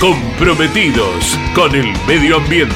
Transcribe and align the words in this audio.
comprometidos 0.00 1.38
con 1.54 1.74
el 1.74 1.92
medio 2.06 2.38
ambiente. 2.38 2.74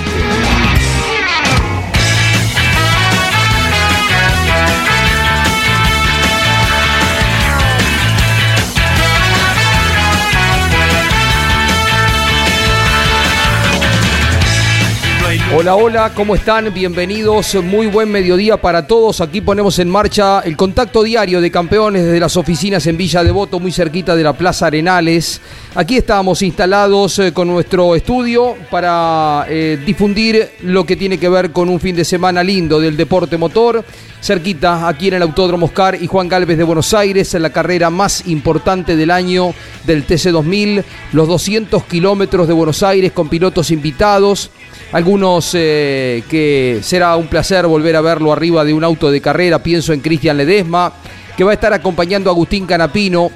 Hola, 15.56 15.76
hola, 15.76 16.12
¿cómo 16.14 16.34
están? 16.34 16.74
Bienvenidos, 16.74 17.54
muy 17.62 17.86
buen 17.86 18.10
mediodía 18.10 18.56
para 18.56 18.88
todos. 18.88 19.20
Aquí 19.20 19.40
ponemos 19.40 19.78
en 19.78 19.88
marcha 19.88 20.40
el 20.40 20.56
contacto 20.56 21.04
diario 21.04 21.40
de 21.40 21.50
campeones 21.50 22.04
desde 22.04 22.18
las 22.18 22.36
oficinas 22.36 22.86
en 22.88 22.96
Villa 22.96 23.22
Devoto, 23.22 23.60
muy 23.60 23.70
cerquita 23.70 24.16
de 24.16 24.24
la 24.24 24.32
Plaza 24.32 24.66
Arenales. 24.66 25.40
Aquí 25.76 25.96
estamos 25.96 26.40
instalados 26.42 27.18
eh, 27.18 27.32
con 27.32 27.48
nuestro 27.48 27.96
estudio 27.96 28.54
para 28.70 29.44
eh, 29.48 29.76
difundir 29.84 30.50
lo 30.62 30.86
que 30.86 30.94
tiene 30.94 31.18
que 31.18 31.28
ver 31.28 31.50
con 31.50 31.68
un 31.68 31.80
fin 31.80 31.96
de 31.96 32.04
semana 32.04 32.44
lindo 32.44 32.78
del 32.78 32.96
deporte 32.96 33.36
motor. 33.36 33.84
Cerquita, 34.22 34.86
aquí 34.86 35.08
en 35.08 35.14
el 35.14 35.22
Autódromo 35.22 35.66
Oscar 35.66 35.98
y 36.00 36.06
Juan 36.06 36.28
Galvez 36.28 36.58
de 36.58 36.64
Buenos 36.64 36.94
Aires, 36.94 37.34
en 37.34 37.42
la 37.42 37.50
carrera 37.50 37.90
más 37.90 38.28
importante 38.28 38.94
del 38.94 39.10
año 39.10 39.52
del 39.84 40.06
TC2000, 40.06 40.84
los 41.12 41.26
200 41.26 41.82
kilómetros 41.84 42.46
de 42.46 42.54
Buenos 42.54 42.84
Aires 42.84 43.10
con 43.10 43.28
pilotos 43.28 43.72
invitados 43.72 44.50
algunos 44.94 45.50
eh, 45.54 46.22
que 46.30 46.78
será 46.82 47.16
un 47.16 47.26
placer 47.26 47.66
volver 47.66 47.96
a 47.96 48.00
verlo 48.00 48.32
arriba 48.32 48.64
de 48.64 48.72
un 48.72 48.84
auto 48.84 49.10
de 49.10 49.20
carrera. 49.20 49.60
Pienso 49.60 49.92
en 49.92 49.98
Cristian 49.98 50.36
Ledesma, 50.36 50.92
que 51.36 51.42
va 51.42 51.50
a 51.50 51.54
estar 51.54 51.72
acompañando 51.72 52.30
a 52.30 52.32
Agustín 52.32 52.64
Canapino. 52.64 53.32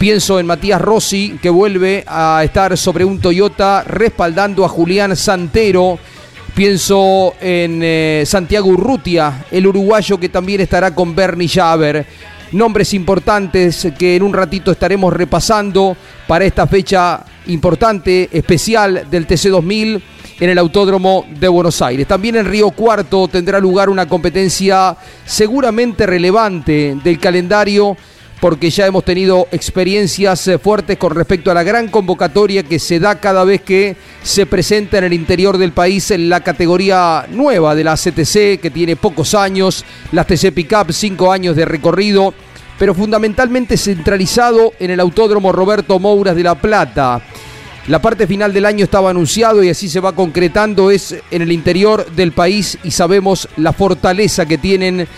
Pienso 0.00 0.40
en 0.40 0.46
Matías 0.46 0.80
Rossi, 0.80 1.38
que 1.42 1.50
vuelve 1.50 2.04
a 2.06 2.40
estar 2.42 2.74
sobre 2.78 3.04
un 3.04 3.20
Toyota 3.20 3.84
respaldando 3.84 4.64
a 4.64 4.68
Julián 4.70 5.14
Santero. 5.14 5.98
Pienso 6.54 7.34
en 7.38 7.82
eh, 7.82 8.22
Santiago 8.24 8.70
Urrutia, 8.70 9.44
el 9.50 9.66
uruguayo 9.66 10.18
que 10.18 10.30
también 10.30 10.62
estará 10.62 10.94
con 10.94 11.14
Bernie 11.14 11.50
Javer. 11.50 12.06
Nombres 12.52 12.94
importantes 12.94 13.88
que 13.98 14.16
en 14.16 14.22
un 14.22 14.32
ratito 14.32 14.70
estaremos 14.70 15.12
repasando 15.12 15.94
para 16.26 16.46
esta 16.46 16.66
fecha 16.66 17.22
importante, 17.48 18.30
especial 18.32 19.06
del 19.10 19.26
TC2000 19.26 20.02
en 20.40 20.48
el 20.48 20.56
Autódromo 20.56 21.26
de 21.28 21.48
Buenos 21.48 21.82
Aires. 21.82 22.06
También 22.06 22.36
en 22.36 22.46
Río 22.46 22.70
Cuarto 22.70 23.28
tendrá 23.28 23.60
lugar 23.60 23.90
una 23.90 24.08
competencia 24.08 24.96
seguramente 25.26 26.06
relevante 26.06 26.96
del 27.04 27.18
calendario 27.18 27.98
porque 28.40 28.70
ya 28.70 28.86
hemos 28.86 29.04
tenido 29.04 29.48
experiencias 29.52 30.48
eh, 30.48 30.58
fuertes 30.58 30.96
con 30.96 31.14
respecto 31.14 31.50
a 31.50 31.54
la 31.54 31.62
gran 31.62 31.88
convocatoria 31.88 32.62
que 32.62 32.78
se 32.78 32.98
da 32.98 33.20
cada 33.20 33.44
vez 33.44 33.60
que 33.60 33.96
se 34.22 34.46
presenta 34.46 34.98
en 34.98 35.04
el 35.04 35.12
interior 35.12 35.58
del 35.58 35.72
país 35.72 36.10
en 36.10 36.28
la 36.28 36.40
categoría 36.40 37.26
nueva 37.30 37.74
de 37.74 37.84
la 37.84 37.96
CTC, 37.96 38.60
que 38.60 38.70
tiene 38.72 38.96
pocos 38.96 39.34
años, 39.34 39.84
la 40.12 40.24
TC 40.24 40.52
Pickup, 40.52 40.90
cinco 40.92 41.30
años 41.30 41.54
de 41.54 41.66
recorrido, 41.66 42.32
pero 42.78 42.94
fundamentalmente 42.94 43.76
centralizado 43.76 44.72
en 44.78 44.90
el 44.90 45.00
Autódromo 45.00 45.52
Roberto 45.52 45.98
Mouras 45.98 46.34
de 46.34 46.42
La 46.42 46.54
Plata. 46.54 47.20
La 47.88 48.00
parte 48.00 48.26
final 48.26 48.52
del 48.52 48.66
año 48.66 48.84
estaba 48.84 49.10
anunciado 49.10 49.62
y 49.62 49.68
así 49.68 49.88
se 49.88 50.00
va 50.00 50.12
concretando, 50.12 50.90
es 50.90 51.16
en 51.30 51.42
el 51.42 51.50
interior 51.50 52.10
del 52.12 52.32
país 52.32 52.78
y 52.84 52.90
sabemos 52.90 53.48
la 53.56 53.72
fortaleza 53.72 54.46
que 54.46 54.58
tienen 54.58 55.08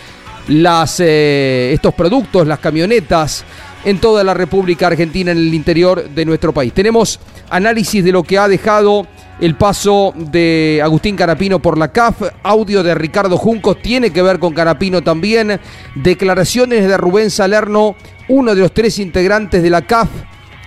las, 0.48 1.00
eh, 1.00 1.70
estos 1.72 1.94
productos, 1.94 2.46
las 2.46 2.58
camionetas 2.58 3.44
en 3.84 3.98
toda 3.98 4.22
la 4.22 4.34
República 4.34 4.86
Argentina, 4.86 5.32
en 5.32 5.38
el 5.38 5.54
interior 5.54 6.08
de 6.08 6.24
nuestro 6.24 6.52
país. 6.52 6.72
Tenemos 6.72 7.18
análisis 7.50 8.04
de 8.04 8.12
lo 8.12 8.22
que 8.22 8.38
ha 8.38 8.48
dejado 8.48 9.06
el 9.40 9.56
paso 9.56 10.14
de 10.16 10.80
Agustín 10.84 11.16
Carapino 11.16 11.58
por 11.58 11.76
la 11.76 11.90
CAF, 11.90 12.22
audio 12.42 12.82
de 12.82 12.94
Ricardo 12.94 13.36
Juncos, 13.36 13.82
tiene 13.82 14.10
que 14.10 14.22
ver 14.22 14.38
con 14.38 14.54
Carapino 14.54 15.02
también, 15.02 15.58
declaraciones 15.96 16.86
de 16.86 16.96
Rubén 16.96 17.30
Salerno, 17.30 17.96
uno 18.28 18.54
de 18.54 18.60
los 18.60 18.72
tres 18.72 18.98
integrantes 19.00 19.62
de 19.62 19.70
la 19.70 19.82
CAF 19.82 20.08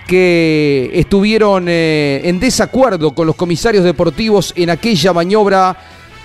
que 0.06 0.90
estuvieron 0.92 1.66
eh, 1.68 2.20
en 2.24 2.38
desacuerdo 2.38 3.14
con 3.14 3.26
los 3.26 3.34
comisarios 3.34 3.82
deportivos 3.82 4.52
en 4.56 4.70
aquella 4.70 5.12
maniobra 5.12 5.76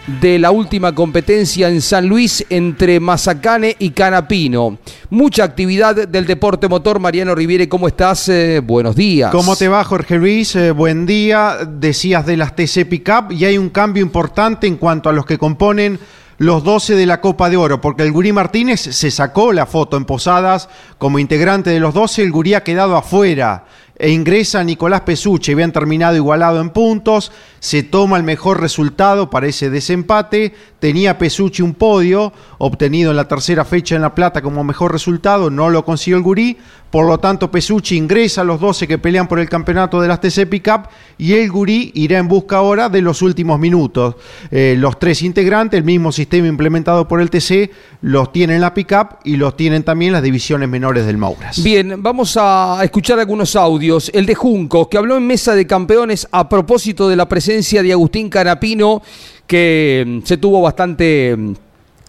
de 0.07 0.39
la 0.39 0.51
última 0.51 0.93
competencia 0.95 1.69
en 1.69 1.81
San 1.81 2.07
Luis 2.07 2.45
entre 2.49 2.99
Mazacane 2.99 3.75
y 3.79 3.91
Canapino. 3.91 4.77
Mucha 5.09 5.43
actividad 5.43 6.07
del 6.07 6.25
deporte 6.25 6.67
motor. 6.67 6.99
Mariano 6.99 7.35
Riviere, 7.35 7.69
¿cómo 7.69 7.87
estás? 7.87 8.27
Eh, 8.29 8.61
buenos 8.63 8.95
días. 8.95 9.31
¿Cómo 9.31 9.55
te 9.55 9.67
va, 9.67 9.83
Jorge 9.83 10.17
Luis? 10.17 10.55
Eh, 10.55 10.71
buen 10.71 11.05
día. 11.05 11.57
Decías 11.67 12.25
de 12.25 12.37
las 12.37 12.55
TC 12.55 12.85
Pickup 12.85 13.31
y 13.31 13.45
hay 13.45 13.57
un 13.57 13.69
cambio 13.69 14.03
importante 14.03 14.67
en 14.67 14.77
cuanto 14.77 15.09
a 15.09 15.13
los 15.13 15.25
que 15.25 15.37
componen 15.37 15.99
los 16.37 16.63
12 16.63 16.95
de 16.95 17.05
la 17.05 17.21
Copa 17.21 17.51
de 17.51 17.57
Oro, 17.57 17.81
porque 17.81 18.01
el 18.01 18.11
Gurí 18.11 18.31
Martínez 18.31 18.81
se 18.81 19.11
sacó 19.11 19.53
la 19.53 19.67
foto 19.67 19.95
en 19.95 20.05
Posadas 20.05 20.69
como 20.97 21.19
integrante 21.19 21.69
de 21.69 21.79
los 21.79 21.93
12, 21.93 22.23
el 22.23 22.31
Gurí 22.31 22.55
ha 22.55 22.63
quedado 22.63 22.97
afuera 22.97 23.65
e 24.01 24.09
ingresa 24.09 24.63
Nicolás 24.63 25.01
Pesuche, 25.01 25.51
habían 25.51 25.71
terminado 25.71 26.15
igualado 26.15 26.59
en 26.59 26.71
puntos, 26.71 27.31
se 27.61 27.83
toma 27.83 28.17
el 28.17 28.23
mejor 28.23 28.59
resultado 28.59 29.29
para 29.29 29.45
ese 29.45 29.69
desempate, 29.69 30.51
tenía 30.79 31.19
Pesuche 31.19 31.61
un 31.61 31.75
podio 31.75 32.33
obtenido 32.57 33.11
en 33.11 33.17
la 33.17 33.27
tercera 33.27 33.65
fecha 33.65 33.95
en 33.95 34.01
La 34.01 34.15
Plata 34.15 34.41
como 34.41 34.63
mejor 34.63 34.91
resultado, 34.91 35.51
no 35.51 35.69
lo 35.69 35.85
consiguió 35.85 36.17
el 36.17 36.23
Gurí, 36.23 36.57
por 36.89 37.05
lo 37.05 37.19
tanto 37.19 37.51
Pesucci 37.51 37.95
ingresa 37.95 38.41
a 38.41 38.43
los 38.43 38.59
12 38.59 38.87
que 38.87 38.97
pelean 38.97 39.27
por 39.27 39.39
el 39.39 39.47
campeonato 39.47 40.01
de 40.01 40.07
las 40.07 40.19
TC 40.19 40.49
Pickup 40.49 40.87
y 41.19 41.33
el 41.33 41.51
Gurí 41.51 41.91
irá 41.93 42.17
en 42.17 42.27
busca 42.27 42.57
ahora 42.57 42.89
de 42.89 43.01
los 43.01 43.21
últimos 43.21 43.59
minutos. 43.59 44.15
Eh, 44.49 44.75
los 44.77 44.97
tres 44.99 45.21
integrantes, 45.21 45.77
el 45.77 45.83
mismo 45.83 46.11
sistema 46.11 46.47
implementado 46.47 47.07
por 47.07 47.21
el 47.21 47.29
TC, 47.29 47.71
los 48.01 48.33
tienen 48.33 48.59
la 48.59 48.73
Pickup 48.73 49.19
y 49.23 49.37
los 49.37 49.55
tienen 49.55 49.83
también 49.83 50.13
las 50.13 50.23
divisiones 50.23 50.67
menores 50.67 51.05
del 51.05 51.17
Mauras. 51.17 51.63
Bien, 51.63 52.01
vamos 52.01 52.37
a 52.41 52.79
escuchar 52.83 53.19
algunos 53.19 53.55
audios. 53.55 54.11
El 54.13 54.25
de 54.25 54.33
Junco, 54.35 54.89
que 54.89 54.97
habló 54.97 55.15
en 55.15 55.27
mesa 55.27 55.55
de 55.55 55.67
campeones 55.67 56.27
a 56.31 56.49
propósito 56.49 57.07
de 57.07 57.15
la 57.15 57.29
presencia 57.29 57.50
de 57.83 57.91
Agustín 57.91 58.29
Canapino, 58.29 59.01
que 59.45 60.03
mm, 60.07 60.25
se 60.25 60.37
tuvo 60.37 60.61
bastante 60.61 61.35
mm, 61.37 61.53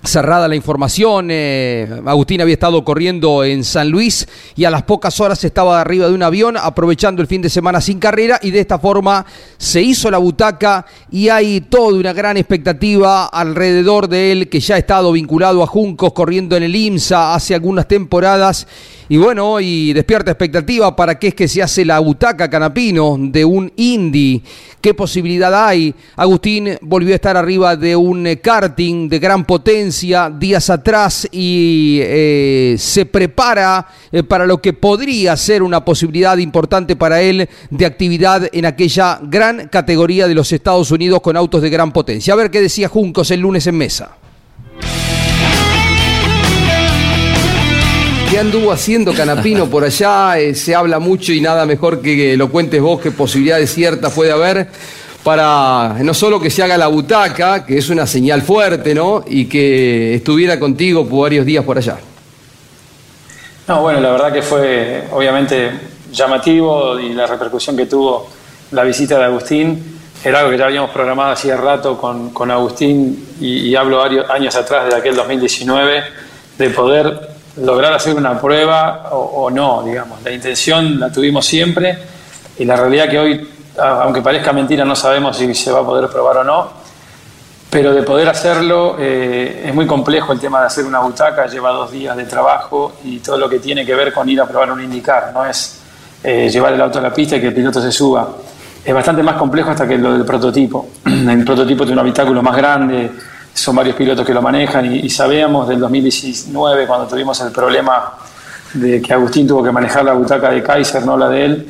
cerrada 0.05 0.49
la 0.49 0.57
información. 0.57 1.29
Eh, 1.31 1.89
Agustín 2.07 2.41
había 2.41 2.55
estado 2.55 2.85
corriendo 2.85 3.45
en 3.45 3.65
San 3.65 3.89
Luis 3.89 4.27
y 4.57 4.65
a 4.65 4.71
las 4.71 4.83
pocas 4.83 5.21
horas 5.21 5.43
estaba 5.45 5.81
arriba 5.81 6.09
de 6.09 6.15
un 6.15 6.23
avión 6.23 6.57
aprovechando 6.57 7.23
el 7.23 7.29
fin 7.29 7.43
de 7.43 7.49
semana 7.49 7.81
sin 7.81 7.99
carrera 7.99 8.39
y 8.43 8.51
de 8.51 8.61
esta 8.61 8.79
forma 8.79 9.25
se 9.59 9.81
hizo 9.81 10.11
la 10.11 10.19
butaca 10.19 10.87
y 11.11 11.29
hay 11.29 11.61
toda 11.61 11.99
una 11.99 12.13
gran 12.13 12.37
expectativa 12.37 13.27
alrededor 13.27 14.09
de 14.09 14.33
él 14.33 14.49
que 14.49 14.61
ya 14.61 14.75
ha 14.75 14.79
estado 14.79 15.13
vinculado 15.13 15.63
a 15.63 15.67
Juncos 15.67 16.13
corriendo 16.13 16.57
en 16.57 16.65
el 16.65 16.75
IMSA 16.75 17.35
hace 17.35 17.55
algunas 17.55 17.87
temporadas 17.87 18.67
y 19.09 19.19
bueno, 19.19 19.61
y 19.61 19.93
despierta 19.93 20.31
expectativa 20.31 20.97
para 20.97 21.19
qué 21.19 21.29
es 21.29 21.35
que 21.35 21.47
se 21.47 21.63
hace 21.63 21.85
la 21.85 21.99
butaca 21.99 22.49
canapino 22.49 23.17
de 23.19 23.45
un 23.45 23.71
Indy. 23.77 24.43
¿Qué 24.81 24.95
posibilidad 24.95 25.69
hay? 25.69 25.95
Agustín 26.17 26.79
volvió 26.81 27.13
a 27.13 27.17
estar 27.17 27.37
arriba 27.37 27.77
de 27.77 27.95
un 27.95 28.27
karting 28.43 29.09
de 29.09 29.19
gran 29.19 29.45
potencia 29.45 29.92
licencia 29.93 30.31
días 30.31 30.71
atrás 30.71 31.29
y 31.31 31.99
eh, 32.03 32.77
se 32.79 33.05
prepara 33.05 33.87
eh, 34.11 34.23
para 34.23 34.47
lo 34.47 34.61
que 34.61 34.73
podría 34.73 35.37
ser 35.37 35.63
una 35.63 35.85
posibilidad 35.85 36.39
importante 36.39 36.97
para 36.97 37.21
él 37.21 37.47
de 37.69 37.87
actividad 37.87 38.49
en 38.53 38.65
aquella 38.65 39.21
gran 39.23 39.69
categoría 39.69 40.27
de 40.27 40.35
los 40.35 40.51
Estados 40.51 40.91
Unidos 40.91 41.21
con 41.21 41.37
autos 41.37 41.61
de 41.61 41.69
gran 41.69 41.93
potencia. 41.93 42.33
A 42.33 42.37
ver 42.37 42.51
qué 42.51 42.63
decía 42.63 42.89
Juncos 42.89 43.31
el 43.31 43.41
lunes 43.41 43.67
en 43.67 43.77
mesa. 43.77 44.17
¿Qué 48.31 48.39
anduvo 48.39 48.73
haciendo 48.73 49.13
Canapino 49.13 49.67
por 49.67 49.85
allá? 49.85 50.39
Eh, 50.39 50.55
se 50.55 50.75
habla 50.75 51.01
mucho 51.01 51.35
y 51.35 51.43
nada 51.43 51.67
mejor 51.67 52.01
que 52.01 52.35
lo 52.39 52.51
cuentes 52.51 52.81
vos, 52.81 52.99
qué 53.03 53.11
posibilidades 53.11 53.75
ciertas 53.75 54.15
puede 54.15 54.33
haber 54.33 54.69
para 55.23 55.97
no 56.01 56.15
solo 56.15 56.41
que 56.41 56.51
se 56.51 56.63
haga 56.63 56.77
la 56.77 56.89
butaca, 56.89 57.65
que 57.65 57.79
es 57.79 57.89
una 57.91 58.07
señal 58.07 58.43
fuerte, 58.43 58.95
¿no? 58.95 59.25
Y 59.27 59.47
que 59.47 60.15
estuviera 60.15 60.59
contigo 60.59 61.07
por 61.09 61.23
varios 61.23 61.47
días 61.47 61.65
por 61.65 61.79
allá. 61.79 61.99
No, 63.69 63.83
bueno, 63.83 64.01
la 64.01 64.11
verdad 64.11 64.33
que 64.33 64.43
fue 64.43 65.05
obviamente 65.13 65.71
llamativo 66.11 66.99
y 66.99 67.13
la 67.13 67.27
repercusión 67.27 67.77
que 67.77 67.87
tuvo 67.87 68.29
la 68.73 68.85
visita 68.85 69.19
de 69.19 69.25
Agustín 69.25 70.01
era 70.25 70.39
algo 70.39 70.51
que 70.51 70.59
ya 70.59 70.67
habíamos 70.67 70.91
programado 70.91 71.33
hacía 71.33 71.57
rato 71.57 71.99
con, 71.99 72.31
con 72.31 72.51
Agustín 72.51 73.35
y, 73.41 73.75
hablo 73.75 74.03
años 74.03 74.55
atrás 74.55 74.89
de 74.89 74.95
aquel 74.95 75.17
2019 75.17 76.03
de 76.59 76.71
poder 76.71 77.29
lograr 77.57 77.93
hacer 77.93 78.15
una 78.15 78.41
prueba 78.41 79.11
o, 79.11 79.51
no, 79.51 79.83
digamos. 79.83 80.23
La 80.23 80.31
intención 80.31 81.01
la 81.01 81.11
tuvimos 81.11 81.45
siempre 81.45 81.99
y 82.59 82.65
la 82.65 82.77
realidad 82.77 83.09
que 83.09 83.19
hoy, 83.19 83.49
aunque 83.79 84.23
parezca 84.23 84.53
mentira, 84.53 84.85
no 84.85 84.97
sabemos 84.97 85.37
si 85.37 85.55
se 85.55 85.71
va 85.71 85.81
a 85.81 85.85
poder 85.85 86.09
probar 86.11 86.39
o 86.39 86.45
no, 86.45 86.71
pero 87.71 87.95
de 87.95 88.03
poder 88.03 88.29
hacerlo 88.29 88.97
eh, 88.99 89.65
es 89.67 89.75
muy 89.75 89.87
complejo 89.87 90.33
el 90.33 90.39
tema 90.39 90.61
de 90.61 90.67
hacer 90.67 90.85
una 90.85 91.01
butaca, 91.01 91.47
lleva 91.47 91.71
dos 91.71 91.91
días 91.91 92.17
de 92.17 92.25
trabajo 92.25 92.93
y 93.05 93.21
todo 93.21 93.39
lo 93.39 93.49
que 93.49 93.61
tiene 93.61 93.87
que 93.87 93.95
ver 93.95 94.13
con 94.13 94.29
ir 94.29 94.41
a 94.41 94.47
probar 94.47 94.71
un 94.73 94.83
indicar, 94.83 95.31
no 95.33 95.45
es 95.47 95.81
eh, 96.23 96.51
llevar 96.51 96.75
el 96.75 96.81
auto 96.83 96.99
a 96.99 97.03
la 97.03 97.13
pista 97.13 97.37
y 97.37 97.41
que 97.41 97.49
el 97.49 97.55
piloto 97.55 97.81
se 97.81 97.91
suba. 97.91 98.29
Es 98.85 98.93
bastante 98.93 99.23
más 99.23 99.37
complejo 99.37 99.71
hasta 99.71 99.89
que 99.89 99.97
lo 99.97 100.13
del 100.13 100.25
prototipo. 100.25 100.89
El 101.05 101.45
prototipo 101.45 101.85
tiene 101.85 102.01
un 102.01 102.07
habitáculo 102.07 102.43
más 102.43 102.57
grande, 102.57 103.11
son 103.55 103.77
varios 103.77 103.97
pilotos 103.97 104.27
que 104.27 104.35
lo 104.35 104.43
manejan 104.43 104.95
y, 104.95 105.09
sabíamos 105.09 105.69
del 105.69 105.79
2019 105.81 106.87
cuando 106.87 107.07
tuvimos 107.07 107.41
el 107.41 107.53
problema 107.53 108.13
de 108.75 109.01
que 109.01 109.13
Agustín 109.13 109.47
tuvo 109.47 109.63
que 109.63 109.71
manejar 109.71 110.05
la 110.05 110.13
butaca 110.15 110.51
de 110.51 110.63
Kaiser, 110.63 111.05
no 111.05 111.17
la 111.17 111.29
de 111.29 111.45
él, 111.45 111.69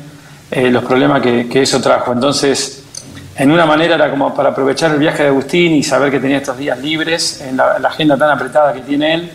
eh, 0.55 0.69
los 0.69 0.85
problemas 0.85 1.19
que, 1.19 1.61
eso 1.63 1.81
trajo. 1.81 2.13
Entonces, 2.13 2.83
en 3.35 3.49
una 3.49 3.65
manera 3.65 3.95
era 3.95 4.11
como 4.11 4.35
para 4.35 4.49
aprovechar 4.49 4.91
el 4.91 4.99
viaje 4.99 5.23
de 5.23 5.29
Agustín 5.29 5.73
y 5.73 5.81
saber 5.81 6.11
que 6.11 6.19
tenía 6.19 6.37
estos 6.37 6.55
días 6.55 6.77
libres 6.77 7.41
en 7.41 7.57
la, 7.57 7.77
agenda 7.83 8.15
tan 8.15 8.29
apretada 8.29 8.71
que 8.71 8.81
tiene 8.81 9.15
él 9.15 9.31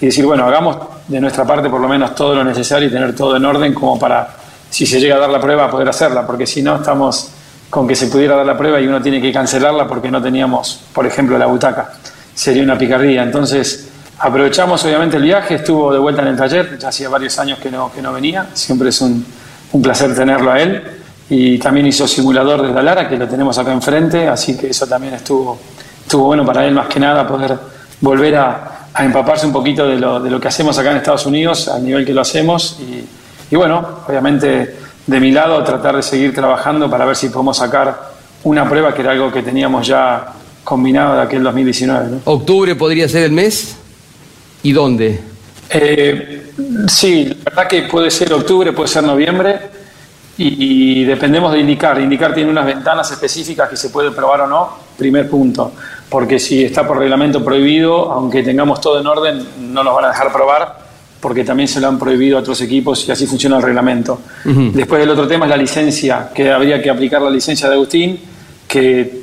y 0.00 0.06
decir, 0.06 0.26
bueno, 0.26 0.44
hagamos 0.46 0.78
de 1.06 1.20
nuestra 1.20 1.44
parte 1.44 1.70
por 1.70 1.80
lo 1.80 1.86
menos 1.86 2.12
todo 2.16 2.34
lo 2.34 2.42
necesario 2.42 2.88
y 2.88 2.90
tener 2.90 3.14
todo 3.14 3.36
en 3.36 3.44
orden 3.44 3.72
como 3.72 4.00
para, 4.00 4.34
si 4.68 4.84
se 4.84 4.98
llega 4.98 5.14
a 5.14 5.20
dar 5.20 5.30
la 5.30 5.40
prueba, 5.40 5.70
poder 5.70 5.88
hacerla, 5.88 6.26
porque 6.26 6.44
si 6.44 6.60
no 6.60 6.74
estamos 6.74 7.30
con 7.70 7.86
que 7.86 7.94
se 7.94 8.08
pudiera 8.08 8.34
dar 8.34 8.46
la 8.46 8.58
prueba 8.58 8.80
y 8.80 8.88
uno 8.88 9.00
tiene 9.00 9.20
que 9.20 9.32
cancelarla 9.32 9.86
porque 9.86 10.10
no 10.10 10.20
teníamos, 10.20 10.80
por 10.92 11.06
ejemplo, 11.06 11.38
la 11.38 11.46
butaca. 11.46 11.92
Sería 12.34 12.64
una 12.64 12.76
picardía. 12.76 13.22
Entonces, 13.22 13.90
aprovechamos 14.18 14.84
obviamente 14.84 15.18
el 15.18 15.22
viaje, 15.22 15.54
estuvo 15.54 15.92
de 15.92 16.00
vuelta 16.00 16.22
en 16.22 16.28
el 16.28 16.36
taller, 16.36 16.76
ya 16.78 16.88
hacía 16.88 17.08
varios 17.08 17.38
años 17.38 17.60
que 17.60 17.70
no, 17.70 17.92
que 17.92 18.02
no 18.02 18.12
venía, 18.12 18.48
siempre 18.54 18.88
es 18.88 19.00
un, 19.00 19.24
un 19.72 19.82
placer 19.82 20.14
tenerlo 20.14 20.50
a 20.50 20.60
él. 20.60 20.82
Y 21.30 21.58
también 21.58 21.86
hizo 21.86 22.08
simulador 22.08 22.66
desde 22.66 22.82
Lara, 22.82 23.08
que 23.08 23.16
lo 23.16 23.28
tenemos 23.28 23.58
acá 23.58 23.72
enfrente, 23.72 24.26
así 24.28 24.56
que 24.56 24.70
eso 24.70 24.86
también 24.86 25.14
estuvo, 25.14 25.58
estuvo 26.02 26.24
bueno 26.24 26.44
para 26.46 26.66
él 26.66 26.74
más 26.74 26.86
que 26.88 26.98
nada 26.98 27.26
poder 27.26 27.56
volver 28.00 28.36
a, 28.36 28.74
empaparse 28.98 29.46
un 29.46 29.52
poquito 29.52 29.86
de 29.86 29.96
lo, 29.96 30.18
de 30.18 30.28
lo, 30.28 30.40
que 30.40 30.48
hacemos 30.48 30.76
acá 30.78 30.90
en 30.90 30.96
Estados 30.96 31.26
Unidos, 31.26 31.68
al 31.68 31.84
nivel 31.84 32.04
que 32.04 32.12
lo 32.14 32.22
hacemos. 32.22 32.78
Y, 32.80 33.54
y 33.54 33.56
bueno, 33.56 33.86
obviamente 34.08 34.76
de 35.06 35.20
mi 35.20 35.30
lado 35.30 35.62
tratar 35.64 35.96
de 35.96 36.02
seguir 36.02 36.34
trabajando 36.34 36.90
para 36.90 37.04
ver 37.04 37.16
si 37.16 37.28
podemos 37.28 37.56
sacar 37.56 38.12
una 38.44 38.68
prueba 38.68 38.94
que 38.94 39.00
era 39.02 39.12
algo 39.12 39.32
que 39.32 39.42
teníamos 39.42 39.86
ya 39.86 40.32
combinado 40.64 41.16
de 41.16 41.22
aquel 41.22 41.42
2019. 41.42 42.18
¿Octubre 42.24 42.74
podría 42.74 43.08
ser 43.08 43.24
el 43.24 43.32
mes? 43.32 43.76
¿Y 44.62 44.72
dónde? 44.72 45.20
Eh, 45.70 46.52
sí, 46.88 47.24
la 47.24 47.44
verdad 47.44 47.68
que 47.68 47.82
puede 47.82 48.10
ser 48.10 48.32
octubre, 48.32 48.72
puede 48.72 48.88
ser 48.88 49.04
noviembre 49.04 49.58
y, 50.38 51.04
dependemos 51.04 51.52
de 51.52 51.60
indicar. 51.60 52.00
Indicar 52.00 52.34
tiene 52.34 52.50
unas 52.50 52.66
ventanas 52.66 53.10
específicas 53.10 53.68
que 53.68 53.76
se 53.76 53.90
puede 53.90 54.10
probar 54.12 54.42
o 54.42 54.46
no, 54.46 54.70
primer 54.96 55.28
punto, 55.28 55.72
porque 56.08 56.38
si 56.38 56.64
está 56.64 56.86
por 56.86 56.98
reglamento 56.98 57.44
prohibido, 57.44 58.10
aunque 58.12 58.42
tengamos 58.42 58.80
todo 58.80 59.00
en 59.00 59.06
orden, 59.06 59.46
no 59.72 59.82
nos 59.82 59.94
van 59.94 60.06
a 60.06 60.08
dejar 60.08 60.32
probar 60.32 60.88
porque 61.20 61.44
también 61.44 61.68
se 61.68 61.80
lo 61.80 61.88
han 61.88 61.98
prohibido 61.98 62.38
a 62.38 62.40
otros 62.40 62.60
equipos 62.60 63.08
y 63.08 63.12
así 63.12 63.26
funciona 63.26 63.56
el 63.56 63.62
reglamento. 63.62 64.20
Después 64.44 65.02
el 65.02 65.10
otro 65.10 65.26
tema 65.26 65.46
es 65.46 65.50
la 65.50 65.56
licencia, 65.56 66.30
que 66.32 66.50
habría 66.50 66.80
que 66.80 66.90
aplicar 66.90 67.20
la 67.20 67.30
licencia 67.30 67.68
de 67.68 67.74
Agustín, 67.74 68.20
que 68.68 69.22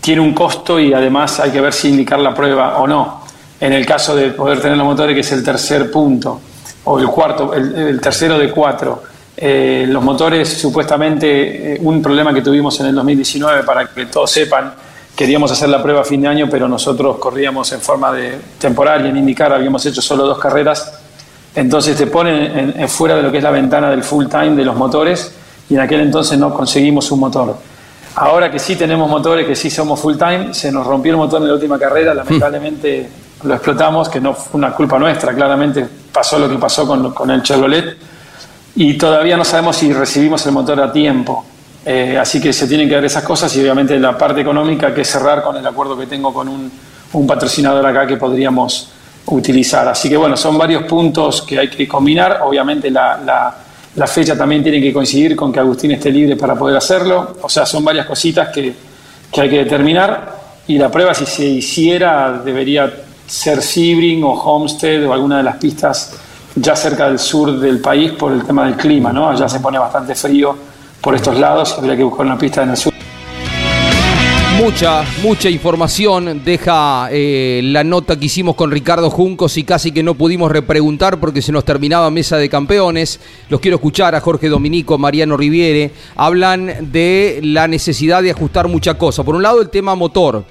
tiene 0.00 0.22
un 0.22 0.32
costo 0.32 0.80
y 0.80 0.92
además 0.94 1.40
hay 1.40 1.50
que 1.50 1.60
ver 1.60 1.72
si 1.72 1.88
indicar 1.88 2.18
la 2.18 2.34
prueba 2.34 2.78
o 2.78 2.86
no. 2.86 3.23
En 3.60 3.72
el 3.72 3.86
caso 3.86 4.14
de 4.14 4.30
poder 4.30 4.60
tener 4.60 4.76
los 4.76 4.86
motores, 4.86 5.14
que 5.14 5.20
es 5.20 5.32
el 5.32 5.42
tercer 5.42 5.90
punto, 5.90 6.40
o 6.84 6.98
el 6.98 7.06
cuarto, 7.06 7.54
el, 7.54 8.00
tercero 8.00 8.38
de 8.38 8.50
cuatro. 8.50 9.02
Eh, 9.36 9.86
los 9.88 10.02
motores, 10.02 10.48
supuestamente, 10.48 11.74
eh, 11.74 11.78
un 11.80 12.02
problema 12.02 12.32
que 12.32 12.42
tuvimos 12.42 12.78
en 12.80 12.86
el 12.86 12.94
2019, 12.94 13.62
para 13.62 13.86
que 13.86 14.06
todos 14.06 14.30
sepan, 14.30 14.74
queríamos 15.16 15.50
hacer 15.50 15.68
la 15.68 15.82
prueba 15.82 16.02
a 16.02 16.04
fin 16.04 16.20
de 16.22 16.28
año, 16.28 16.48
pero 16.50 16.68
nosotros 16.68 17.18
corríamos 17.18 17.72
en 17.72 17.80
forma 17.80 18.12
de 18.12 18.38
temporal 18.58 19.06
y 19.06 19.08
en 19.08 19.16
indicar 19.16 19.52
habíamos 19.52 19.84
hecho 19.86 20.02
solo 20.02 20.26
dos 20.26 20.38
carreras 20.38 21.00
entonces 21.54 21.96
te 21.96 22.06
ponen 22.06 22.74
en, 22.76 22.88
fuera 22.88 23.14
de 23.16 23.22
lo 23.22 23.30
que 23.30 23.38
es 23.38 23.44
la 23.44 23.50
ventana 23.50 23.90
del 23.90 24.02
full 24.02 24.26
time 24.26 24.56
de 24.56 24.64
los 24.64 24.76
motores 24.76 25.32
y 25.70 25.74
en 25.74 25.80
aquel 25.80 26.00
entonces 26.00 26.38
no 26.38 26.52
conseguimos 26.52 27.10
un 27.12 27.20
motor. 27.20 27.56
Ahora 28.16 28.50
que 28.50 28.58
sí 28.58 28.76
tenemos 28.76 29.08
motores, 29.08 29.46
que 29.46 29.54
sí 29.54 29.70
somos 29.70 30.00
full 30.00 30.16
time, 30.16 30.52
se 30.52 30.70
nos 30.72 30.86
rompió 30.86 31.12
el 31.12 31.16
motor 31.16 31.40
en 31.42 31.48
la 31.48 31.54
última 31.54 31.78
carrera, 31.78 32.12
lamentablemente 32.14 33.08
lo 33.44 33.54
explotamos, 33.54 34.08
que 34.08 34.20
no 34.20 34.34
fue 34.34 34.58
una 34.58 34.72
culpa 34.72 34.98
nuestra, 34.98 35.34
claramente 35.34 35.86
pasó 36.12 36.38
lo 36.38 36.48
que 36.48 36.56
pasó 36.56 36.86
con, 36.86 37.12
con 37.12 37.30
el 37.30 37.42
Chevrolet 37.42 37.96
y 38.76 38.94
todavía 38.94 39.36
no 39.36 39.44
sabemos 39.44 39.76
si 39.76 39.92
recibimos 39.92 40.44
el 40.46 40.52
motor 40.52 40.80
a 40.80 40.92
tiempo. 40.92 41.44
Eh, 41.86 42.16
así 42.18 42.40
que 42.40 42.52
se 42.52 42.66
tienen 42.66 42.88
que 42.88 42.94
ver 42.94 43.04
esas 43.04 43.22
cosas 43.22 43.54
y 43.56 43.60
obviamente 43.60 43.98
la 43.98 44.16
parte 44.16 44.40
económica 44.40 44.94
que 44.94 45.02
es 45.02 45.10
cerrar 45.10 45.42
con 45.42 45.56
el 45.56 45.66
acuerdo 45.66 45.98
que 45.98 46.06
tengo 46.06 46.32
con 46.32 46.48
un, 46.48 46.72
un 47.12 47.26
patrocinador 47.26 47.84
acá 47.86 48.06
que 48.06 48.16
podríamos 48.16 48.90
utilizar. 49.26 49.86
Así 49.88 50.08
que 50.08 50.16
bueno, 50.16 50.36
son 50.36 50.58
varios 50.58 50.84
puntos 50.84 51.42
que 51.42 51.58
hay 51.58 51.68
que 51.68 51.86
combinar. 51.86 52.40
Obviamente 52.42 52.90
la, 52.90 53.54
la, 53.94 54.06
fecha 54.06 54.36
también 54.36 54.62
tiene 54.62 54.80
que 54.80 54.92
coincidir 54.92 55.36
con 55.36 55.52
que 55.52 55.60
Agustín 55.60 55.92
esté 55.92 56.10
libre 56.10 56.36
para 56.36 56.54
poder 56.54 56.76
hacerlo. 56.76 57.36
O 57.42 57.48
sea, 57.48 57.64
son 57.64 57.84
varias 57.84 58.06
cositas 58.06 58.48
que, 58.48 58.74
que 59.30 59.40
hay 59.40 59.50
que 59.50 59.58
determinar. 59.58 60.34
Y 60.66 60.78
la 60.78 60.90
prueba, 60.90 61.14
si 61.14 61.26
se 61.26 61.44
hiciera, 61.44 62.40
debería 62.44 62.90
ser 63.26 63.62
Sebring 63.62 64.22
o 64.24 64.32
Homestead 64.32 65.06
o 65.06 65.12
alguna 65.12 65.38
de 65.38 65.42
las 65.44 65.56
pistas 65.56 66.18
ya 66.56 66.76
cerca 66.76 67.06
del 67.08 67.18
sur 67.18 67.58
del 67.58 67.80
país 67.80 68.12
por 68.12 68.32
el 68.32 68.44
tema 68.44 68.64
del 68.66 68.76
clima, 68.76 69.12
¿no? 69.12 69.28
Allá 69.28 69.48
se 69.48 69.60
pone 69.60 69.78
bastante 69.78 70.14
frío 70.14 70.56
por 71.00 71.14
estos 71.14 71.38
lados, 71.38 71.74
habría 71.76 71.96
que 71.96 72.04
buscar 72.04 72.26
una 72.26 72.38
pista 72.38 72.62
en 72.62 72.70
el 72.70 72.76
sur. 72.76 72.94
Mucha, 74.56 75.04
mucha 75.20 75.50
información 75.50 76.42
deja 76.44 77.08
eh, 77.10 77.60
la 77.64 77.82
nota 77.82 78.16
que 78.16 78.26
hicimos 78.26 78.54
con 78.54 78.70
Ricardo 78.70 79.10
Juncos 79.10 79.56
y 79.56 79.64
casi 79.64 79.90
que 79.90 80.04
no 80.04 80.14
pudimos 80.14 80.50
repreguntar 80.50 81.18
porque 81.18 81.42
se 81.42 81.50
nos 81.50 81.64
terminaba 81.64 82.08
mesa 82.10 82.36
de 82.38 82.48
campeones. 82.48 83.18
Los 83.48 83.60
quiero 83.60 83.76
escuchar 83.76 84.14
a 84.14 84.20
Jorge 84.20 84.48
Dominico, 84.48 84.96
Mariano 84.96 85.36
Riviere. 85.36 85.90
Hablan 86.14 86.92
de 86.92 87.40
la 87.42 87.66
necesidad 87.66 88.22
de 88.22 88.30
ajustar 88.30 88.68
mucha 88.68 88.94
cosa. 88.94 89.24
Por 89.24 89.34
un 89.34 89.42
lado, 89.42 89.60
el 89.60 89.70
tema 89.70 89.96
motor. 89.96 90.44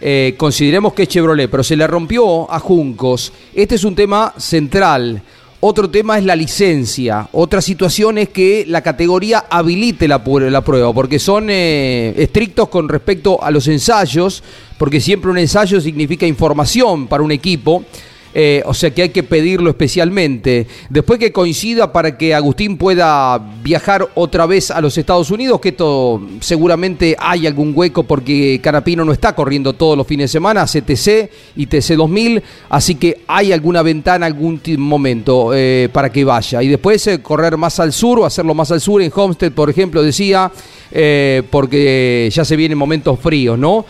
Eh, 0.00 0.34
consideremos 0.36 0.94
que 0.94 1.02
es 1.02 1.08
Chevrolet, 1.08 1.50
pero 1.50 1.62
se 1.62 1.76
le 1.76 1.86
rompió 1.86 2.50
a 2.50 2.58
Juncos. 2.58 3.32
Este 3.54 3.74
es 3.74 3.84
un 3.84 3.94
tema 3.94 4.32
central. 4.38 5.22
Otro 5.62 5.90
tema 5.90 6.16
es 6.16 6.24
la 6.24 6.34
licencia. 6.34 7.28
Otra 7.32 7.60
situación 7.60 8.16
es 8.16 8.30
que 8.30 8.64
la 8.66 8.80
categoría 8.80 9.44
habilite 9.50 10.08
la, 10.08 10.24
prueba, 10.24 10.94
porque 10.94 11.18
son 11.18 11.48
eh, 11.50 12.14
estrictos 12.16 12.70
con 12.70 12.88
respecto 12.88 13.42
a 13.42 13.50
los 13.50 13.68
ensayos, 13.68 14.42
porque 14.78 15.02
siempre 15.02 15.30
un 15.30 15.36
ensayo 15.36 15.78
significa 15.78 16.26
información 16.26 17.06
para 17.06 17.22
un 17.22 17.30
equipo. 17.30 17.84
Eh, 18.32 18.62
o 18.64 18.74
sea 18.74 18.92
que 18.92 19.02
hay 19.02 19.08
que 19.08 19.22
pedirlo 19.22 19.70
especialmente. 19.70 20.66
Después 20.88 21.18
que 21.18 21.32
coincida 21.32 21.92
para 21.92 22.16
que 22.16 22.34
Agustín 22.34 22.76
pueda 22.76 23.38
viajar 23.62 24.08
otra 24.14 24.46
vez 24.46 24.70
a 24.70 24.80
los 24.80 24.96
Estados 24.96 25.30
Unidos, 25.30 25.60
que 25.60 25.70
esto 25.70 26.22
seguramente 26.40 27.16
hay 27.18 27.46
algún 27.46 27.72
hueco 27.74 28.04
porque 28.04 28.60
Carapino 28.62 29.04
no 29.04 29.12
está 29.12 29.34
corriendo 29.34 29.72
todos 29.72 29.96
los 29.96 30.06
fines 30.06 30.24
de 30.24 30.38
semana, 30.38 30.62
hace 30.62 30.82
TC 30.82 31.30
y 31.56 31.66
TC 31.66 31.96
2000, 31.96 32.42
así 32.68 32.94
que 32.94 33.22
hay 33.26 33.52
alguna 33.52 33.82
ventana, 33.82 34.26
algún 34.26 34.60
momento 34.78 35.50
eh, 35.52 35.88
para 35.92 36.10
que 36.10 36.24
vaya. 36.24 36.62
Y 36.62 36.68
después 36.68 37.04
eh, 37.08 37.20
correr 37.20 37.56
más 37.56 37.80
al 37.80 37.92
sur 37.92 38.20
o 38.20 38.24
hacerlo 38.24 38.54
más 38.54 38.70
al 38.70 38.80
sur, 38.80 39.02
en 39.02 39.10
Homestead, 39.14 39.52
por 39.52 39.70
ejemplo, 39.70 40.02
decía 40.02 40.50
porque 41.50 42.28
ya 42.32 42.44
se 42.44 42.56
vienen 42.56 42.76
momentos 42.76 43.16
fríos, 43.20 43.56
¿no? 43.56 43.86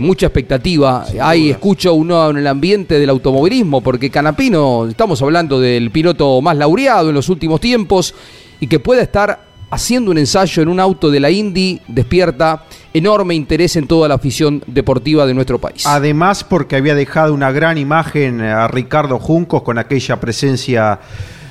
Mucha 0.00 0.26
expectativa. 0.26 1.06
Hay, 1.18 1.48
escucho 1.48 1.94
uno 1.94 2.28
en 2.28 2.36
el 2.36 2.46
ambiente 2.46 2.98
del 2.98 3.08
automovilismo, 3.08 3.65
porque 3.82 4.10
Canapino, 4.10 4.86
estamos 4.86 5.20
hablando 5.22 5.60
del 5.60 5.90
piloto 5.90 6.40
más 6.40 6.56
laureado 6.56 7.08
en 7.08 7.14
los 7.14 7.28
últimos 7.28 7.60
tiempos 7.60 8.14
y 8.60 8.66
que 8.66 8.78
pueda 8.78 9.02
estar 9.02 9.40
haciendo 9.70 10.10
un 10.10 10.18
ensayo 10.18 10.62
en 10.62 10.68
un 10.68 10.80
auto 10.80 11.10
de 11.10 11.20
la 11.20 11.30
Indy 11.30 11.80
despierta 11.88 12.64
enorme 12.94 13.34
interés 13.34 13.76
en 13.76 13.86
toda 13.86 14.08
la 14.08 14.14
afición 14.14 14.62
deportiva 14.66 15.26
de 15.26 15.34
nuestro 15.34 15.58
país. 15.58 15.84
Además, 15.86 16.44
porque 16.44 16.76
había 16.76 16.94
dejado 16.94 17.34
una 17.34 17.50
gran 17.50 17.76
imagen 17.76 18.40
a 18.40 18.68
Ricardo 18.68 19.18
Juncos 19.18 19.62
con 19.62 19.78
aquella 19.78 20.20
presencia 20.20 21.00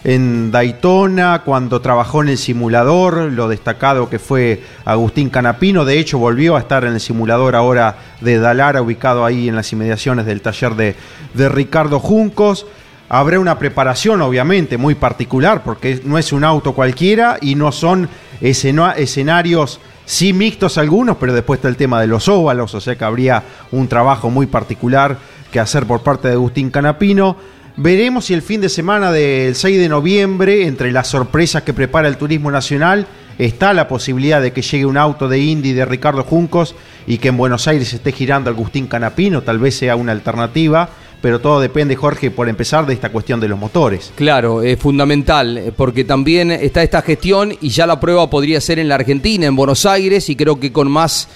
en 0.05 0.51
Daytona, 0.51 1.41
cuando 1.43 1.81
trabajó 1.81 2.21
en 2.21 2.29
el 2.29 2.37
simulador, 2.37 3.31
lo 3.31 3.47
destacado 3.47 4.07
que 4.07 4.19
fue 4.19 4.61
Agustín 4.85 5.31
Canapino, 5.31 5.83
de 5.83 5.97
hecho 5.97 6.19
volvió 6.19 6.55
a 6.55 6.59
estar 6.59 6.85
en 6.85 6.93
el 6.93 6.99
simulador 6.99 7.55
ahora 7.55 7.97
de 8.21 8.37
Dalara, 8.37 8.83
ubicado 8.83 9.25
ahí 9.25 9.49
en 9.49 9.55
las 9.55 9.73
inmediaciones 9.73 10.27
del 10.27 10.41
taller 10.41 10.75
de, 10.75 10.95
de 11.33 11.49
Ricardo 11.49 11.99
Juncos. 11.99 12.67
Habrá 13.09 13.39
una 13.39 13.57
preparación, 13.57 14.21
obviamente, 14.21 14.77
muy 14.77 14.93
particular, 14.93 15.63
porque 15.63 15.99
no 16.05 16.19
es 16.19 16.31
un 16.31 16.43
auto 16.43 16.73
cualquiera 16.73 17.39
y 17.41 17.55
no 17.55 17.71
son 17.71 18.07
escenarios, 18.41 19.79
sí 20.05 20.33
mixtos 20.33 20.77
algunos, 20.77 21.17
pero 21.17 21.33
después 21.33 21.57
está 21.57 21.67
el 21.67 21.77
tema 21.77 21.99
de 21.99 22.05
los 22.05 22.27
óvalos, 22.27 22.75
o 22.75 22.79
sea 22.79 22.95
que 22.95 23.05
habría 23.05 23.41
un 23.71 23.87
trabajo 23.87 24.29
muy 24.29 24.45
particular 24.45 25.17
que 25.51 25.59
hacer 25.59 25.87
por 25.87 26.01
parte 26.01 26.27
de 26.27 26.35
Agustín 26.35 26.69
Canapino. 26.69 27.54
Veremos 27.77 28.25
si 28.25 28.33
el 28.33 28.41
fin 28.41 28.61
de 28.61 28.69
semana 28.69 29.11
del 29.11 29.53
6 29.53 29.77
de 29.77 29.89
noviembre, 29.89 30.65
entre 30.65 30.91
las 30.91 31.07
sorpresas 31.07 31.63
que 31.63 31.73
prepara 31.73 32.07
el 32.07 32.17
Turismo 32.17 32.49
Nacional, 32.49 33.05
está 33.37 33.73
la 33.73 33.89
posibilidad 33.89 34.41
de 34.41 34.53
que 34.53 34.61
llegue 34.61 34.85
un 34.85 34.97
auto 34.97 35.27
de 35.27 35.39
Indy 35.39 35.73
de 35.73 35.83
Ricardo 35.83 36.23
Juncos 36.23 36.73
y 37.05 37.17
que 37.17 37.27
en 37.27 37.37
Buenos 37.37 37.67
Aires 37.67 37.93
esté 37.93 38.13
girando 38.13 38.49
Agustín 38.49 38.87
Canapino, 38.87 39.41
tal 39.41 39.59
vez 39.59 39.75
sea 39.75 39.95
una 39.95 40.13
alternativa 40.13 40.89
pero 41.25 41.39
todo 41.41 41.59
depende, 41.59 41.95
Jorge, 41.95 42.29
por 42.29 42.47
empezar, 42.49 42.85
de 42.85 42.93
esta 42.93 43.11
cuestión 43.11 43.39
de 43.39 43.47
los 43.47 43.57
motores. 43.57 44.13
Claro, 44.13 44.61
es 44.61 44.77
fundamental, 44.77 45.73
porque 45.75 46.03
también 46.03 46.51
está 46.51 46.83
esta 46.83 47.01
gestión 47.01 47.51
y 47.61 47.69
ya 47.69 47.87
la 47.87 47.99
prueba 47.99 48.29
podría 48.29 48.61
ser 48.61 48.77
en 48.77 48.87
la 48.87 48.93
Argentina, 48.93 49.47
en 49.47 49.55
Buenos 49.55 49.87
Aires, 49.87 50.29
y 50.29 50.35
creo 50.35 50.59
que 50.59 50.71
con 50.71 50.91
más 50.91 51.27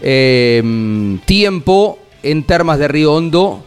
eh, 0.00 1.18
tiempo 1.26 1.98
en 2.22 2.44
Termas 2.44 2.78
de 2.78 2.88
Río 2.88 3.12
Hondo 3.12 3.65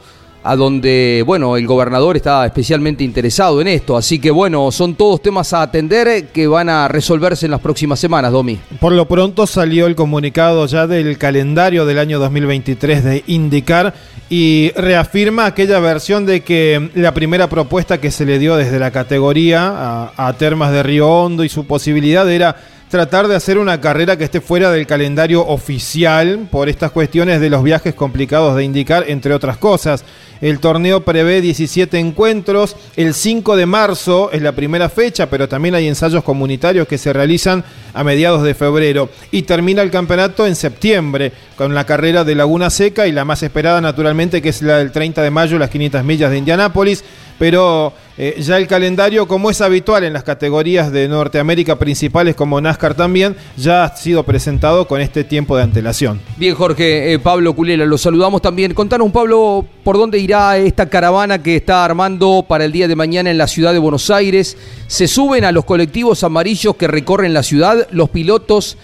a 0.50 0.56
donde, 0.56 1.24
bueno, 1.28 1.58
el 1.58 1.68
gobernador 1.68 2.16
está 2.16 2.44
especialmente 2.44 3.04
interesado 3.04 3.62
en 3.62 3.68
esto. 3.68 3.96
Así 3.96 4.18
que, 4.18 4.32
bueno, 4.32 4.72
son 4.72 4.96
todos 4.96 5.22
temas 5.22 5.54
a 5.54 5.62
atender 5.62 6.30
que 6.34 6.48
van 6.48 6.70
a 6.70 6.88
resolverse 6.88 7.46
en 7.46 7.52
las 7.52 7.60
próximas 7.60 8.00
semanas, 8.00 8.32
Domi. 8.32 8.58
Por 8.80 8.94
lo 8.94 9.08
pronto 9.08 9.46
salió 9.46 9.86
el 9.86 9.94
comunicado 9.94 10.66
ya 10.66 10.88
del 10.88 11.20
calendario 11.20 11.86
del 11.86 12.00
año 12.00 12.18
2023 12.18 13.04
de 13.04 13.24
Indicar 13.28 13.94
y 14.28 14.72
reafirma 14.72 15.46
aquella 15.46 15.80
versión 15.80 16.26
de 16.26 16.42
que 16.42 16.90
la 16.96 17.14
primera 17.14 17.48
propuesta 17.48 18.00
que 18.00 18.10
se 18.10 18.26
le 18.26 18.40
dio 18.40 18.56
desde 18.56 18.80
la 18.80 18.90
categoría 18.90 19.68
a, 19.68 20.30
a 20.30 20.34
Termas 20.34 20.72
de 20.72 20.82
Río 20.82 21.08
Hondo 21.10 21.44
y 21.44 21.50
su 21.50 21.68
posibilidad 21.68 22.28
era 22.28 22.56
tratar 22.90 23.28
de 23.28 23.36
hacer 23.36 23.60
una 23.60 23.80
carrera 23.80 24.18
que 24.18 24.24
esté 24.24 24.42
fuera 24.42 24.72
del 24.72 24.88
calendario 24.88 25.46
oficial 25.46 26.48
por 26.52 26.70
estas 26.70 26.92
cuestiones 26.92 27.40
de 27.40 27.50
los 27.50 27.64
viajes 27.64 27.94
complicados 27.94 28.56
de 28.56 28.64
indicar, 28.64 29.06
entre 29.08 29.34
otras 29.34 29.58
cosas. 29.58 30.04
El 30.42 30.60
torneo 30.60 31.04
prevé 31.04 31.42
17 31.42 32.00
encuentros. 32.00 32.76
El 32.96 33.14
5 33.14 33.56
de 33.56 33.66
marzo 33.66 34.32
es 34.32 34.42
la 34.42 34.54
primera 34.54 34.90
fecha, 34.90 35.30
pero 35.30 35.48
también 35.48 35.76
hay 35.76 35.88
ensayos 35.88 36.24
comunitarios 36.24 36.88
que 36.88 36.98
se 36.98 37.14
realizan 37.14 37.64
a 37.94 38.04
mediados 38.04 38.44
de 38.44 38.56
febrero. 38.56 39.10
Y 39.32 39.44
termina 39.44 39.82
el 39.82 39.92
campeonato 39.92 40.48
en 40.48 40.56
septiembre 40.56 41.32
con 41.56 41.76
la 41.76 41.86
carrera 41.86 42.24
de 42.24 42.36
Laguna 42.36 42.70
Seca 42.70 43.06
y 43.06 43.12
la 43.12 43.26
más 43.26 43.44
esperada 43.44 43.82
naturalmente 43.82 44.42
que 44.42 44.50
es 44.50 44.62
la 44.62 44.78
del 44.78 44.92
30 44.92 45.22
de 45.22 45.30
mayo, 45.30 45.60
las 45.60 45.70
500 45.70 46.04
millas 46.04 46.32
de 46.32 46.38
Indianápolis. 46.38 47.04
Pero 47.40 47.94
eh, 48.18 48.36
ya 48.40 48.58
el 48.58 48.68
calendario, 48.68 49.28
como 49.28 49.50
es 49.50 49.62
habitual 49.62 50.04
en 50.04 50.12
las 50.12 50.24
categorías 50.24 50.92
de 50.92 51.08
Norteamérica 51.08 51.80
principales 51.80 52.36
como 52.36 52.60
NASCAR 52.60 52.94
también, 52.94 53.36
ya 53.56 53.86
ha 53.86 53.96
sido 53.96 54.24
presentado 54.24 54.88
con 54.88 55.00
este 55.00 55.24
tiempo 55.24 55.56
de 55.56 55.64
antelación. 55.64 56.20
Bien, 56.36 56.54
Jorge, 56.54 57.14
eh, 57.14 57.20
Pablo 57.20 57.56
Culela, 57.56 57.86
lo 57.86 57.98
saludamos 57.98 58.42
también. 58.42 58.74
Contanos, 58.74 59.10
Pablo, 59.12 59.66
por 59.86 59.98
dónde 59.98 60.20
irá 60.20 60.58
esta 60.58 60.90
caravana 60.90 61.42
que 61.42 61.56
está 61.56 61.86
armando 61.86 62.46
para 62.48 62.66
el 62.66 62.74
día 62.74 62.90
de 62.90 62.96
mañana 62.98 63.32
en 63.32 63.38
la 63.38 63.48
ciudad 63.48 63.72
de 63.72 63.80
Buenos 63.80 64.10
Aires. 64.10 64.58
Se 64.88 65.08
suben 65.08 65.46
a 65.46 65.54
los 65.54 65.64
colectivos 65.64 66.24
amarillos 66.26 66.76
que 66.76 66.88
recorren 66.88 67.34
la 67.34 67.44
ciudad 67.44 67.88
los 67.92 68.10
pilotos 68.10 68.78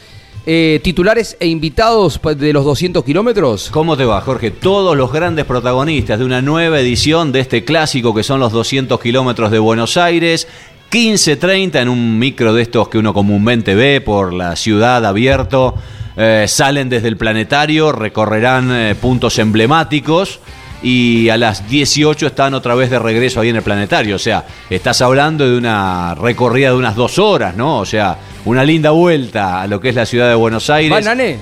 eh, 0.46 0.80
titulares 0.84 1.38
e 1.40 1.48
invitados 1.48 2.20
de 2.38 2.54
los 2.54 2.66
200 2.66 3.04
kilómetros? 3.04 3.70
¿Cómo 3.72 3.98
te 3.98 4.06
va, 4.06 4.22
Jorge? 4.22 4.52
Todos 4.52 4.96
los 4.96 5.12
grandes 5.12 5.46
protagonistas 5.46 6.20
de 6.20 6.26
una 6.26 6.42
nueva 6.42 6.80
edición 6.80 7.32
de 7.32 7.40
este 7.40 7.64
clásico 7.64 8.14
que 8.14 8.24
son 8.24 8.40
los 8.40 8.52
200 8.52 9.00
kilómetros 9.00 9.52
de 9.52 9.60
Buenos 9.60 9.98
Aires. 9.98 10.48
15.30 10.92 11.82
en 11.82 11.90
un 11.90 12.20
micro 12.20 12.54
de 12.54 12.62
estos 12.62 12.88
que 12.90 12.98
uno 12.98 13.14
comúnmente 13.14 13.76
ve 13.76 14.02
por 14.02 14.34
la 14.34 14.56
ciudad 14.56 15.06
abierto. 15.06 15.76
Eh, 16.16 16.46
salen 16.48 16.90
desde 16.90 17.10
el 17.10 17.18
planetario, 17.18 17.92
recorrerán 17.92 18.72
eh, 18.72 18.96
puntos 18.96 19.38
emblemáticos 19.40 20.40
y 20.82 21.30
a 21.30 21.38
las 21.38 21.68
18 21.70 22.28
están 22.28 22.54
otra 22.54 22.76
vez 22.76 22.90
de 22.90 23.00
regreso 23.00 23.40
ahí 23.40 23.50
en 23.50 23.56
el 23.56 23.64
planetario. 23.64 24.16
O 24.16 24.20
sea, 24.20 24.46
estás 24.70 25.02
hablando 25.02 25.50
de 25.50 25.58
una 25.58 26.16
recorrida 26.16 26.70
de 26.70 26.76
unas 26.76 26.96
dos 26.96 27.18
horas, 27.20 27.56
¿no? 27.56 27.80
O 27.80 27.86
sea, 27.86 28.18
una 28.46 28.64
linda 28.64 28.92
vuelta 28.92 29.62
a 29.62 29.68
lo 29.68 29.80
que 29.80 29.90
es 29.90 29.96
la 29.96 30.06
ciudad 30.06 30.30
de 30.30 30.36
Buenos 30.36 30.70
Aires. 30.70 30.92
¿Banané? 30.92 31.38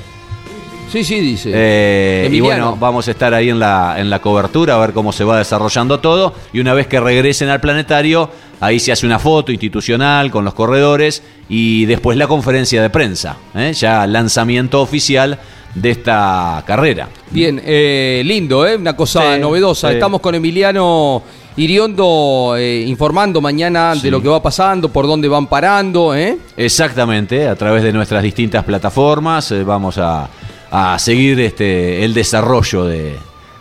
Sí, 0.94 1.04
sí, 1.04 1.20
dice. 1.20 1.52
Eh, 1.52 2.30
y 2.32 2.40
bueno, 2.40 2.78
vamos 2.80 3.08
a 3.08 3.12
estar 3.12 3.34
ahí 3.34 3.50
en 3.50 3.58
la, 3.58 3.96
en 3.98 4.12
la 4.12 4.20
cobertura 4.20 4.76
a 4.76 4.78
ver 4.78 4.94
cómo 4.94 5.12
se 5.12 5.24
va 5.24 5.40
desarrollando 5.40 6.00
todo. 6.00 6.36
Y 6.54 6.60
una 6.60 6.76
vez 6.76 6.86
que 6.86 7.00
regresen 7.00 7.50
al 7.50 7.60
planetario, 7.60 8.30
ahí 8.60 8.80
se 8.80 8.92
hace 8.92 9.06
una 9.08 9.18
foto 9.18 9.52
institucional 9.52 10.30
con 10.30 10.46
los 10.46 10.54
corredores 10.54 11.24
y 11.50 11.86
después 11.86 12.16
la 12.16 12.28
conferencia 12.28 12.80
de 12.80 12.92
prensa. 12.92 13.38
¿eh? 13.56 13.74
Ya 13.74 14.06
lanzamiento 14.06 14.82
oficial 14.82 15.40
de 15.76 15.92
esta 15.92 16.64
carrera. 16.66 17.10
Bien, 17.32 17.62
eh, 17.64 18.22
lindo, 18.26 18.66
¿eh? 18.68 18.76
una 18.76 18.96
cosa 18.96 19.38
novedosa. 19.38 19.92
Estamos 19.92 20.22
con 20.22 20.36
Emiliano 20.36 21.24
Iriondo 21.56 22.56
eh, 22.58 22.82
informando 22.88 23.40
mañana 23.40 23.94
de 23.96 24.10
lo 24.10 24.22
que 24.22 24.28
va 24.28 24.42
pasando, 24.42 24.90
por 24.90 25.06
dónde 25.06 25.28
van 25.28 25.48
parando. 25.48 26.16
¿eh? 26.16 26.38
Exactamente, 26.58 27.48
a 27.48 27.56
través 27.56 27.84
de 27.84 27.94
nuestras 27.94 28.24
distintas 28.24 28.64
plataformas 28.64 29.52
eh, 29.52 29.64
vamos 29.64 30.00
a, 30.00 30.28
a 30.72 30.98
seguir 30.98 31.40
este, 31.40 32.04
el 32.04 32.14
desarrollo 32.14 32.86
de, 32.86 33.18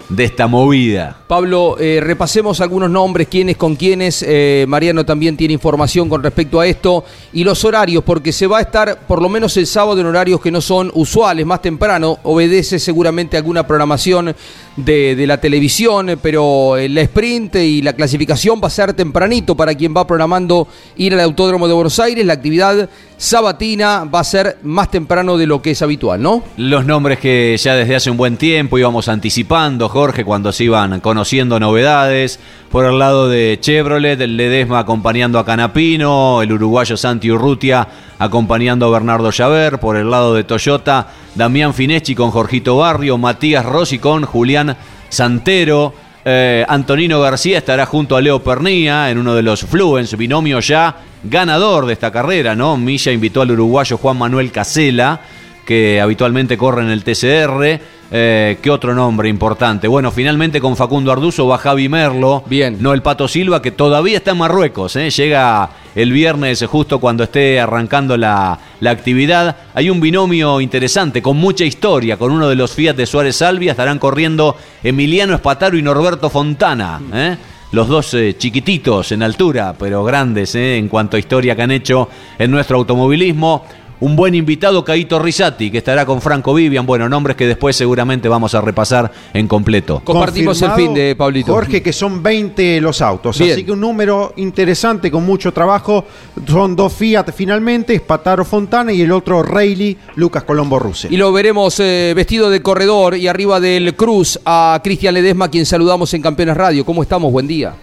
de 0.08 0.24
esta 0.24 0.46
movida. 0.46 1.18
Pablo, 1.32 1.78
eh, 1.80 1.98
repasemos 2.02 2.60
algunos 2.60 2.90
nombres, 2.90 3.26
quiénes 3.26 3.56
con 3.56 3.74
quiénes. 3.74 4.22
Eh, 4.28 4.66
Mariano 4.68 5.06
también 5.06 5.34
tiene 5.34 5.54
información 5.54 6.10
con 6.10 6.22
respecto 6.22 6.60
a 6.60 6.66
esto. 6.66 7.06
Y 7.32 7.42
los 7.42 7.64
horarios, 7.64 8.04
porque 8.04 8.32
se 8.32 8.46
va 8.46 8.58
a 8.58 8.60
estar 8.60 9.06
por 9.06 9.22
lo 9.22 9.30
menos 9.30 9.56
el 9.56 9.66
sábado 9.66 9.98
en 9.98 10.04
horarios 10.04 10.42
que 10.42 10.50
no 10.50 10.60
son 10.60 10.90
usuales, 10.92 11.46
más 11.46 11.62
temprano. 11.62 12.18
Obedece 12.24 12.78
seguramente 12.78 13.38
alguna 13.38 13.66
programación 13.66 14.36
de, 14.76 15.24
la 15.26 15.40
televisión, 15.40 16.18
pero 16.20 16.76
el 16.76 16.96
sprint 16.98 17.56
y 17.56 17.80
la 17.80 17.94
clasificación 17.94 18.60
va 18.62 18.66
a 18.66 18.70
ser 18.70 18.92
tempranito 18.92 19.54
para 19.54 19.74
quien 19.74 19.94
va 19.96 20.06
programando 20.06 20.68
ir 20.96 21.14
al 21.14 21.20
Autódromo 21.20 21.66
de 21.66 21.74
Buenos 21.74 21.98
Aires. 21.98 22.26
La 22.26 22.34
actividad 22.34 22.90
sabatina 23.16 24.04
va 24.04 24.20
a 24.20 24.24
ser 24.24 24.58
más 24.64 24.90
temprano 24.90 25.38
de 25.38 25.46
lo 25.46 25.62
que 25.62 25.70
es 25.70 25.82
habitual, 25.82 26.20
¿no? 26.20 26.42
Los 26.56 26.84
nombres 26.84 27.20
que 27.20 27.56
ya 27.56 27.76
desde 27.76 27.94
hace 27.94 28.10
un 28.10 28.16
buen 28.16 28.36
tiempo 28.36 28.78
íbamos 28.78 29.08
anticipando, 29.08 29.88
Jorge, 29.88 30.24
cuando 30.24 30.52
se 30.52 30.64
iban 30.64 30.98
conociendo 31.22 31.60
novedades. 31.60 32.40
Por 32.68 32.84
el 32.84 32.98
lado 32.98 33.28
de 33.28 33.56
Chevrolet, 33.60 34.20
el 34.20 34.36
Ledesma 34.36 34.80
acompañando 34.80 35.38
a 35.38 35.44
Canapino, 35.44 36.42
el 36.42 36.50
uruguayo 36.50 36.96
Santi 36.96 37.30
Urrutia 37.30 37.86
acompañando 38.18 38.86
a 38.86 38.90
Bernardo 38.90 39.30
Llaver. 39.30 39.78
Por 39.78 39.96
el 39.96 40.10
lado 40.10 40.34
de 40.34 40.42
Toyota, 40.42 41.06
Damián 41.36 41.74
Fineschi 41.74 42.16
con 42.16 42.32
Jorgito 42.32 42.76
Barrio, 42.76 43.18
Matías 43.18 43.64
Rossi 43.64 44.00
con 44.00 44.24
Julián 44.24 44.76
Santero. 45.10 45.94
Eh, 46.24 46.66
Antonino 46.68 47.20
García 47.20 47.58
estará 47.58 47.86
junto 47.86 48.16
a 48.16 48.20
Leo 48.20 48.42
Pernía 48.42 49.08
en 49.08 49.18
uno 49.18 49.36
de 49.36 49.42
los 49.42 49.60
Fluence, 49.60 50.16
binomio 50.16 50.58
ya 50.58 50.96
ganador 51.22 51.86
de 51.86 51.92
esta 51.92 52.10
carrera, 52.10 52.56
¿no? 52.56 52.76
Milla 52.76 53.12
invitó 53.12 53.42
al 53.42 53.52
uruguayo 53.52 53.96
Juan 53.96 54.18
Manuel 54.18 54.50
Casela, 54.50 55.20
que 55.64 56.00
habitualmente 56.00 56.56
corre 56.56 56.82
en 56.82 56.90
el 56.90 57.04
TCR. 57.04 57.80
Eh, 58.14 58.58
¿Qué 58.60 58.70
otro 58.70 58.94
nombre 58.94 59.28
importante? 59.28 59.88
Bueno, 59.88 60.10
finalmente 60.10 60.60
con 60.60 60.76
Facundo 60.76 61.10
Arduzo 61.12 61.46
va 61.46 61.56
Javi 61.56 61.88
Merlo. 61.88 62.44
Bien. 62.46 62.76
No 62.80 62.92
el 62.92 63.00
Pato 63.00 63.26
Silva, 63.26 63.62
que 63.62 63.70
todavía 63.70 64.18
está 64.18 64.32
en 64.32 64.38
Marruecos. 64.38 64.96
¿eh? 64.96 65.08
Llega 65.08 65.70
el 65.94 66.12
viernes 66.12 66.62
justo 66.68 66.98
cuando 67.00 67.24
esté 67.24 67.58
arrancando 67.58 68.16
la, 68.18 68.58
la, 68.80 68.90
actividad. 68.90 69.56
Hay 69.72 69.88
un 69.88 70.00
binomio 70.00 70.60
interesante, 70.60 71.22
con 71.22 71.38
mucha 71.38 71.64
historia, 71.64 72.18
con 72.18 72.32
uno 72.32 72.48
de 72.48 72.54
los 72.54 72.72
Fiat 72.72 72.96
de 72.96 73.06
Suárez 73.06 73.36
Salvia. 73.36 73.70
Estarán 73.70 73.98
corriendo 73.98 74.56
Emiliano 74.82 75.34
Espataro 75.34 75.78
y 75.78 75.82
Norberto 75.82 76.28
Fontana. 76.28 77.00
¿eh? 77.14 77.36
los 77.72 77.88
dos 77.88 78.12
eh, 78.14 78.36
chiquititos 78.36 79.12
en 79.12 79.22
altura, 79.22 79.74
pero 79.78 80.04
grandes 80.04 80.54
eh, 80.54 80.76
en 80.76 80.88
cuanto 80.88 81.16
a 81.16 81.20
historia 81.20 81.56
que 81.56 81.62
han 81.62 81.70
hecho 81.70 82.08
en 82.38 82.50
nuestro 82.50 82.76
automovilismo. 82.76 83.64
Un 84.02 84.16
buen 84.16 84.34
invitado, 84.34 84.84
Caito 84.84 85.20
Risati, 85.20 85.70
que 85.70 85.78
estará 85.78 86.04
con 86.04 86.20
Franco 86.20 86.52
Vivian. 86.52 86.84
Bueno, 86.84 87.08
nombres 87.08 87.36
que 87.36 87.46
después 87.46 87.76
seguramente 87.76 88.28
vamos 88.28 88.52
a 88.52 88.60
repasar 88.60 89.12
en 89.32 89.46
completo. 89.46 90.02
Compartimos 90.04 90.60
el 90.60 90.72
fin 90.72 90.92
de 90.92 91.14
Pablito. 91.14 91.52
Jorge, 91.52 91.80
que 91.80 91.92
son 91.92 92.20
20 92.20 92.80
los 92.80 93.00
autos. 93.00 93.40
Así 93.40 93.64
que 93.64 93.70
un 93.70 93.80
número 93.80 94.32
interesante 94.36 95.08
con 95.08 95.24
mucho 95.24 95.52
trabajo. 95.52 96.04
Son 96.48 96.74
dos 96.74 96.92
Fiat 96.92 97.30
finalmente, 97.32 97.94
Espataro 97.94 98.44
Fontana 98.44 98.92
y 98.92 99.02
el 99.02 99.12
otro 99.12 99.44
Rayleigh 99.44 99.96
Lucas 100.16 100.42
Colombo 100.42 100.80
Ruse. 100.80 101.06
Y 101.08 101.16
lo 101.16 101.32
veremos 101.32 101.78
eh, 101.78 102.12
vestido 102.16 102.50
de 102.50 102.60
corredor 102.60 103.16
y 103.16 103.28
arriba 103.28 103.60
del 103.60 103.94
Cruz 103.94 104.40
a 104.44 104.80
Cristian 104.82 105.14
Ledesma, 105.14 105.48
quien 105.48 105.64
saludamos 105.64 106.12
en 106.12 106.22
Campeones 106.22 106.56
Radio. 106.56 106.84
¿Cómo 106.84 107.04
estamos? 107.04 107.30
Buen 107.30 107.46
día. 107.46 107.74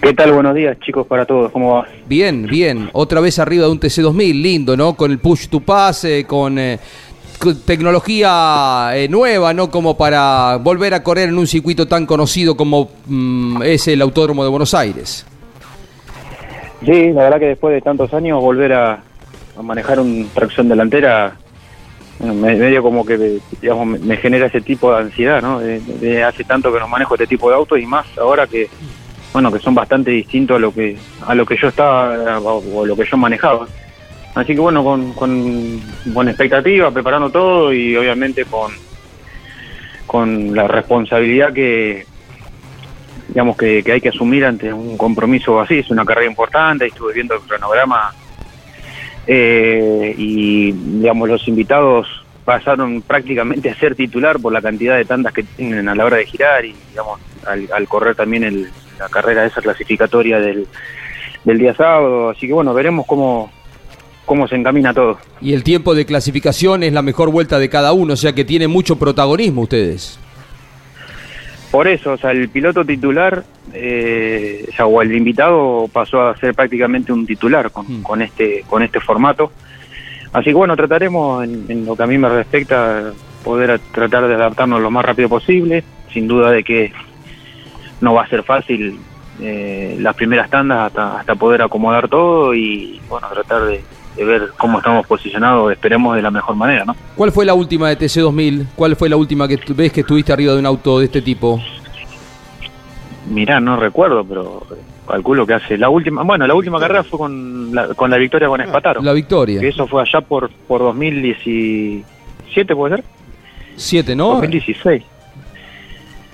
¿Qué 0.00 0.14
tal? 0.14 0.32
Buenos 0.32 0.54
días, 0.54 0.78
chicos, 0.78 1.06
para 1.06 1.24
todos. 1.26 1.50
¿Cómo 1.50 1.74
va? 1.74 1.88
Bien, 2.06 2.46
bien. 2.46 2.88
Otra 2.92 3.20
vez 3.20 3.38
arriba 3.40 3.64
de 3.64 3.72
un 3.72 3.80
TC2000, 3.80 4.40
lindo, 4.40 4.76
¿no? 4.76 4.94
Con 4.94 5.10
el 5.10 5.18
push 5.18 5.48
to 5.48 5.58
pass, 5.58 6.04
eh, 6.04 6.24
con, 6.26 6.56
eh, 6.58 6.78
con 7.38 7.60
tecnología 7.62 8.90
eh, 8.94 9.08
nueva, 9.08 9.52
¿no? 9.52 9.70
Como 9.70 9.96
para 9.96 10.56
volver 10.56 10.94
a 10.94 11.02
correr 11.02 11.30
en 11.30 11.38
un 11.38 11.48
circuito 11.48 11.88
tan 11.88 12.06
conocido 12.06 12.56
como 12.56 12.90
mm, 13.06 13.62
es 13.64 13.88
el 13.88 14.00
Autódromo 14.00 14.44
de 14.44 14.50
Buenos 14.50 14.72
Aires. 14.72 15.26
Sí, 16.84 17.12
la 17.12 17.24
verdad 17.24 17.40
que 17.40 17.46
después 17.46 17.74
de 17.74 17.80
tantos 17.80 18.14
años 18.14 18.40
volver 18.40 18.72
a, 18.72 19.02
a 19.56 19.62
manejar 19.62 19.98
un 19.98 20.30
tracción 20.32 20.68
delantera 20.68 21.36
bueno, 22.20 22.34
medio 22.34 22.82
como 22.82 23.04
que 23.04 23.40
digamos, 23.60 23.86
me, 23.86 23.98
me 23.98 24.16
genera 24.16 24.46
ese 24.46 24.60
tipo 24.60 24.92
de 24.92 25.02
ansiedad, 25.02 25.42
¿no? 25.42 25.58
De, 25.58 25.80
de 25.80 26.22
hace 26.22 26.44
tanto 26.44 26.72
que 26.72 26.78
no 26.78 26.86
manejo 26.86 27.14
este 27.14 27.26
tipo 27.26 27.48
de 27.50 27.56
autos 27.56 27.80
y 27.80 27.86
más 27.86 28.06
ahora 28.16 28.46
que 28.46 28.68
bueno 29.38 29.52
que 29.52 29.60
son 29.60 29.72
bastante 29.72 30.10
distintos 30.10 30.56
a 30.56 30.58
lo 30.58 30.72
que 30.74 30.96
a 31.24 31.32
lo 31.32 31.46
que 31.46 31.56
yo 31.56 31.68
estaba 31.68 32.40
o, 32.40 32.84
lo 32.84 32.96
que 32.96 33.04
yo 33.08 33.16
manejaba. 33.16 33.68
Así 34.34 34.52
que 34.52 34.60
bueno, 34.60 34.82
con, 34.82 35.12
con, 35.12 35.80
con 36.12 36.28
expectativa, 36.28 36.90
preparando 36.90 37.30
todo 37.30 37.72
y 37.72 37.96
obviamente 37.96 38.44
con 38.46 38.72
con 40.08 40.56
la 40.56 40.66
responsabilidad 40.66 41.52
que 41.52 42.04
digamos 43.28 43.56
que, 43.56 43.84
que 43.84 43.92
hay 43.92 44.00
que 44.00 44.08
asumir 44.08 44.44
ante 44.44 44.72
un 44.72 44.96
compromiso 44.96 45.60
así, 45.60 45.78
es 45.78 45.90
una 45.90 46.04
carrera 46.04 46.26
importante, 46.28 46.86
estuve 46.86 47.12
viendo 47.14 47.34
el 47.34 47.40
cronograma 47.42 48.10
eh, 49.24 50.14
y 50.18 50.72
digamos 50.72 51.28
los 51.28 51.46
invitados 51.46 52.08
pasaron 52.44 53.02
prácticamente 53.02 53.70
a 53.70 53.76
ser 53.76 53.94
titular 53.94 54.40
por 54.40 54.52
la 54.52 54.62
cantidad 54.62 54.96
de 54.96 55.04
tandas 55.04 55.32
que 55.32 55.44
tienen 55.44 55.88
a 55.88 55.94
la 55.94 56.06
hora 56.06 56.16
de 56.16 56.26
girar 56.26 56.64
y 56.64 56.74
digamos 56.90 57.20
al, 57.46 57.68
al 57.72 57.86
correr 57.86 58.16
también 58.16 58.42
el- 58.42 58.68
la 58.98 59.08
carrera 59.08 59.44
esa 59.44 59.60
clasificatoria 59.60 60.38
del, 60.40 60.66
del 61.44 61.58
día 61.58 61.74
sábado, 61.74 62.30
así 62.30 62.46
que 62.46 62.52
bueno, 62.52 62.74
veremos 62.74 63.06
cómo, 63.06 63.50
cómo 64.24 64.46
se 64.48 64.56
encamina 64.56 64.92
todo. 64.92 65.18
Y 65.40 65.52
el 65.52 65.62
tiempo 65.62 65.94
de 65.94 66.06
clasificación 66.06 66.82
es 66.82 66.92
la 66.92 67.02
mejor 67.02 67.30
vuelta 67.30 67.58
de 67.58 67.68
cada 67.68 67.92
uno, 67.92 68.14
o 68.14 68.16
sea 68.16 68.34
que 68.34 68.44
tiene 68.44 68.68
mucho 68.68 68.96
protagonismo 68.96 69.62
ustedes. 69.62 70.18
Por 71.70 71.86
eso, 71.86 72.12
o 72.12 72.16
sea, 72.16 72.30
el 72.30 72.48
piloto 72.48 72.84
titular, 72.84 73.44
eh, 73.74 74.64
o, 74.68 74.72
sea, 74.74 74.86
o 74.86 75.02
el 75.02 75.14
invitado 75.14 75.88
pasó 75.92 76.22
a 76.22 76.36
ser 76.38 76.54
prácticamente 76.54 77.12
un 77.12 77.26
titular 77.26 77.70
con, 77.70 78.02
con 78.02 78.22
este 78.22 78.64
con 78.66 78.82
este 78.82 79.00
formato. 79.00 79.52
Así 80.32 80.46
que 80.46 80.54
bueno, 80.54 80.76
trataremos 80.76 81.44
en, 81.44 81.66
en 81.68 81.84
lo 81.84 81.94
que 81.94 82.02
a 82.02 82.06
mí 82.06 82.16
me 82.16 82.28
respecta 82.28 83.12
poder 83.44 83.80
tratar 83.92 84.28
de 84.28 84.34
adaptarnos 84.34 84.80
lo 84.80 84.90
más 84.90 85.04
rápido 85.04 85.28
posible. 85.28 85.84
Sin 86.10 86.26
duda 86.26 86.50
de 86.50 86.64
que 86.64 86.90
no 88.00 88.14
va 88.14 88.22
a 88.22 88.28
ser 88.28 88.42
fácil 88.42 88.98
eh, 89.40 89.96
las 90.00 90.16
primeras 90.16 90.50
tandas 90.50 90.88
hasta, 90.88 91.20
hasta 91.20 91.34
poder 91.36 91.62
acomodar 91.62 92.08
todo 92.08 92.54
y 92.54 93.00
bueno, 93.08 93.28
tratar 93.28 93.66
de, 93.66 93.84
ver 94.16 94.48
cómo 94.56 94.78
estamos 94.78 95.06
posicionados, 95.06 95.70
esperemos 95.70 96.16
de 96.16 96.22
la 96.22 96.32
mejor 96.32 96.56
manera, 96.56 96.84
¿no? 96.84 96.96
¿Cuál 97.14 97.30
fue 97.30 97.44
la 97.44 97.54
última 97.54 97.88
de 97.88 97.96
TC2000? 97.98 98.66
¿Cuál 98.74 98.96
fue 98.96 99.08
la 99.08 99.16
última 99.16 99.46
que 99.46 99.60
ves 99.68 99.92
que 99.92 100.00
estuviste 100.00 100.32
arriba 100.32 100.54
de 100.54 100.58
un 100.58 100.66
auto 100.66 100.98
de 100.98 101.04
este 101.04 101.22
tipo? 101.22 101.60
Mirá, 103.30 103.60
no 103.60 103.76
recuerdo, 103.76 104.24
pero 104.24 104.66
calculo 105.06 105.46
que 105.46 105.54
hace 105.54 105.78
la 105.78 105.88
última, 105.88 106.24
bueno, 106.24 106.48
la 106.48 106.54
última 106.54 106.80
carrera 106.80 107.04
fue 107.04 107.20
con 107.20 107.72
la, 107.72 107.94
con 107.94 108.10
la 108.10 108.16
victoria 108.16 108.48
con 108.48 108.60
Espataro. 108.60 109.02
La 109.02 109.12
victoria. 109.12 109.60
Que 109.60 109.68
eso 109.68 109.86
fue 109.86 110.02
allá 110.02 110.20
por 110.20 110.50
por 110.50 110.80
2017, 110.80 112.74
¿puede 112.74 112.96
ser? 112.96 113.04
7, 113.76 114.16
¿no? 114.16 114.30
2016. 114.30 115.04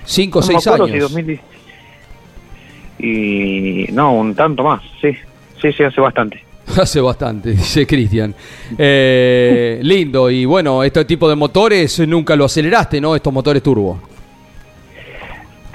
5 0.05 0.39
o 0.39 0.41
6 0.41 0.67
años. 0.67 0.89
Si 0.89 0.97
2016. 0.97 1.54
Y 2.99 3.87
no, 3.91 4.13
un 4.13 4.35
tanto 4.35 4.63
más, 4.63 4.81
sí. 5.01 5.11
Sí, 5.61 5.71
sí, 5.73 5.83
hace 5.83 6.01
bastante. 6.01 6.43
Hace 6.81 6.99
bastante, 6.99 7.51
dice 7.51 7.85
Cristian. 7.85 8.33
Eh, 8.77 9.79
lindo, 9.83 10.29
y 10.31 10.45
bueno, 10.45 10.83
este 10.83 11.05
tipo 11.05 11.29
de 11.29 11.35
motores 11.35 11.99
nunca 12.07 12.35
lo 12.35 12.45
aceleraste, 12.45 12.99
¿no? 12.99 13.15
Estos 13.15 13.31
motores 13.31 13.61
turbo. 13.61 13.99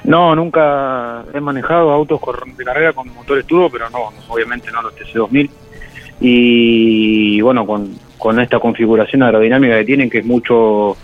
No, 0.03 0.35
nunca 0.35 1.23
he 1.33 1.39
manejado 1.39 1.91
autos 1.91 2.19
de 2.57 2.63
carrera 2.65 2.91
con 2.93 3.13
motores 3.13 3.45
turbo, 3.45 3.69
pero 3.69 3.89
no, 3.89 4.11
obviamente 4.27 4.71
no 4.71 4.81
los 4.81 4.95
TC2000. 4.95 5.49
Y 6.19 7.41
bueno, 7.41 7.65
con, 7.65 7.95
con 8.17 8.39
esta 8.39 8.59
configuración 8.59 9.23
aerodinámica 9.23 9.77
que 9.77 9.85
tienen, 9.85 10.09
que 10.09 10.19
es 10.19 10.25
mucho 10.25 10.97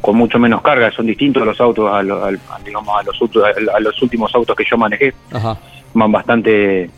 con 0.00 0.16
mucho 0.16 0.38
menos 0.38 0.62
carga, 0.62 0.90
son 0.92 1.06
distintos 1.06 1.44
los 1.44 1.60
autos 1.60 1.92
a, 1.92 2.02
lo- 2.02 2.24
al- 2.24 2.40
a, 2.50 2.58
digamos, 2.64 2.94
a, 2.98 3.02
los, 3.02 3.18
a 3.74 3.80
los 3.80 4.02
últimos 4.02 4.34
autos 4.34 4.54
que 4.56 4.64
yo 4.70 4.76
manejé, 4.76 5.14
Ajá. 5.32 5.58
van 5.94 6.12
bastante 6.12 6.90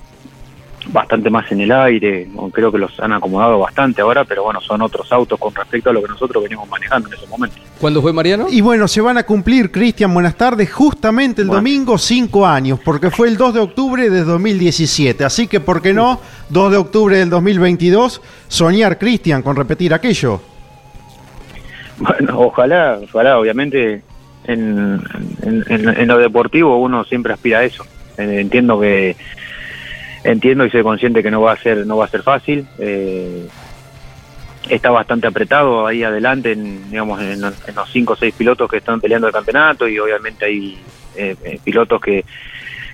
bastante 0.90 1.28
más 1.28 1.50
en 1.52 1.60
el 1.60 1.70
aire, 1.72 2.28
creo 2.52 2.72
que 2.72 2.78
los 2.78 2.98
han 3.00 3.12
acomodado 3.12 3.58
bastante 3.58 4.00
ahora, 4.00 4.24
pero 4.24 4.44
bueno, 4.44 4.58
son 4.62 4.80
otros 4.80 5.12
autos 5.12 5.38
con 5.38 5.54
respecto 5.54 5.90
a 5.90 5.92
lo 5.92 6.00
que 6.00 6.08
nosotros 6.08 6.42
venimos 6.42 6.66
manejando 6.66 7.08
en 7.08 7.14
ese 7.14 7.26
momento. 7.26 7.56
¿Cuándo 7.78 8.00
fue 8.00 8.10
Mariano? 8.14 8.46
Y 8.48 8.62
bueno, 8.62 8.88
se 8.88 9.02
van 9.02 9.18
a 9.18 9.24
cumplir, 9.24 9.70
Cristian, 9.70 10.14
buenas 10.14 10.36
tardes, 10.36 10.72
justamente 10.72 11.42
el 11.42 11.48
Bueno. 11.48 11.60
domingo 11.60 11.98
cinco 11.98 12.46
años, 12.46 12.78
porque 12.82 13.10
fue 13.10 13.28
el 13.28 13.36
2 13.36 13.54
de 13.54 13.60
octubre 13.60 14.08
de 14.08 14.24
2017. 14.24 15.24
Así 15.24 15.46
que, 15.46 15.60
¿por 15.60 15.82
qué 15.82 15.92
no? 15.92 16.20
2 16.48 16.70
de 16.72 16.78
octubre 16.78 17.18
del 17.18 17.28
2022, 17.28 18.22
soñar, 18.46 18.96
Cristian, 18.98 19.42
con 19.42 19.56
repetir 19.56 19.92
aquello. 19.92 20.40
Bueno, 21.98 22.40
ojalá, 22.40 23.00
ojalá, 23.02 23.38
obviamente 23.38 24.02
en, 24.44 25.02
en, 25.42 26.08
lo 26.08 26.18
deportivo 26.18 26.78
uno 26.78 27.04
siempre 27.04 27.32
aspira 27.32 27.58
a 27.58 27.64
eso. 27.64 27.84
Eh, 28.16 28.40
entiendo 28.40 28.80
que 28.80 29.16
entiendo 30.24 30.64
y 30.64 30.70
soy 30.70 30.82
consciente 30.82 31.22
que 31.22 31.30
no 31.30 31.40
va 31.40 31.52
a 31.52 31.56
ser 31.56 31.86
no 31.86 31.96
va 31.96 32.04
a 32.06 32.08
ser 32.08 32.22
fácil. 32.22 32.66
eh, 32.78 33.46
está 34.68 34.90
bastante 34.90 35.26
apretado 35.26 35.86
ahí 35.86 36.02
adelante, 36.02 36.52
en, 36.52 36.90
digamos 36.90 37.20
en, 37.22 37.42
en 37.42 37.74
los 37.74 37.90
cinco 37.90 38.12
o 38.12 38.16
seis 38.16 38.34
pilotos 38.36 38.70
que 38.70 38.78
están 38.78 39.00
peleando 39.00 39.26
el 39.26 39.32
campeonato 39.32 39.88
y 39.88 39.98
obviamente 39.98 40.44
hay 40.44 40.78
eh, 41.16 41.36
eh, 41.44 41.58
pilotos 41.64 42.00
que 42.00 42.24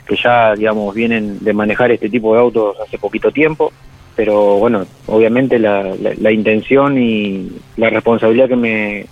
que 0.06 0.16
ya 0.16 0.54
digamos 0.54 0.94
vienen 0.94 1.42
de 1.42 1.52
manejar 1.54 1.90
este 1.90 2.10
tipo 2.10 2.34
de 2.34 2.40
autos 2.40 2.76
hace 2.86 2.98
poquito 2.98 3.30
tiempo 3.30 3.72
pero 4.16 4.58
bueno, 4.58 4.86
obviamente 5.06 5.58
la, 5.58 5.82
la, 5.96 6.14
la 6.16 6.32
intención 6.32 6.98
y 6.98 7.60
la 7.76 7.90
responsabilidad 7.90 8.48
que 8.48 8.56
me 8.56 9.06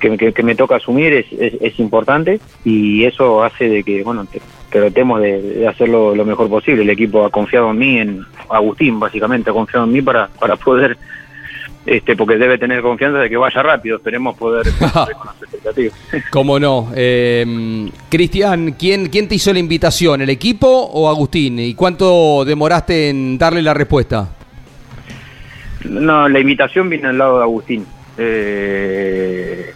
que, 0.00 0.16
que- 0.16 0.32
que 0.32 0.42
me 0.42 0.54
toca 0.54 0.76
asumir 0.76 1.12
es, 1.12 1.26
es, 1.32 1.78
importante 1.78 2.40
y 2.64 3.04
eso 3.04 3.42
hace 3.42 3.68
de 3.68 3.84
que 3.84 4.02
bueno 4.02 4.26
te- 4.26 4.42
tratemos 4.70 5.20
de, 5.20 5.40
de 5.42 5.66
hacerlo 5.68 6.14
lo 6.14 6.24
mejor 6.24 6.48
posible. 6.48 6.82
El 6.82 6.90
equipo 6.90 7.24
ha 7.24 7.30
confiado 7.30 7.70
en 7.70 7.78
mí, 7.78 7.98
en 7.98 8.20
Agustín 8.50 9.00
básicamente 9.00 9.50
ha 9.50 9.54
confiado 9.54 9.86
en 9.86 9.92
mí 9.92 10.02
para, 10.02 10.28
para 10.38 10.56
poder 10.56 10.98
este 11.86 12.16
porque 12.16 12.36
debe 12.36 12.58
tener 12.58 12.82
confianza 12.82 13.18
de 13.18 13.28
que 13.28 13.36
vaya 13.36 13.62
rápido. 13.62 13.96
Esperemos 13.96 14.36
poder 14.36 14.66
con 14.78 15.26
las 15.26 15.42
expectativas. 15.42 15.98
¿Cómo 16.30 16.58
no? 16.58 16.92
Eh, 16.94 17.90
Cristian, 18.08 18.72
¿quién, 18.72 19.08
¿quién 19.08 19.28
te 19.28 19.36
hizo 19.36 19.52
la 19.52 19.58
invitación? 19.58 20.22
¿El 20.22 20.30
equipo 20.30 20.68
o 20.68 21.08
Agustín? 21.08 21.58
¿Y 21.58 21.74
cuánto 21.74 22.44
demoraste 22.44 23.10
en 23.10 23.38
darle 23.38 23.62
la 23.62 23.74
respuesta? 23.74 24.28
No, 25.84 26.28
la 26.28 26.40
invitación 26.40 26.90
viene 26.90 27.08
al 27.08 27.18
lado 27.18 27.38
de 27.38 27.42
Agustín. 27.44 27.86
Eh, 28.16 29.72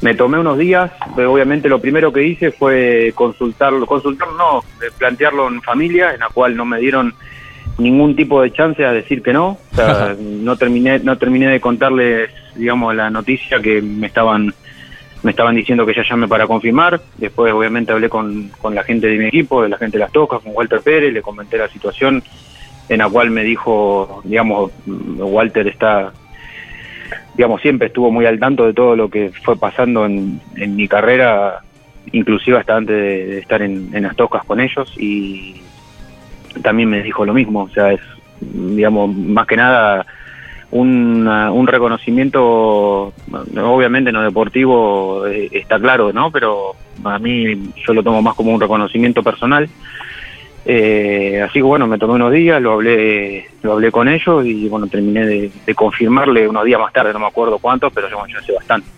me 0.00 0.14
tomé 0.14 0.38
unos 0.38 0.58
días, 0.58 0.90
pero 1.14 1.32
obviamente 1.32 1.68
lo 1.68 1.80
primero 1.80 2.12
que 2.12 2.26
hice 2.26 2.50
fue 2.50 3.12
consultarlo, 3.14 3.86
consultar 3.86 4.28
no, 4.36 4.60
eh, 4.82 4.90
plantearlo 4.98 5.48
en 5.48 5.62
familia, 5.62 6.12
en 6.12 6.20
la 6.20 6.28
cual 6.28 6.56
no 6.56 6.64
me 6.64 6.78
dieron 6.78 7.14
ningún 7.78 8.14
tipo 8.16 8.42
de 8.42 8.52
chance 8.52 8.84
a 8.84 8.92
decir 8.92 9.22
que 9.22 9.32
no. 9.32 9.58
O 9.72 9.74
sea, 9.74 10.14
no 10.20 10.56
terminé, 10.56 10.98
no 11.00 11.18
terminé 11.18 11.48
de 11.48 11.60
contarles, 11.60 12.30
digamos, 12.54 12.94
la 12.94 13.10
noticia 13.10 13.60
que 13.60 13.82
me 13.82 14.06
estaban 14.06 14.52
me 15.22 15.30
estaban 15.30 15.54
diciendo 15.54 15.86
que 15.86 15.94
ya 15.94 16.02
llame 16.08 16.28
para 16.28 16.46
confirmar. 16.46 17.00
Después, 17.16 17.50
obviamente, 17.52 17.92
hablé 17.92 18.10
con, 18.10 18.50
con 18.60 18.74
la 18.74 18.84
gente 18.84 19.06
de 19.06 19.16
mi 19.16 19.24
equipo, 19.24 19.62
de 19.62 19.70
la 19.70 19.78
gente 19.78 19.96
de 19.96 20.04
las 20.04 20.12
tocas, 20.12 20.42
con 20.42 20.52
Walter 20.54 20.82
Pérez, 20.82 21.14
le 21.14 21.22
comenté 21.22 21.56
la 21.56 21.68
situación 21.68 22.22
en 22.90 22.98
la 22.98 23.08
cual 23.08 23.30
me 23.30 23.42
dijo, 23.42 24.20
digamos, 24.24 24.70
Walter 24.86 25.66
está, 25.66 26.12
digamos, 27.34 27.62
siempre 27.62 27.88
estuvo 27.88 28.10
muy 28.10 28.26
al 28.26 28.38
tanto 28.38 28.66
de 28.66 28.74
todo 28.74 28.94
lo 28.96 29.08
que 29.08 29.30
fue 29.42 29.56
pasando 29.56 30.04
en, 30.04 30.40
en 30.56 30.76
mi 30.76 30.86
carrera, 30.86 31.62
inclusive 32.12 32.58
hasta 32.58 32.76
antes 32.76 32.94
de, 32.94 33.26
de 33.26 33.38
estar 33.38 33.62
en, 33.62 33.88
en 33.94 34.02
las 34.02 34.16
tocas 34.16 34.44
con 34.44 34.60
ellos 34.60 34.92
y 34.98 35.63
también 36.62 36.88
me 36.90 37.02
dijo 37.02 37.24
lo 37.24 37.34
mismo, 37.34 37.62
o 37.64 37.68
sea, 37.70 37.92
es, 37.92 38.00
digamos, 38.40 39.14
más 39.14 39.46
que 39.46 39.56
nada 39.56 40.06
un 40.74 41.66
reconocimiento, 41.68 43.12
obviamente 43.62 44.10
no 44.10 44.22
deportivo, 44.22 45.24
eh, 45.26 45.48
está 45.52 45.78
claro, 45.78 46.12
¿no? 46.12 46.32
Pero 46.32 46.74
a 47.04 47.18
mí 47.20 47.72
yo 47.86 47.94
lo 47.94 48.02
tomo 48.02 48.20
más 48.22 48.34
como 48.34 48.52
un 48.52 48.60
reconocimiento 48.60 49.22
personal. 49.22 49.68
Eh, 50.66 51.42
así 51.42 51.54
que 51.54 51.62
bueno, 51.62 51.86
me 51.86 51.98
tomé 51.98 52.14
unos 52.14 52.32
días, 52.32 52.60
lo 52.60 52.72
hablé, 52.72 53.50
lo 53.62 53.72
hablé 53.72 53.92
con 53.92 54.08
ellos 54.08 54.44
y 54.46 54.68
bueno, 54.68 54.86
terminé 54.86 55.26
de, 55.26 55.74
confirmarle 55.74 56.48
unos 56.48 56.64
días 56.64 56.80
más 56.80 56.92
tarde, 56.92 57.12
no 57.12 57.18
me 57.20 57.26
acuerdo 57.26 57.58
cuántos, 57.58 57.92
pero 57.92 58.08
ya 58.08 58.38
hace 58.38 58.52
bastante. 58.52 58.88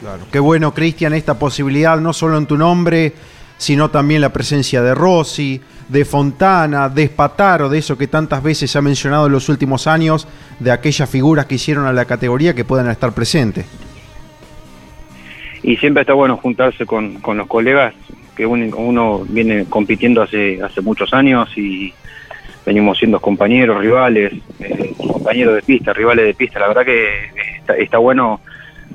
Claro, 0.00 0.22
qué 0.30 0.38
bueno, 0.38 0.72
Cristian, 0.72 1.12
esta 1.14 1.38
posibilidad, 1.38 1.98
no 1.98 2.12
solo 2.12 2.38
en 2.38 2.46
tu 2.46 2.56
nombre, 2.56 3.12
sino 3.60 3.90
también 3.90 4.22
la 4.22 4.32
presencia 4.32 4.80
de 4.80 4.94
Rossi, 4.94 5.60
de 5.86 6.06
Fontana, 6.06 6.88
de 6.88 7.08
Spataro, 7.08 7.68
de 7.68 7.76
eso 7.76 7.98
que 7.98 8.06
tantas 8.06 8.42
veces 8.42 8.70
se 8.70 8.78
ha 8.78 8.80
mencionado 8.80 9.26
en 9.26 9.32
los 9.32 9.50
últimos 9.50 9.86
años, 9.86 10.26
de 10.58 10.70
aquellas 10.70 11.10
figuras 11.10 11.44
que 11.44 11.56
hicieron 11.56 11.84
a 11.84 11.92
la 11.92 12.06
categoría 12.06 12.54
que 12.54 12.64
puedan 12.64 12.88
estar 12.88 13.12
presentes. 13.12 13.66
Y 15.62 15.76
siempre 15.76 16.00
está 16.00 16.14
bueno 16.14 16.38
juntarse 16.38 16.86
con, 16.86 17.20
con 17.20 17.36
los 17.36 17.46
colegas, 17.48 17.92
que 18.34 18.46
uno, 18.46 19.26
viene 19.28 19.66
compitiendo 19.66 20.22
hace, 20.22 20.62
hace 20.62 20.80
muchos 20.80 21.12
años 21.12 21.50
y 21.58 21.92
venimos 22.64 22.96
siendo 22.96 23.20
compañeros, 23.20 23.78
rivales, 23.82 24.32
eh, 24.58 24.94
compañeros 24.96 25.56
de 25.56 25.62
pista, 25.62 25.92
rivales 25.92 26.24
de 26.24 26.32
pista. 26.32 26.60
La 26.60 26.68
verdad 26.68 26.86
que 26.86 27.04
está 27.78 27.98
bueno 27.98 28.40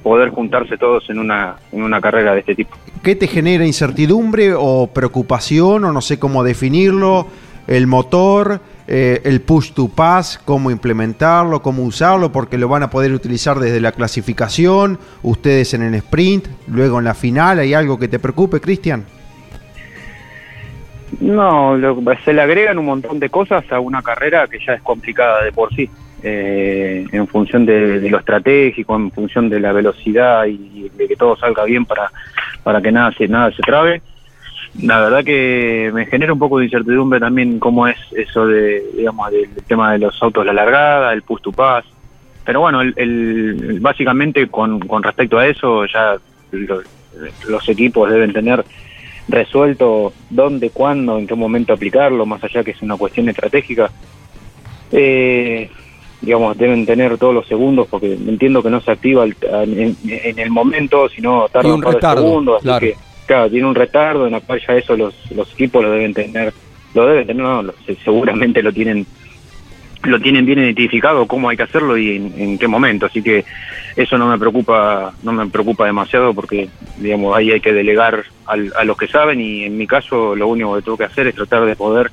poder 0.06 0.30
juntarse 0.30 0.78
todos 0.78 1.10
en 1.10 1.18
una, 1.18 1.56
en 1.72 1.82
una 1.82 2.00
carrera 2.00 2.36
de 2.36 2.42
este 2.42 2.54
tipo. 2.54 2.78
¿Qué 3.02 3.16
te 3.16 3.26
genera 3.26 3.66
incertidumbre 3.66 4.54
o 4.56 4.86
preocupación 4.94 5.84
o 5.84 5.92
no 5.92 6.00
sé 6.00 6.20
cómo 6.20 6.44
definirlo? 6.44 7.26
El 7.66 7.88
motor, 7.88 8.62
eh, 8.88 9.22
el 9.26 9.42
push 9.42 9.72
to 9.72 9.88
pass, 9.88 10.40
cómo 10.46 10.70
implementarlo, 10.70 11.64
cómo 11.64 11.82
usarlo, 11.82 12.32
porque 12.32 12.60
lo 12.60 12.68
van 12.68 12.84
a 12.84 12.92
poder 12.92 13.14
utilizar 13.14 13.58
desde 13.58 13.82
la 13.82 13.94
clasificación, 13.94 15.00
ustedes 15.24 15.74
en 15.74 15.82
el 15.82 15.96
sprint, 15.96 16.50
luego 16.68 17.00
en 17.00 17.06
la 17.06 17.16
final. 17.16 17.58
¿Hay 17.58 17.74
algo 17.74 17.98
que 17.98 18.08
te 18.08 18.20
preocupe, 18.20 18.62
Cristian? 18.62 19.06
No, 21.20 21.76
se 22.24 22.32
le 22.32 22.42
agregan 22.44 22.78
un 22.78 22.86
montón 22.86 23.20
de 23.20 23.30
cosas 23.30 23.64
a 23.72 23.80
una 23.80 24.04
carrera 24.04 24.46
que 24.46 24.60
ya 24.64 24.74
es 24.74 24.84
complicada 24.84 25.44
de 25.44 25.52
por 25.52 25.74
sí 25.74 25.90
eh, 26.28 27.06
en 27.12 27.28
función 27.28 27.68
de, 27.68 28.10
lo 28.10 28.18
estratégico, 28.18 28.96
en 28.96 29.12
función 29.12 29.48
de 29.48 29.60
la 29.60 29.72
velocidad 29.74 30.48
y 30.48 30.90
de 30.90 31.08
que 31.08 31.16
todo 31.16 31.38
salga 31.38 31.64
bien 31.66 31.86
para, 31.86 32.12
para 32.64 32.82
que 32.82 32.92
nada 32.92 33.12
se, 33.12 33.28
nada 33.28 33.52
se 33.52 33.62
trabe. 33.62 34.02
La 34.82 35.02
verdad 35.02 35.24
que 35.24 35.92
me 35.94 36.08
genera 36.08 36.34
un 36.34 36.40
poco 36.40 36.58
de 36.58 36.66
incertidumbre 36.66 37.20
también 37.20 37.60
cómo 37.60 37.88
es 37.88 37.98
eso 38.16 38.48
de, 38.48 38.84
digamos, 38.98 39.30
del 39.30 39.50
tema 39.68 39.92
de 39.92 40.00
los 40.00 40.20
autos 40.24 40.44
la 40.44 40.54
largada, 40.54 41.14
el 41.14 41.22
push 41.22 41.42
to 41.42 41.52
pass. 41.52 41.86
Pero 42.44 42.62
bueno, 42.62 42.82
el, 42.82 43.78
básicamente 43.80 44.48
con, 44.48 44.80
con 44.80 45.04
respecto 45.04 45.38
a 45.38 45.46
eso 45.46 45.86
ya 45.86 46.16
los 46.52 47.70
equipos 47.70 48.10
deben 48.10 48.34
tener 48.34 48.66
resuelto 49.28 50.12
dónde, 50.32 50.72
cuándo, 50.72 51.20
en 51.20 51.28
qué 51.28 51.36
momento 51.36 51.74
aplicarlo, 51.74 52.26
más 52.26 52.44
allá 52.44 52.64
que 52.64 52.72
es 52.72 52.82
una 52.82 52.98
cuestión 52.98 53.30
estratégica. 53.30 53.92
Eh, 54.92 55.70
digamos, 56.22 56.58
deben 56.58 56.86
tener 56.86 57.18
todos 57.18 57.34
los 57.34 57.48
segundos, 57.48 57.88
porque 57.90 58.14
entiendo 58.14 58.64
que 58.64 58.70
no 58.70 58.82
se 58.82 58.92
activa 58.92 59.26
en, 59.26 59.96
el 60.04 60.50
momento, 60.50 61.10
sino 61.10 61.48
tarda 61.50 61.74
un, 61.74 61.82
par 61.82 61.96
de 61.96 62.02
segundos, 62.02 62.66
así 62.66 62.88
que, 62.88 62.96
claro, 63.26 63.50
tiene 63.50 63.68
un 63.68 63.76
retardo 63.76 64.26
en 64.26 64.34
la 64.34 64.42
cual 64.42 64.62
ya 64.66 64.76
eso 64.76 64.96
los, 64.96 65.14
los 65.32 65.52
equipos 65.54 65.84
lo 65.84 65.92
deben 65.92 66.14
tener, 66.14 66.54
lo 66.94 67.06
deben 67.06 67.28
tener, 67.28 67.44
no, 67.44 67.64
seguramente 68.04 68.64
lo 68.64 68.74
tienen 68.74 69.06
lo 70.04 70.20
tienen 70.20 70.46
bien 70.46 70.60
identificado 70.60 71.26
cómo 71.26 71.50
hay 71.50 71.58
que 71.58 71.64
hacerlo 71.64 71.98
y 71.98 72.16
en, 72.16 72.58
qué 72.58 72.68
momento 72.68 73.06
así 73.08 73.22
que 73.22 73.44
eso 73.96 74.18
no 74.18 74.28
me 74.28 74.38
preocupa 74.38 75.14
no 75.24 75.32
me 75.32 75.48
preocupa 75.48 75.86
demasiado 75.86 76.34
porque 76.34 76.70
digamos 76.98 77.36
ahí 77.36 77.52
hay 77.52 77.60
que 77.60 77.74
delegar 77.74 78.24
a 78.46 78.84
los 78.84 78.98
que 78.98 79.08
saben 79.08 79.42
y 79.42 79.64
en 79.64 79.78
mi 79.78 79.88
caso 79.88 80.36
lo 80.36 80.48
único 80.48 80.76
que 80.76 80.82
tengo 80.84 80.98
que 80.98 81.06
hacer 81.06 81.28
es 81.28 81.36
tratar 81.36 81.66
de 81.66 81.76
poder 81.76 82.12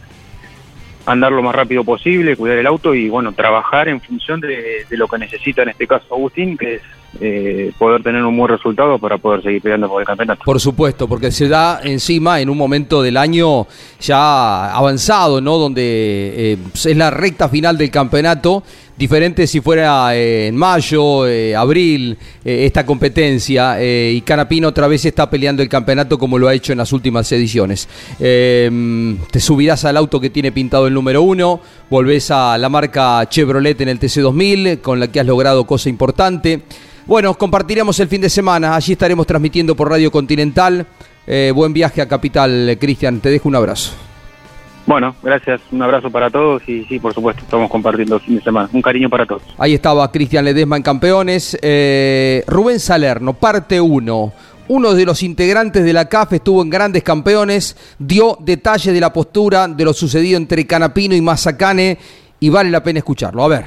andar 1.06 1.32
lo 1.32 1.42
más 1.42 1.54
rápido 1.54 1.84
posible, 1.84 2.36
cuidar 2.36 2.58
el 2.58 2.66
auto 2.66 2.94
y 2.94 3.08
bueno, 3.08 3.32
trabajar 3.32 3.88
en 3.88 4.00
función 4.00 4.40
de, 4.40 4.86
lo 4.90 5.08
que 5.08 5.18
necesita 5.18 5.62
en 5.62 5.70
este 5.70 5.86
caso 5.86 6.06
Agustín, 6.10 6.56
que 6.56 6.76
es 6.76 6.82
eh, 7.20 7.72
poder 7.78 8.02
tener 8.02 8.24
un 8.24 8.36
buen 8.36 8.50
resultado 8.50 8.98
para 8.98 9.18
poder 9.18 9.42
seguir 9.42 9.60
peleando 9.60 9.88
por 9.88 10.00
el 10.00 10.06
campeonato. 10.06 10.42
Por 10.44 10.60
supuesto, 10.60 11.06
porque 11.06 11.30
se 11.30 11.48
da 11.48 11.80
encima 11.82 12.40
en 12.40 12.48
un 12.48 12.56
momento 12.56 13.02
del 13.02 13.16
año 13.16 13.66
ya 14.00 14.74
avanzado, 14.74 15.40
¿no? 15.40 15.58
Donde 15.58 16.52
eh, 16.52 16.58
es 16.72 16.96
la 16.96 17.10
recta 17.10 17.48
final 17.48 17.76
del 17.76 17.90
campeonato 17.90 18.62
diferente 18.96 19.46
si 19.46 19.60
fuera 19.60 20.14
eh, 20.14 20.48
en 20.48 20.56
mayo, 20.56 21.26
eh, 21.26 21.56
abril, 21.56 22.16
eh, 22.44 22.66
esta 22.66 22.84
competencia, 22.84 23.76
y 23.82 24.20
Canapino 24.22 24.68
otra 24.68 24.86
vez 24.86 25.04
está 25.04 25.28
peleando 25.28 25.62
el 25.62 25.68
campeonato 25.68 26.18
como 26.18 26.38
lo 26.38 26.48
ha 26.48 26.54
hecho 26.54 26.72
en 26.72 26.78
las 26.78 26.92
últimas 26.92 27.30
ediciones. 27.32 27.88
te 28.18 29.40
subirás 29.40 29.84
al 29.84 29.96
auto 29.96 30.20
que 30.20 30.30
tiene 30.30 30.52
pintado 30.52 30.86
el 30.86 30.94
número 30.94 31.22
uno, 31.22 31.60
volvés 31.90 32.30
a 32.30 32.56
la 32.58 32.68
marca 32.68 33.28
Chevrolet 33.28 33.80
en 33.80 33.88
el 33.88 33.98
TC2000, 33.98 34.80
con 34.80 35.00
la 35.00 35.08
que 35.08 35.20
has 35.20 35.26
logrado 35.26 35.66
cosa 35.66 35.88
importante. 35.88 36.62
Bueno, 37.06 37.34
compartiremos 37.34 37.98
el 38.00 38.08
fin 38.08 38.20
de 38.20 38.30
semana, 38.30 38.76
allí 38.76 38.92
estaremos 38.92 39.26
transmitiendo 39.26 39.74
por 39.74 39.90
Radio 39.90 40.10
Continental. 40.10 40.86
buen 41.54 41.72
viaje 41.72 42.00
a 42.00 42.08
Capital, 42.08 42.76
Cristian, 42.80 43.20
te 43.20 43.30
dejo 43.30 43.48
un 43.48 43.56
abrazo. 43.56 44.11
Bueno, 44.86 45.14
gracias, 45.22 45.60
un 45.70 45.80
abrazo 45.82 46.10
para 46.10 46.28
todos 46.28 46.62
y 46.68 46.84
sí, 46.84 46.98
por 46.98 47.14
supuesto, 47.14 47.42
estamos 47.42 47.70
compartiendo 47.70 48.16
el 48.16 48.20
fin 48.22 48.36
de 48.36 48.42
semana. 48.42 48.68
Un 48.72 48.82
cariño 48.82 49.08
para 49.08 49.26
todos. 49.26 49.42
Ahí 49.58 49.74
estaba 49.74 50.10
Cristian 50.10 50.44
Ledesma 50.44 50.76
en 50.76 50.82
Campeones. 50.82 51.56
Eh, 51.62 52.42
Rubén 52.46 52.80
Salerno, 52.80 53.34
parte 53.34 53.80
1. 53.80 54.32
Uno 54.68 54.94
de 54.94 55.04
los 55.04 55.22
integrantes 55.22 55.84
de 55.84 55.92
la 55.92 56.08
CAF 56.08 56.32
estuvo 56.32 56.62
en 56.62 56.70
Grandes 56.70 57.02
Campeones, 57.02 57.76
dio 57.98 58.38
detalles 58.40 58.94
de 58.94 59.00
la 59.00 59.12
postura 59.12 59.68
de 59.68 59.84
lo 59.84 59.92
sucedido 59.92 60.36
entre 60.36 60.66
Canapino 60.66 61.14
y 61.14 61.20
Mazacane 61.20 61.98
y 62.40 62.48
vale 62.48 62.70
la 62.70 62.82
pena 62.82 62.98
escucharlo. 62.98 63.44
A 63.44 63.48
ver. 63.48 63.64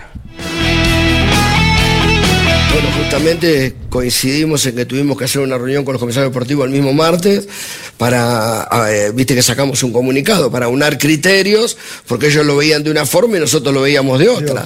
Bueno, 2.72 2.90
justamente 2.98 3.74
coincidimos 3.90 4.66
en 4.66 4.76
que 4.76 4.86
tuvimos 4.86 5.18
que 5.18 5.24
hacer 5.24 5.42
una 5.42 5.58
reunión 5.58 5.86
con 5.86 5.94
los 5.94 6.02
comisarios 6.02 6.32
deportivos 6.32 6.66
el 6.66 6.72
mismo 6.72 6.92
martes 6.92 7.48
para, 7.98 8.68
eh, 8.90 9.12
viste 9.14 9.36
que 9.36 9.42
sacamos 9.42 9.84
un 9.84 9.94
comunicado 9.94 10.52
para 10.52 10.68
unar 10.68 10.98
criterios, 10.98 11.78
porque 12.08 12.28
ellos 12.28 12.46
lo 12.46 12.58
veían 12.58 12.84
de 12.84 12.92
una 12.92 13.06
forma 13.06 13.38
y 13.38 13.40
nosotros 13.40 13.74
lo 13.74 13.82
veíamos 13.82 14.20
de 14.20 14.30
otra. 14.30 14.66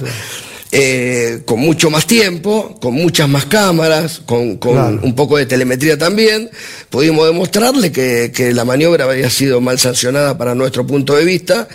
Eh, 0.72 1.40
con 1.46 1.58
mucho 1.58 1.90
más 1.90 2.06
tiempo, 2.06 2.78
con 2.80 2.94
muchas 2.94 3.28
más 3.28 3.46
cámaras, 3.46 4.22
con, 4.24 4.56
un 5.02 5.14
poco 5.16 5.36
de 5.36 5.44
telemetría 5.44 5.98
también, 5.98 6.48
pudimos 6.88 7.26
demostrarle 7.26 7.90
que, 7.90 8.52
la 8.54 8.64
maniobra 8.64 9.04
había 9.04 9.30
sido 9.30 9.60
mal 9.60 9.80
sancionada 9.80 10.38
para 10.38 10.54
nuestro 10.54 10.86
punto 10.86 11.16
de 11.16 11.24
vista. 11.24 11.66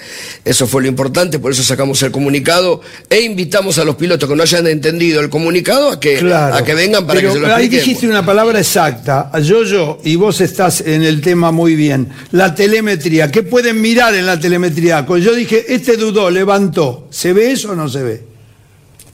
Eso 0.46 0.66
fue 0.66 0.82
lo 0.82 0.88
importante, 0.88 1.40
por 1.40 1.52
eso 1.52 1.62
sacamos 1.62 2.02
el 2.04 2.12
comunicado 2.12 2.80
e 3.10 3.20
invitamos 3.20 3.78
a 3.80 3.84
los 3.84 3.96
pilotos 3.96 4.30
que 4.30 4.36
no 4.36 4.44
hayan 4.44 4.66
entendido 4.68 5.20
el 5.20 5.30
comunicado 5.30 5.92
a 5.92 6.00
que, 6.00 6.20
a 6.34 6.64
que 6.64 6.74
vengan 6.74 7.06
para 7.06 7.20
que 7.20 7.32
se 7.32 7.40
lo 7.40 7.54
Ahí 7.54 7.68
dijiste 7.68 8.08
una 8.08 8.26
palabra 8.26 8.60
exacta, 8.60 9.30
yo, 9.42 9.64
yo, 9.64 10.00
y 10.06 10.16
vos 10.16 10.40
estás 10.40 10.80
en 10.80 11.04
el 11.04 11.20
tema 11.20 11.52
muy 11.52 11.76
bien. 11.76 12.08
La 12.32 12.56
telemetría, 12.56 13.30
¿qué 13.30 13.44
pueden 13.44 13.82
mirar 13.82 14.16
en 14.16 14.26
la 14.26 14.40
telemetría? 14.40 15.06
Yo 15.06 15.36
dije, 15.36 15.66
este 15.68 15.98
dudó, 15.98 16.30
levantó, 16.30 17.10
¿se 17.10 17.34
ve 17.34 17.52
eso 17.52 17.72
o 17.72 17.76
no 17.76 17.90
se 17.90 18.02
ve? 18.02 18.35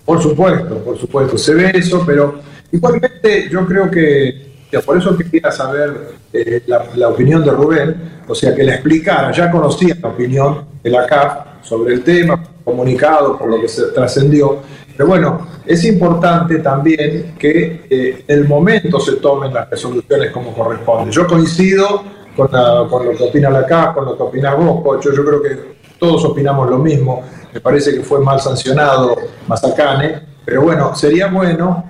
Por 0.06 0.22
supuesto, 0.22 0.78
por 0.80 0.98
supuesto, 0.98 1.38
se 1.38 1.54
ve 1.54 1.72
eso, 1.76 2.04
pero 2.06 2.40
igualmente 2.72 3.48
yo 3.50 3.66
creo 3.66 3.90
que, 3.90 4.52
por 4.86 4.98
eso 4.98 5.18
quería 5.18 5.52
saber 5.52 6.16
eh, 6.34 6.64
la, 6.68 7.10
opinión 7.10 7.44
de 7.44 7.52
Rubén, 7.52 8.22
o 8.28 8.34
sea, 8.34 8.56
que 8.56 8.64
le 8.64 8.74
explicara, 8.74 9.32
ya 9.32 9.52
conocía 9.52 9.96
la 10.02 10.10
opinión 10.10 10.66
de 10.82 10.90
la 10.90 11.06
CAF 11.06 11.62
sobre 11.62 11.94
el 11.94 12.04
tema, 12.04 12.42
comunicado 12.64 13.38
por 13.38 13.50
lo 13.50 13.62
que 13.62 13.68
se 13.68 13.88
trascendió, 13.88 14.60
pero 14.96 15.08
bueno, 15.08 15.48
es 15.66 15.84
importante 15.86 16.60
también 16.60 17.36
que 17.38 17.86
eh, 17.90 18.24
el 18.28 18.48
momento 18.48 19.00
se 19.00 19.14
tomen 19.14 19.54
las 19.54 19.70
resoluciones 19.70 20.32
como 20.32 20.54
corresponde. 20.54 21.12
Yo 21.12 21.26
coincido 21.28 22.04
con, 22.36 22.48
con 22.48 23.06
lo 23.06 23.12
que 23.16 23.24
opina 23.24 23.50
la 23.50 23.66
CAF, 23.66 23.96
con 23.96 24.06
lo 24.06 24.18
que 24.18 24.24
opinas 24.24 24.58
vos, 24.58 24.82
Pocho, 24.84 25.14
yo 25.14 25.24
creo 25.24 25.42
que 25.42 25.81
todos 26.02 26.26
opinamos 26.26 26.68
lo 26.68 26.80
mismo 26.80 27.24
me 27.54 27.60
parece 27.60 27.94
que 27.94 28.02
fue 28.02 28.20
mal 28.22 28.40
sancionado 28.40 29.16
Mazacane, 29.48 30.22
pero 30.46 30.62
bueno, 30.64 30.96
sería 30.96 31.28
bueno 31.28 31.86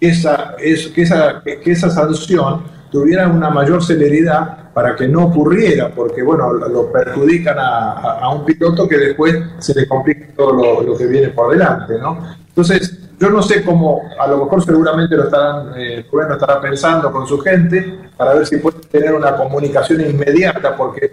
que 0.00 0.08
esa, 0.08 1.90
sanción 1.90 2.64
tuviera 2.90 3.28
una 3.28 3.50
mayor 3.50 3.82
celeridad 3.82 4.72
para 4.72 4.94
que 4.94 5.08
no 5.08 5.26
ocurriera, 5.26 5.90
porque 5.94 6.22
bueno, 6.22 6.52
lo 6.52 6.92
perjudican 6.92 7.56
a, 7.58 8.30
un 8.34 8.44
piloto 8.44 8.86
que 8.86 8.98
después 8.98 9.34
se 9.58 9.74
le 9.74 9.88
complica 9.88 10.26
todo 10.36 10.82
lo, 10.82 10.96
que 10.96 11.06
viene 11.06 11.28
por 11.28 11.50
delante, 11.50 11.98
¿no? 11.98 12.36
Entonces, 12.48 12.98
yo 13.18 13.30
no 13.30 13.42
sé 13.42 13.64
cómo, 13.64 14.02
a 14.18 14.26
lo 14.26 14.44
mejor 14.44 14.62
seguramente 14.62 15.16
lo 15.16 15.24
estarán, 15.24 15.72
eh, 15.78 16.04
gobierno 16.10 16.34
estará 16.34 16.60
pensando 16.60 17.10
con 17.10 17.26
su 17.26 17.38
gente 17.38 18.00
para 18.16 18.34
ver 18.34 18.46
si 18.46 18.58
puede 18.58 18.80
tener 18.80 19.14
una 19.14 19.34
comunicación 19.34 20.02
inmediata, 20.02 20.76
porque 20.76 21.10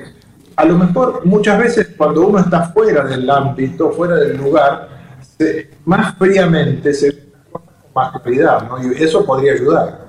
a 0.55 0.65
lo 0.65 0.77
mejor 0.77 1.25
muchas 1.25 1.57
veces 1.59 1.87
cuando 1.97 2.27
uno 2.27 2.39
está 2.39 2.69
fuera 2.69 3.03
del 3.05 3.29
ámbito, 3.29 3.91
fuera 3.91 4.15
del 4.15 4.37
lugar, 4.37 4.89
más 5.85 6.17
fríamente 6.17 6.93
se 6.93 7.23
más 7.93 8.11
claridad, 8.21 8.67
¿no? 8.67 8.91
Y 8.91 9.03
eso 9.03 9.25
podría 9.25 9.53
ayudar. 9.53 10.07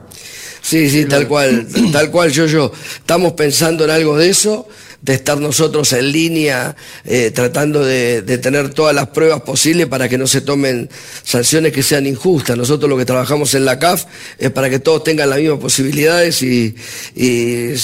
Sí, 0.63 0.89
sí, 0.89 1.05
tal 1.09 1.29
cual, 1.29 1.67
tal 1.93 2.11
cual, 2.11 2.31
yo, 2.31 2.47
yo. 2.47 2.73
Estamos 2.97 3.35
pensando 3.35 3.85
en 3.85 3.91
algo 3.91 4.17
de 4.17 4.31
eso, 4.31 4.67
de 5.03 5.15
estar 5.15 5.39
nosotros 5.39 5.93
en 5.93 6.11
línea, 6.11 6.75
eh, 7.05 7.31
tratando 7.31 7.85
de, 7.85 8.23
de, 8.23 8.39
tener 8.39 8.73
todas 8.73 8.95
las 8.95 9.09
pruebas 9.09 9.43
posibles 9.43 9.87
para 9.87 10.09
que 10.09 10.17
no 10.17 10.27
se 10.27 10.41
tomen 10.41 10.89
sanciones 11.23 11.73
que 11.73 11.83
sean 11.83 12.07
injustas. 12.07 12.57
Nosotros 12.57 12.89
lo 12.89 12.97
que 12.97 13.05
trabajamos 13.05 13.55
en 13.55 13.67
la 13.67 13.79
CAF 13.79 14.07
es 14.39 14.51
para 14.51 14.71
que 14.71 14.79
todos 14.79 15.05
tengan 15.05 15.29
las 15.29 15.39
mismas 15.39 15.59
posibilidades 15.59 16.41
y, 16.43 16.75
y 17.15 17.75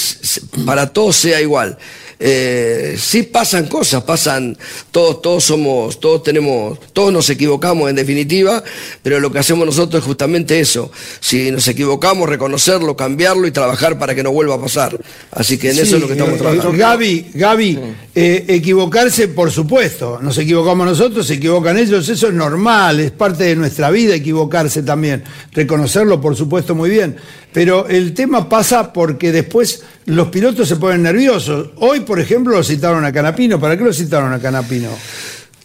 para 0.65 0.91
todos 0.91 1.15
sea 1.15 1.39
igual 1.39 1.77
eh, 2.23 2.95
sí 2.99 3.23
pasan 3.23 3.65
cosas, 3.65 4.03
pasan, 4.03 4.55
todos, 4.91 5.23
todos 5.23 5.43
somos, 5.43 5.99
todos 5.99 6.21
tenemos, 6.21 6.77
todos 6.93 7.11
nos 7.11 7.27
equivocamos 7.31 7.89
en 7.89 7.95
definitiva, 7.95 8.63
pero 9.01 9.19
lo 9.19 9.31
que 9.31 9.39
hacemos 9.39 9.65
nosotros 9.65 10.03
es 10.03 10.05
justamente 10.05 10.59
eso. 10.59 10.91
Si 11.19 11.49
nos 11.49 11.67
equivocamos, 11.67 12.29
reconocerlo, 12.29 12.95
cambiarlo 12.95 13.47
y 13.47 13.51
trabajar 13.51 13.97
para 13.97 14.13
que 14.13 14.21
no 14.21 14.31
vuelva 14.31 14.53
a 14.53 14.61
pasar. 14.61 14.99
Así 15.31 15.57
que 15.57 15.71
en 15.71 15.79
eso 15.79 15.95
es 15.95 16.01
lo 16.01 16.07
que 16.07 16.13
estamos 16.13 16.35
eh, 16.35 16.37
trabajando. 16.37 16.77
Gaby, 16.77 17.31
Gaby, 17.33 17.79
eh, 18.13 18.45
equivocarse, 18.49 19.27
por 19.29 19.49
supuesto, 19.49 20.19
nos 20.21 20.37
equivocamos 20.37 20.85
nosotros, 20.85 21.25
se 21.25 21.33
equivocan 21.33 21.79
ellos, 21.79 22.07
eso 22.07 22.27
es 22.27 22.33
normal, 22.33 22.99
es 22.99 23.09
parte 23.09 23.45
de 23.45 23.55
nuestra 23.55 23.89
vida 23.89 24.13
equivocarse 24.13 24.83
también. 24.83 25.23
Reconocerlo, 25.53 26.21
por 26.21 26.35
supuesto, 26.35 26.75
muy 26.75 26.91
bien. 26.91 27.17
Pero 27.53 27.87
el 27.87 28.13
tema 28.13 28.47
pasa 28.47 28.93
porque 28.93 29.31
después 29.31 29.83
los 30.05 30.29
pilotos 30.29 30.67
se 30.67 30.77
ponen 30.77 31.03
nerviosos. 31.03 31.71
Hoy, 31.77 32.01
por 32.01 32.19
ejemplo, 32.19 32.55
lo 32.55 32.63
citaron 32.63 33.03
a 33.03 33.11
Canapino. 33.11 33.59
¿Para 33.59 33.77
qué 33.77 33.83
lo 33.83 33.93
citaron 33.93 34.31
a 34.31 34.39
Canapino? 34.39 34.89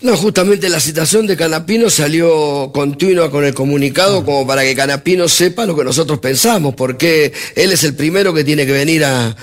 No, 0.02 0.14
justamente 0.14 0.68
la 0.68 0.78
citación 0.78 1.26
de 1.26 1.38
Canapino 1.38 1.88
salió 1.88 2.70
continua 2.74 3.30
con 3.30 3.46
el 3.46 3.54
comunicado 3.54 4.26
como 4.26 4.46
para 4.46 4.62
que 4.62 4.76
Canapino 4.76 5.26
sepa 5.26 5.64
lo 5.64 5.74
que 5.74 5.84
nosotros 5.84 6.18
pensamos, 6.18 6.74
porque 6.74 7.32
él 7.54 7.72
es 7.72 7.82
el 7.82 7.94
primero 7.94 8.34
que 8.34 8.44
tiene 8.44 8.66
que 8.66 8.72
venir 8.72 9.04
a, 9.06 9.34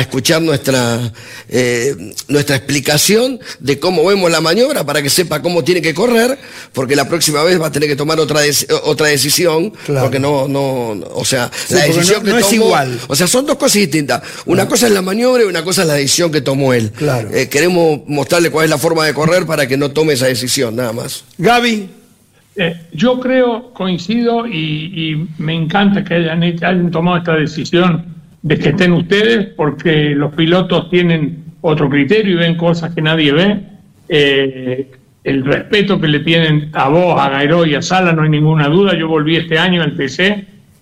escuchar 0.00 0.42
nuestra, 0.42 1.12
eh, 1.48 1.94
nuestra 2.26 2.56
explicación 2.56 3.38
de 3.60 3.78
cómo 3.78 4.04
vemos 4.04 4.28
la 4.28 4.40
maniobra 4.40 4.84
para 4.84 5.00
que 5.02 5.08
sepa 5.08 5.40
cómo 5.40 5.62
tiene 5.62 5.80
que 5.80 5.94
correr, 5.94 6.36
porque 6.72 6.96
la 6.96 7.08
próxima 7.08 7.44
vez 7.44 7.60
va 7.60 7.68
a 7.68 7.72
tener 7.72 7.88
que 7.88 7.96
tomar 7.96 8.18
otra, 8.18 8.40
otra 8.82 9.06
decisión, 9.06 9.72
porque 9.86 10.18
no, 10.18 10.48
no, 10.48 11.00
o 11.14 11.24
sea, 11.24 11.48
la 11.68 11.84
decisión 11.84 12.24
no, 12.24 12.34
que 12.34 12.40
es 12.40 12.52
igual. 12.52 12.98
O 13.06 13.14
sea, 13.14 13.28
son 13.28 13.46
dos 13.46 13.56
cosas 13.56 13.74
distintas. 13.74 14.20
Una 14.46 14.66
cosa 14.66 14.88
es 14.88 14.92
la 14.92 15.02
maniobra 15.02 15.44
y 15.44 15.46
una 15.46 15.62
cosa 15.62 15.82
es 15.82 15.88
la 15.88 15.94
decisión 15.94 16.32
que 16.32 16.40
tomó 16.40 16.74
él. 16.74 16.90
Claro. 16.90 17.30
Eh, 17.32 17.48
queremos 17.48 18.00
mostrarle 18.08 18.50
cuál 18.50 18.64
es 18.64 18.70
la 18.70 18.78
forma 18.78 19.06
de 19.06 19.14
correr 19.14 19.43
para 19.46 19.66
que 19.66 19.76
no 19.76 19.90
tome 19.90 20.14
esa 20.14 20.26
decisión, 20.26 20.76
nada 20.76 20.92
más. 20.92 21.24
Gaby. 21.38 21.88
Eh, 22.56 22.76
yo 22.92 23.18
creo, 23.18 23.72
coincido 23.72 24.46
y, 24.46 25.26
me 25.38 25.54
encanta 25.54 26.04
que 26.04 26.14
hayan, 26.14 26.42
hayan, 26.42 26.90
tomado 26.90 27.16
esta 27.16 27.34
decisión 27.34 28.06
de 28.42 28.58
que 28.58 28.68
estén 28.68 28.92
ustedes, 28.92 29.46
porque 29.56 30.14
los 30.14 30.32
pilotos 30.34 30.88
tienen 30.90 31.44
otro 31.62 31.88
criterio 31.88 32.34
y 32.34 32.36
ven 32.36 32.56
cosas 32.56 32.94
que 32.94 33.02
nadie 33.02 33.32
ve. 33.32 33.60
Eh, 34.08 34.92
el 35.24 35.44
respeto 35.44 36.00
que 36.00 36.06
le 36.06 36.20
tienen 36.20 36.70
a 36.74 36.88
vos, 36.88 37.18
a 37.18 37.30
Gairo 37.30 37.64
y 37.66 37.74
a 37.74 37.82
Sala, 37.82 38.12
no 38.12 38.22
hay 38.22 38.28
ninguna 38.28 38.68
duda. 38.68 38.94
Yo 38.96 39.08
volví 39.08 39.36
este 39.36 39.58
año 39.58 39.82
al 39.82 39.96
TC 39.96 40.20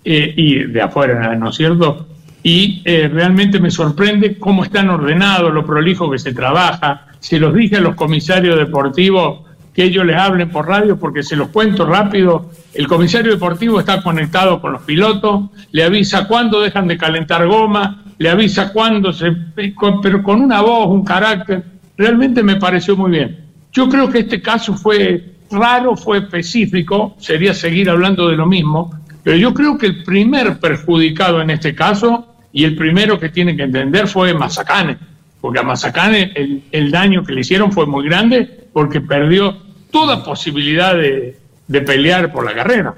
eh, 0.03 0.33
y 0.35 0.55
de 0.65 0.81
afuera, 0.81 1.33
¿no 1.35 1.49
es 1.49 1.55
cierto? 1.55 2.07
Y 2.43 2.83
realmente 2.83 3.61
me 3.61 3.71
sorprende 3.71 4.37
cómo 4.37 4.65
están 4.65 4.89
ordenados, 4.89 5.53
lo 5.53 5.65
prolijo 5.65 6.11
que 6.11 6.19
se 6.19 6.33
trabaja, 6.33 7.07
se 7.23 7.39
los 7.39 7.53
dije 7.53 7.77
a 7.77 7.79
los 7.79 7.95
comisarios 7.95 8.57
deportivos 8.57 9.43
que 9.73 9.85
ellos 9.85 10.05
les 10.05 10.17
hablen 10.17 10.49
por 10.49 10.67
radio 10.67 10.99
porque 10.99 11.23
se 11.23 11.37
los 11.37 11.47
cuento 11.47 11.85
rápido. 11.85 12.51
El 12.73 12.85
comisario 12.85 13.31
deportivo 13.31 13.79
está 13.79 14.03
conectado 14.03 14.59
con 14.59 14.73
los 14.73 14.81
pilotos, 14.81 15.45
le 15.71 15.85
avisa 15.85 16.27
cuándo 16.27 16.59
dejan 16.59 16.85
de 16.85 16.97
calentar 16.97 17.47
goma, 17.47 18.03
le 18.17 18.29
avisa 18.29 18.73
cuándo 18.73 19.13
se... 19.13 19.31
pero 19.55 20.21
con 20.21 20.41
una 20.41 20.59
voz, 20.59 20.89
un 20.89 21.05
carácter, 21.05 21.63
realmente 21.97 22.43
me 22.43 22.57
pareció 22.57 22.97
muy 22.97 23.11
bien. 23.11 23.39
Yo 23.71 23.87
creo 23.87 24.09
que 24.09 24.19
este 24.19 24.41
caso 24.41 24.73
fue 24.73 25.37
raro, 25.49 25.95
fue 25.95 26.17
específico, 26.17 27.15
sería 27.19 27.53
seguir 27.53 27.89
hablando 27.89 28.27
de 28.27 28.35
lo 28.35 28.45
mismo, 28.45 28.99
pero 29.23 29.37
yo 29.37 29.53
creo 29.53 29.77
que 29.77 29.85
el 29.85 30.03
primer 30.03 30.59
perjudicado 30.59 31.41
en 31.41 31.51
este 31.51 31.73
caso 31.73 32.35
y 32.51 32.65
el 32.65 32.75
primero 32.75 33.17
que 33.17 33.29
tiene 33.29 33.55
que 33.55 33.63
entender 33.63 34.09
fue 34.09 34.33
Mazacane 34.33 35.12
porque 35.43 35.59
a 35.59 35.63
Mazacane 35.63 36.31
el, 36.71 36.89
daño 36.89 37.25
que 37.25 37.33
le 37.33 37.41
hicieron 37.41 37.73
fue 37.73 37.85
muy 37.85 38.05
grande 38.05 38.49
porque 38.71 39.01
perdió 39.01 39.57
toda 39.91 40.23
posibilidad 40.23 40.95
de, 40.95 41.35
pelear 41.81 42.31
por 42.31 42.45
la 42.45 42.55
carrera. 42.55 42.95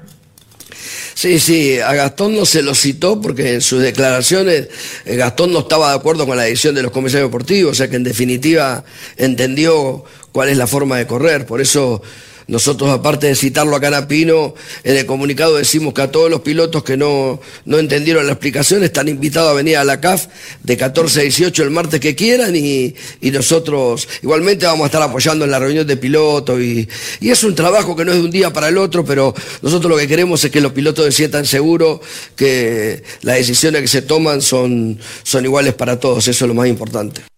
Sí, 1.12 1.40
sí, 1.40 1.80
a 1.80 1.92
Gastón 1.94 2.36
no 2.36 2.46
se 2.46 2.62
lo 2.62 2.76
citó 2.76 3.20
porque 3.20 3.54
en 3.54 3.60
sus 3.60 3.82
declaraciones 3.82 4.68
eh, 5.04 5.16
Gastón 5.16 5.52
no 5.52 5.58
estaba 5.58 5.90
de 5.90 5.96
acuerdo 5.96 6.24
con 6.24 6.36
la 6.36 6.44
decisión 6.44 6.76
de 6.76 6.84
los 6.84 6.92
comisarios 6.92 7.30
deportivos, 7.30 7.72
o 7.72 7.74
sea 7.74 7.90
que 7.90 7.96
en 7.96 8.04
definitiva 8.04 8.84
entendió 9.16 10.04
cuál 10.30 10.48
es 10.48 10.56
la 10.56 10.68
forma 10.68 10.98
de 10.98 11.06
correr, 11.08 11.46
por 11.46 11.60
eso 11.60 12.00
nosotros, 12.48 12.90
aparte 12.90 13.26
de 13.26 13.34
citarlo 13.34 13.74
a 13.74 13.80
Canapino, 13.80 14.54
en 14.84 14.96
el 14.96 15.04
comunicado 15.04 15.56
decimos 15.56 15.94
que 15.94 16.02
a 16.02 16.12
todos 16.12 16.30
los 16.30 16.42
pilotos 16.42 16.84
que 16.84 16.96
no, 16.96 17.40
no 17.64 17.78
entendieron 17.78 18.24
la 18.24 18.34
explicación 18.34 18.84
están 18.84 19.08
invitados 19.08 19.50
a 19.50 19.54
venir 19.54 19.78
a 19.78 19.84
la 19.84 20.00
CAF 20.00 20.26
de 20.62 20.76
14 20.76 21.20
a 21.20 21.22
18 21.24 21.64
el 21.64 21.70
martes 21.70 21.98
que 21.98 22.14
quieran 22.14 22.54
y, 22.54 22.94
nosotros 23.36 24.08
igualmente 24.22 24.64
vamos 24.64 24.84
a 24.84 24.86
estar 24.86 25.02
apoyando 25.02 25.44
en 25.44 25.50
la 25.50 25.58
reunión 25.58 25.86
de 25.86 25.96
pilotos 25.96 26.60
y, 26.60 26.88
y, 27.20 27.30
es 27.30 27.42
un 27.42 27.54
trabajo 27.54 27.96
que 27.96 28.04
no 28.04 28.12
es 28.12 28.18
de 28.18 28.24
un 28.24 28.30
día 28.30 28.52
para 28.52 28.68
el 28.68 28.78
otro, 28.78 29.04
pero 29.04 29.34
nosotros 29.62 29.90
lo 29.90 29.98
que 29.98 30.06
queremos 30.06 30.42
es 30.44 30.50
que 30.50 30.60
los 30.60 30.72
pilotos 30.72 31.04
se 31.06 31.12
sientan 31.12 31.44
seguros 31.44 32.00
que 32.36 33.02
las 33.22 33.36
decisiones 33.36 33.82
que 33.82 33.88
se 33.88 34.02
toman 34.02 34.40
son, 34.40 34.98
son 35.24 35.44
iguales 35.44 35.74
para 35.74 35.98
todos, 35.98 36.28
eso 36.28 36.44
es 36.44 36.48
lo 36.48 36.54
más 36.54 36.68
importante. 36.68 37.35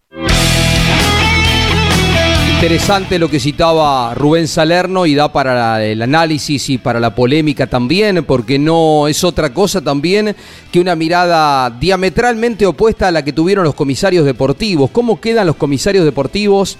Interesante 2.59 3.19
lo 3.19 3.29
que 3.29 3.39
citaba 3.39 4.13
Rubén 4.13 4.45
Salerno 4.45 5.05
y 5.05 5.15
da 5.15 5.31
para 5.31 5.81
el 5.85 6.01
análisis 6.01 6.69
y 6.69 6.77
para 6.77 6.99
la 6.99 7.15
polémica 7.15 7.67
también, 7.67 8.25
porque 8.25 8.59
no 8.59 9.07
es 9.07 9.23
otra 9.23 9.53
cosa 9.53 9.79
también 9.79 10.35
que 10.69 10.81
una 10.81 10.93
mirada 10.93 11.69
diametralmente 11.69 12.65
opuesta 12.65 13.07
a 13.07 13.11
la 13.11 13.23
que 13.23 13.31
tuvieron 13.31 13.63
los 13.63 13.75
comisarios 13.75 14.25
deportivos. 14.25 14.89
¿Cómo 14.91 15.21
quedan 15.21 15.47
los 15.47 15.55
comisarios 15.55 16.03
deportivos 16.03 16.77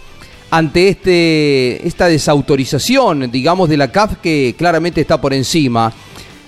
ante 0.51 0.89
este, 0.89 1.87
esta 1.87 2.07
desautorización, 2.07 3.31
digamos, 3.31 3.69
de 3.69 3.77
la 3.77 3.89
CAF 3.89 4.17
que 4.21 4.55
claramente 4.57 4.99
está 4.99 5.21
por 5.21 5.33
encima? 5.33 5.93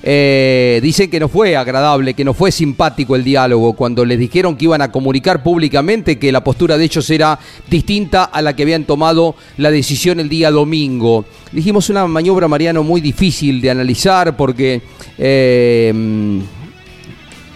Eh, 0.03 0.79
dicen 0.81 1.09
que 1.09 1.19
no 1.19 1.27
fue 1.27 1.55
agradable, 1.55 2.13
que 2.13 2.23
no 2.23 2.33
fue 2.33 2.51
simpático 2.51 3.15
el 3.15 3.23
diálogo 3.23 3.73
cuando 3.73 4.03
les 4.03 4.17
dijeron 4.17 4.55
que 4.55 4.65
iban 4.65 4.81
a 4.81 4.91
comunicar 4.91 5.43
públicamente 5.43 6.17
que 6.17 6.31
la 6.31 6.43
postura 6.43 6.77
de 6.77 6.85
ellos 6.85 7.09
era 7.09 7.37
distinta 7.69 8.23
a 8.23 8.41
la 8.41 8.55
que 8.55 8.63
habían 8.63 8.85
tomado 8.85 9.35
la 9.57 9.69
decisión 9.69 10.19
el 10.19 10.29
día 10.29 10.49
domingo. 10.49 11.25
Dijimos 11.51 11.89
una 11.89 12.07
maniobra, 12.07 12.47
Mariano, 12.47 12.83
muy 12.83 13.01
difícil 13.01 13.61
de 13.61 13.71
analizar 13.71 14.35
porque... 14.35 14.81
Eh, 15.17 16.41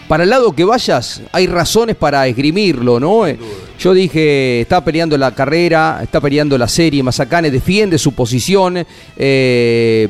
para 0.08 0.24
el 0.24 0.30
lado 0.30 0.52
que 0.52 0.64
vayas, 0.64 1.22
hay 1.32 1.48
razones 1.48 1.96
para 1.96 2.28
esgrimirlo, 2.28 3.00
¿no? 3.00 3.26
Eh, 3.26 3.38
yo 3.80 3.94
dije, 3.94 4.62
está 4.62 4.84
peleando 4.84 5.18
la 5.18 5.34
carrera, 5.34 6.00
está 6.04 6.22
peleando 6.22 6.58
la 6.58 6.68
serie, 6.68 7.02
Mazacane 7.02 7.50
defiende 7.50 7.98
su 7.98 8.14
posición, 8.14 8.86
eh, 9.18 10.08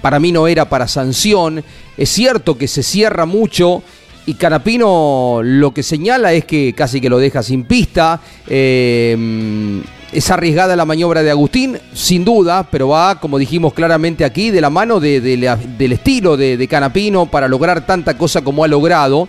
para 0.00 0.20
mí 0.20 0.32
no 0.32 0.46
era 0.46 0.68
para 0.68 0.86
sanción. 0.86 1.62
Es 1.96 2.08
cierto 2.08 2.56
que 2.56 2.68
se 2.68 2.82
cierra 2.82 3.26
mucho 3.26 3.82
y 4.26 4.34
Canapino 4.34 5.40
lo 5.42 5.74
que 5.74 5.82
señala 5.82 6.32
es 6.32 6.44
que 6.44 6.72
casi 6.72 7.00
que 7.00 7.08
lo 7.10 7.18
deja 7.18 7.42
sin 7.42 7.64
pista. 7.64 8.20
Eh, 8.46 9.82
es 10.12 10.30
arriesgada 10.30 10.76
la 10.76 10.84
maniobra 10.84 11.22
de 11.22 11.30
Agustín, 11.30 11.78
sin 11.94 12.24
duda, 12.24 12.68
pero 12.70 12.88
va, 12.88 13.18
como 13.18 13.38
dijimos 13.38 13.72
claramente 13.72 14.24
aquí, 14.24 14.50
de 14.50 14.60
la 14.60 14.70
mano 14.70 15.00
del 15.00 15.92
estilo 15.92 16.36
de, 16.36 16.68
Canapino 16.68 17.26
para 17.26 17.48
lograr 17.48 17.86
tanta 17.86 18.16
cosa 18.16 18.42
como 18.42 18.64
ha 18.64 18.68
logrado. 18.68 19.28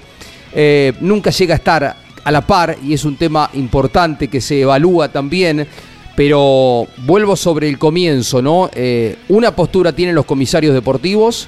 Eh, 0.53 0.93
nunca 0.99 1.31
llega 1.31 1.55
a 1.55 1.57
estar 1.57 1.95
a 2.23 2.31
la 2.31 2.41
par 2.41 2.77
y 2.83 2.93
es 2.93 3.05
un 3.05 3.15
tema 3.15 3.49
importante 3.53 4.27
que 4.27 4.39
se 4.39 4.61
evalúa 4.61 5.09
también 5.09 5.67
pero 6.15 6.87
vuelvo 7.05 7.35
sobre 7.35 7.67
el 7.67 7.79
comienzo, 7.79 8.41
¿no? 8.41 8.69
Eh, 8.75 9.17
una 9.29 9.55
postura 9.55 9.93
tienen 9.93 10.15
los 10.15 10.25
comisarios 10.25 10.73
deportivos 10.73 11.47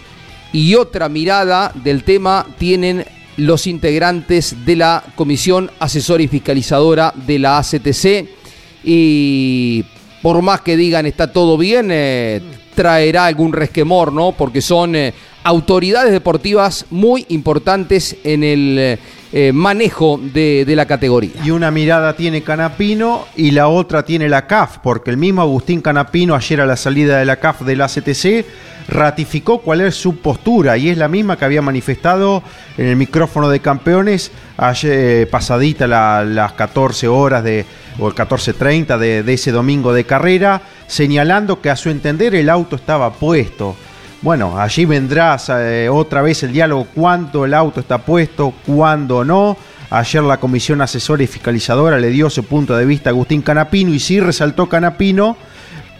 y 0.52 0.76
otra 0.76 1.10
mirada 1.10 1.72
del 1.76 2.04
tema 2.04 2.48
tienen 2.58 3.06
los 3.38 3.68
integrantes 3.68 4.66
de 4.66 4.76
la 4.78 5.04
Comisión 5.16 5.70
Asesora 5.80 6.24
y 6.24 6.28
Fiscalizadora 6.28 7.14
de 7.28 7.40
la 7.40 7.58
ACTC. 7.58 8.45
Y 8.86 9.84
por 10.22 10.42
más 10.42 10.62
que 10.62 10.78
digan 10.78 11.06
está 11.06 11.32
todo 11.32 11.58
bien, 11.58 11.90
eh, 11.92 12.42
traerá 12.76 13.26
algún 13.26 13.52
resquemor, 13.52 14.14
¿no? 14.14 14.32
Porque 14.32 14.62
son 14.62 14.96
eh, 14.96 15.14
autoridades 15.44 16.12
deportivas 16.12 16.86
muy 16.92 17.26
importantes 17.30 18.16
en 18.24 18.44
el 18.44 19.00
eh, 19.34 19.52
manejo 19.54 20.20
de, 20.22 20.66
la 20.68 20.86
categoría. 20.86 21.32
Y 21.44 21.52
una 21.52 21.72
mirada 21.72 22.16
tiene 22.16 22.42
Canapino 22.42 23.26
y 23.36 23.52
la 23.52 23.68
otra 23.68 24.04
tiene 24.04 24.30
la 24.30 24.48
CAF, 24.48 24.78
porque 24.80 25.10
el 25.12 25.18
mismo 25.18 25.42
Agustín 25.42 25.82
Canapino 25.82 26.36
ayer 26.36 26.62
a 26.62 26.66
la 26.66 26.78
salida 26.78 27.18
de 27.18 27.26
la 27.26 27.38
CAF 27.38 27.62
de 27.62 27.76
la 27.76 27.88
CTC 27.88 28.46
ratificó 28.88 29.60
cuál 29.62 29.82
es 29.82 29.96
su 29.96 30.18
postura 30.18 30.78
y 30.78 30.90
es 30.90 30.98
la 30.98 31.08
misma 31.08 31.38
que 31.38 31.46
había 31.46 31.62
manifestado 31.62 32.44
en 32.78 32.86
el 32.86 32.96
micrófono 32.96 33.50
de 33.50 33.60
campeones 33.60 34.32
ayer 34.58 35.28
pasadita 35.30 35.88
la- 35.88 36.24
las 36.24 36.54
14 36.54 37.08
horas 37.08 37.44
de 37.44 37.66
o 38.00 38.08
el 38.08 38.16
14.30 38.16 38.98
de, 38.98 39.24
de 39.24 39.34
ese 39.34 39.52
domingo 39.52 39.94
de 39.94 40.06
carrera, 40.06 40.62
señalando 40.88 41.62
que 41.62 41.70
a 41.70 41.76
su 41.76 41.90
entender 41.90 42.36
el 42.36 42.50
auto 42.50 42.76
estaba 42.76 43.14
puesto. 43.14 43.76
Bueno, 44.22 44.60
allí 44.60 44.86
vendrá 44.86 45.38
eh, 45.50 45.88
otra 45.92 46.24
vez 46.24 46.42
el 46.42 46.52
diálogo, 46.52 46.88
cuánto 46.96 47.46
el 47.46 47.54
auto 47.54 47.80
está 47.80 48.00
puesto, 48.00 48.54
cuándo 48.66 49.24
no. 49.24 49.56
Ayer 49.92 50.24
la 50.24 50.40
comisión 50.40 50.82
asesora 50.82 51.22
y 51.22 51.28
fiscalizadora 51.28 52.00
le 52.00 52.10
dio 52.10 52.30
su 52.32 52.44
punto 52.44 52.76
de 52.76 52.86
vista 52.86 53.10
a 53.10 53.12
Agustín 53.12 53.44
Canapino 53.44 53.94
y 53.94 54.00
sí 54.00 54.20
resaltó 54.20 54.68
Canapino 54.68 55.38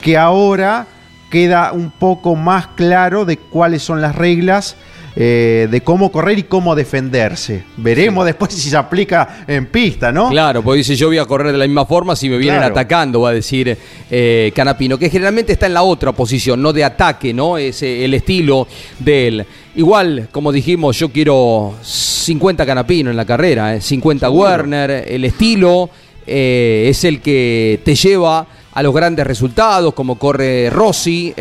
que 0.02 0.18
ahora 0.18 0.88
queda 1.30 1.72
un 1.72 1.92
poco 1.92 2.36
más 2.36 2.68
claro 2.76 3.26
de 3.26 3.38
cuáles 3.38 3.84
son 3.84 4.02
las 4.02 4.16
reglas 4.16 4.76
eh, 5.18 5.68
de 5.72 5.82
cómo 5.82 6.12
correr 6.12 6.40
y 6.40 6.44
cómo 6.44 6.76
defenderse. 6.76 7.64
Veremos 7.78 8.26
después 8.26 8.54
si 8.54 8.70
se 8.70 8.76
aplica 8.76 9.46
en 9.48 9.68
pista, 9.68 10.12
¿no? 10.12 10.30
Claro, 10.30 10.62
porque 10.62 10.80
dice 10.80 10.96
yo 10.96 11.08
voy 11.08 11.18
a 11.20 11.26
correr 11.26 11.52
de 11.54 11.58
la 11.58 11.66
misma 11.66 11.86
forma 11.86 12.16
si 12.16 12.28
me 12.30 12.38
vienen 12.38 12.60
Claro. 12.60 12.74
atacando, 12.74 13.22
va 13.22 13.30
a 13.30 13.34
decir 13.34 13.78
eh, 14.12 14.52
Canapino, 14.54 14.98
que 14.98 15.10
generalmente 15.10 15.54
está 15.54 15.68
en 15.68 15.74
la 15.74 15.84
otra 15.84 16.12
posición, 16.12 16.62
no 16.62 16.74
de 16.74 16.84
ataque, 16.84 17.34
¿no? 17.34 17.58
Es 17.58 17.82
eh, 17.82 18.04
el 18.04 18.14
estilo 18.14 18.68
de 19.00 19.28
él. 19.28 19.46
Igual, 19.76 20.28
como 20.32 20.52
dijimos, 20.52 20.98
yo 21.00 21.10
quiero 21.10 21.76
50 21.82 22.66
Canapino 22.66 23.10
en 23.10 23.16
la 23.18 23.26
carrera, 23.26 23.76
eh, 23.76 23.82
50 23.82 24.30
Werner, 24.30 25.06
el 25.08 25.24
estilo 25.26 25.90
eh, 26.28 26.88
es 26.90 27.04
el 27.06 27.22
que 27.22 27.80
te 27.86 27.96
lleva 27.96 28.48
a 28.74 28.84
los 28.84 28.94
grandes 28.94 29.26
resultados, 29.26 29.94
como 29.94 30.18
corre 30.20 30.70
Rossi. 30.70 31.34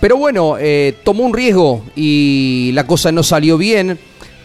Pero 0.00 0.16
bueno, 0.16 0.56
eh, 0.58 0.94
tomó 1.04 1.24
un 1.24 1.34
riesgo 1.34 1.84
y 1.96 2.70
la 2.74 2.86
cosa 2.86 3.12
no 3.12 3.22
salió 3.22 3.58
bien. 3.58 3.98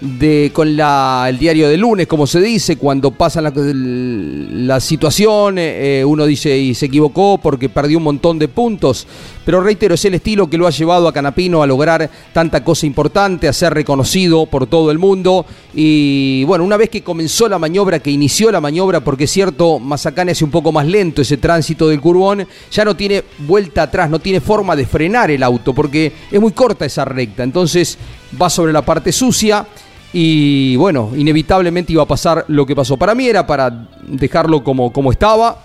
De, 0.06 0.52
con 0.54 0.76
la, 0.76 1.28
el 1.30 1.40
diario 1.40 1.70
de 1.70 1.78
lunes, 1.78 2.08
como 2.08 2.28
se 2.28 2.42
dice, 2.42 2.76
cuando 2.76 3.12
pasa 3.12 3.42
la, 3.42 3.54
la 3.56 4.82
situación, 4.82 5.56
eh, 5.58 6.04
uno 6.06 6.26
dice 6.26 6.58
y 6.58 6.76
se 6.76 6.88
equivocó 6.88 7.38
porque 7.38 7.70
perdió 7.70 8.00
un 8.00 8.04
montón 8.04 8.38
de 8.38 8.50
puntos. 8.50 9.08
Pero 9.46 9.62
reitero, 9.62 9.96
es 9.96 10.04
el 10.04 10.16
estilo 10.16 10.50
que 10.50 10.58
lo 10.58 10.68
ha 10.68 10.72
llevado 10.72 11.08
a 11.08 11.14
Canapino 11.14 11.64
a 11.64 11.68
lograr 11.68 12.10
tanta 12.34 12.66
cosa 12.66 12.86
importante, 12.86 13.48
a 13.48 13.54
ser 13.54 13.74
reconocido 13.74 14.46
por 14.46 14.68
todo 14.68 14.92
el 14.92 15.00
mundo. 15.00 15.46
Y 15.74 16.44
bueno, 16.46 16.66
una 16.66 16.76
vez 16.76 16.90
que 16.90 17.02
comenzó 17.02 17.48
la 17.48 17.58
maniobra, 17.58 18.00
que 18.00 18.12
inició 18.12 18.52
la 18.52 18.60
maniobra, 18.60 19.00
porque 19.00 19.24
es 19.24 19.32
cierto, 19.32 19.80
Mazacane 19.80 20.34
hace 20.34 20.44
un 20.44 20.52
poco 20.52 20.74
más 20.74 20.86
lento 20.86 21.22
ese 21.22 21.38
tránsito 21.38 21.88
del 21.88 22.02
curbón, 22.02 22.46
ya 22.72 22.84
no 22.84 22.96
tiene 22.96 23.24
vuelta 23.40 23.84
atrás, 23.84 24.10
no 24.10 24.20
tiene 24.20 24.42
forma 24.42 24.76
de 24.76 24.86
frenar 24.86 25.32
el 25.32 25.44
auto, 25.44 25.74
porque 25.74 26.12
es 26.30 26.42
muy 26.42 26.52
corta 26.52 26.86
esa 26.86 27.06
recta. 27.06 27.44
Entonces 27.44 27.98
va 28.42 28.50
sobre 28.50 28.74
la 28.74 28.82
parte 28.82 29.14
sucia. 29.14 29.66
Y 30.14 30.76
bueno, 30.76 31.12
inevitablemente 31.16 31.92
iba 31.92 32.04
a 32.04 32.08
pasar 32.08 32.46
lo 32.48 32.68
que 32.68 32.76
pasó. 32.76 32.98
Para 32.98 33.16
mí 33.16 33.28
era 33.28 33.48
para 33.48 33.88
dejarlo 34.08 34.64
como, 34.64 34.94
como 34.94 35.12
estaba. 35.12 35.58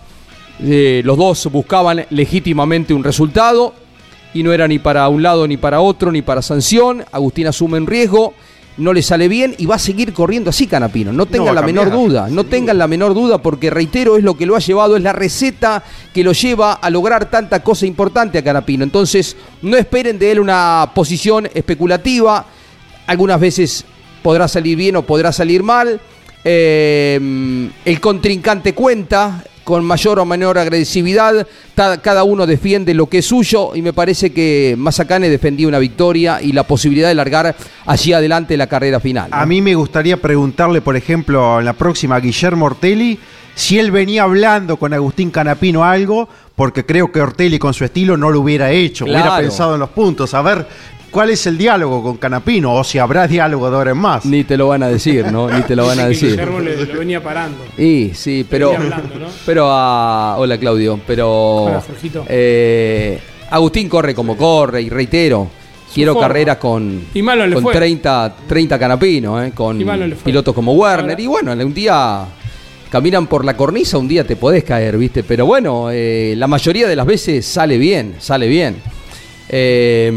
Eh, 0.60 1.02
los 1.04 1.18
dos 1.18 1.48
buscaban 1.52 2.06
legítimamente 2.10 2.92
un 2.94 3.04
resultado 3.04 3.74
y 4.34 4.42
no 4.42 4.52
era 4.52 4.66
ni 4.66 4.78
para 4.78 5.08
un 5.08 5.22
lado 5.22 5.46
ni 5.46 5.58
para 5.58 5.80
otro 5.80 6.10
ni 6.10 6.22
para 6.22 6.40
sanción. 6.40 7.04
Agustín 7.12 7.46
asume 7.46 7.78
un 7.78 7.86
riesgo, 7.86 8.32
no 8.78 8.94
le 8.94 9.02
sale 9.02 9.28
bien 9.28 9.54
y 9.58 9.66
va 9.66 9.74
a 9.74 9.78
seguir 9.78 10.14
corriendo 10.14 10.48
así 10.48 10.66
Canapino. 10.66 11.12
No 11.12 11.26
tengan 11.26 11.54
la 11.54 11.62
menor 11.62 11.90
duda, 11.90 12.28
no 12.30 12.44
tengan 12.44 12.78
la 12.78 12.88
menor 12.88 13.12
duda 13.12 13.38
porque 13.38 13.68
reitero 13.68 14.16
es 14.16 14.24
lo 14.24 14.34
que 14.36 14.46
lo 14.46 14.56
ha 14.56 14.60
llevado, 14.60 14.96
es 14.96 15.02
la 15.02 15.12
receta 15.12 15.84
que 16.14 16.24
lo 16.24 16.32
lleva 16.32 16.72
a 16.72 16.88
lograr 16.88 17.30
tanta 17.30 17.62
cosa 17.62 17.84
importante 17.84 18.38
a 18.38 18.44
Canapino. 18.44 18.82
Entonces 18.82 19.36
no 19.60 19.76
esperen 19.76 20.18
de 20.18 20.32
él 20.32 20.40
una 20.40 20.90
posición 20.94 21.48
especulativa. 21.52 22.46
Algunas 23.06 23.40
veces 23.40 23.84
podrá 24.22 24.48
salir 24.48 24.76
bien 24.76 24.96
o 24.96 25.02
podrá 25.02 25.32
salir 25.32 25.62
mal. 25.62 26.00
Eh, 26.44 27.68
el 27.84 28.00
contrincante 28.00 28.72
cuenta 28.74 29.44
con 29.68 29.84
mayor 29.84 30.18
o 30.18 30.24
menor 30.24 30.56
agresividad. 30.56 31.46
Cada 31.74 32.24
uno 32.24 32.46
defiende 32.46 32.94
lo 32.94 33.06
que 33.06 33.18
es 33.18 33.26
suyo 33.26 33.72
y 33.74 33.82
me 33.82 33.92
parece 33.92 34.32
que 34.32 34.74
Mazacane 34.78 35.28
defendía 35.28 35.68
una 35.68 35.78
victoria 35.78 36.40
y 36.40 36.52
la 36.52 36.62
posibilidad 36.62 37.08
de 37.08 37.14
largar 37.14 37.54
allí 37.84 38.14
adelante 38.14 38.56
la 38.56 38.66
carrera 38.66 38.98
final. 38.98 39.28
¿no? 39.28 39.36
A 39.36 39.44
mí 39.44 39.60
me 39.60 39.74
gustaría 39.74 40.16
preguntarle, 40.16 40.80
por 40.80 40.96
ejemplo, 40.96 41.58
en 41.58 41.66
la 41.66 41.74
próxima 41.74 42.16
a 42.16 42.20
Guillermo 42.20 42.64
Ortelli, 42.64 43.18
si 43.54 43.78
él 43.78 43.90
venía 43.90 44.22
hablando 44.22 44.78
con 44.78 44.94
Agustín 44.94 45.30
Canapino 45.30 45.84
algo, 45.84 46.30
porque 46.56 46.86
creo 46.86 47.12
que 47.12 47.20
Ortelli 47.20 47.58
con 47.58 47.74
su 47.74 47.84
estilo 47.84 48.16
no 48.16 48.30
lo 48.30 48.40
hubiera 48.40 48.70
hecho, 48.70 49.04
hubiera 49.04 49.36
pensado 49.36 49.74
en 49.74 49.80
los 49.80 49.90
puntos. 49.90 50.32
A 50.32 50.40
ver, 50.40 50.66
¿cuál 51.10 51.30
es 51.30 51.46
el 51.46 51.56
diálogo 51.58 52.02
con 52.02 52.16
Canapino? 52.16 52.74
O 52.74 52.84
si 52.84 52.98
habrá 52.98 53.26
diálogo 53.26 53.70
de 53.70 53.76
ahora 53.76 53.90
en 53.92 53.98
más. 53.98 54.24
Ni 54.24 54.44
te 54.44 54.56
lo 54.56 54.68
van 54.68 54.82
a 54.82 54.88
decir, 54.88 55.30
¿no? 55.32 55.50
Ni 55.50 55.62
te 55.62 55.74
lo 55.76 55.86
van 55.86 55.98
a 56.00 56.06
decir. 56.08 56.30
Guillermo 56.30 56.60
le- 56.60 56.84
lo 56.86 56.98
venía 56.98 57.22
parando. 57.22 57.58
Y 57.76 58.10
sí, 58.14 58.46
pero. 58.48 58.70
Venía 58.72 58.84
hablando, 58.84 59.18
¿no? 59.18 59.26
Pero 59.46 59.70
a. 59.70 60.36
Hola 60.38 60.58
Claudio, 60.58 60.98
pero. 61.06 61.28
Hola, 61.64 61.82
eh, 62.28 63.18
Agustín 63.50 63.88
corre 63.88 64.14
como 64.14 64.36
corre 64.36 64.82
y 64.82 64.88
reitero. 64.88 65.48
Quiero 65.92 66.12
forma. 66.12 66.28
carreras 66.28 66.58
con, 66.58 67.06
Y 67.14 67.22
malo 67.22 67.46
le 67.46 67.54
con 67.54 67.62
fue. 67.62 67.72
30, 67.72 68.34
30 68.46 68.78
canapinos, 68.78 69.42
eh, 69.46 69.52
con 69.54 69.78
pilotos 70.22 70.54
como 70.54 70.74
Werner. 70.74 71.18
Y 71.18 71.26
bueno, 71.26 71.52
un 71.52 71.72
día 71.72 72.26
caminan 72.90 73.26
por 73.26 73.42
la 73.44 73.56
cornisa, 73.56 73.96
un 73.96 74.06
día 74.06 74.22
te 74.24 74.36
podés 74.36 74.64
caer, 74.64 74.98
¿viste? 74.98 75.22
Pero 75.24 75.46
bueno, 75.46 75.88
eh, 75.90 76.34
la 76.36 76.46
mayoría 76.46 76.86
de 76.88 76.94
las 76.94 77.06
veces 77.06 77.46
sale 77.46 77.78
bien, 77.78 78.16
sale 78.18 78.48
bien. 78.48 78.76
Eh, 79.48 80.10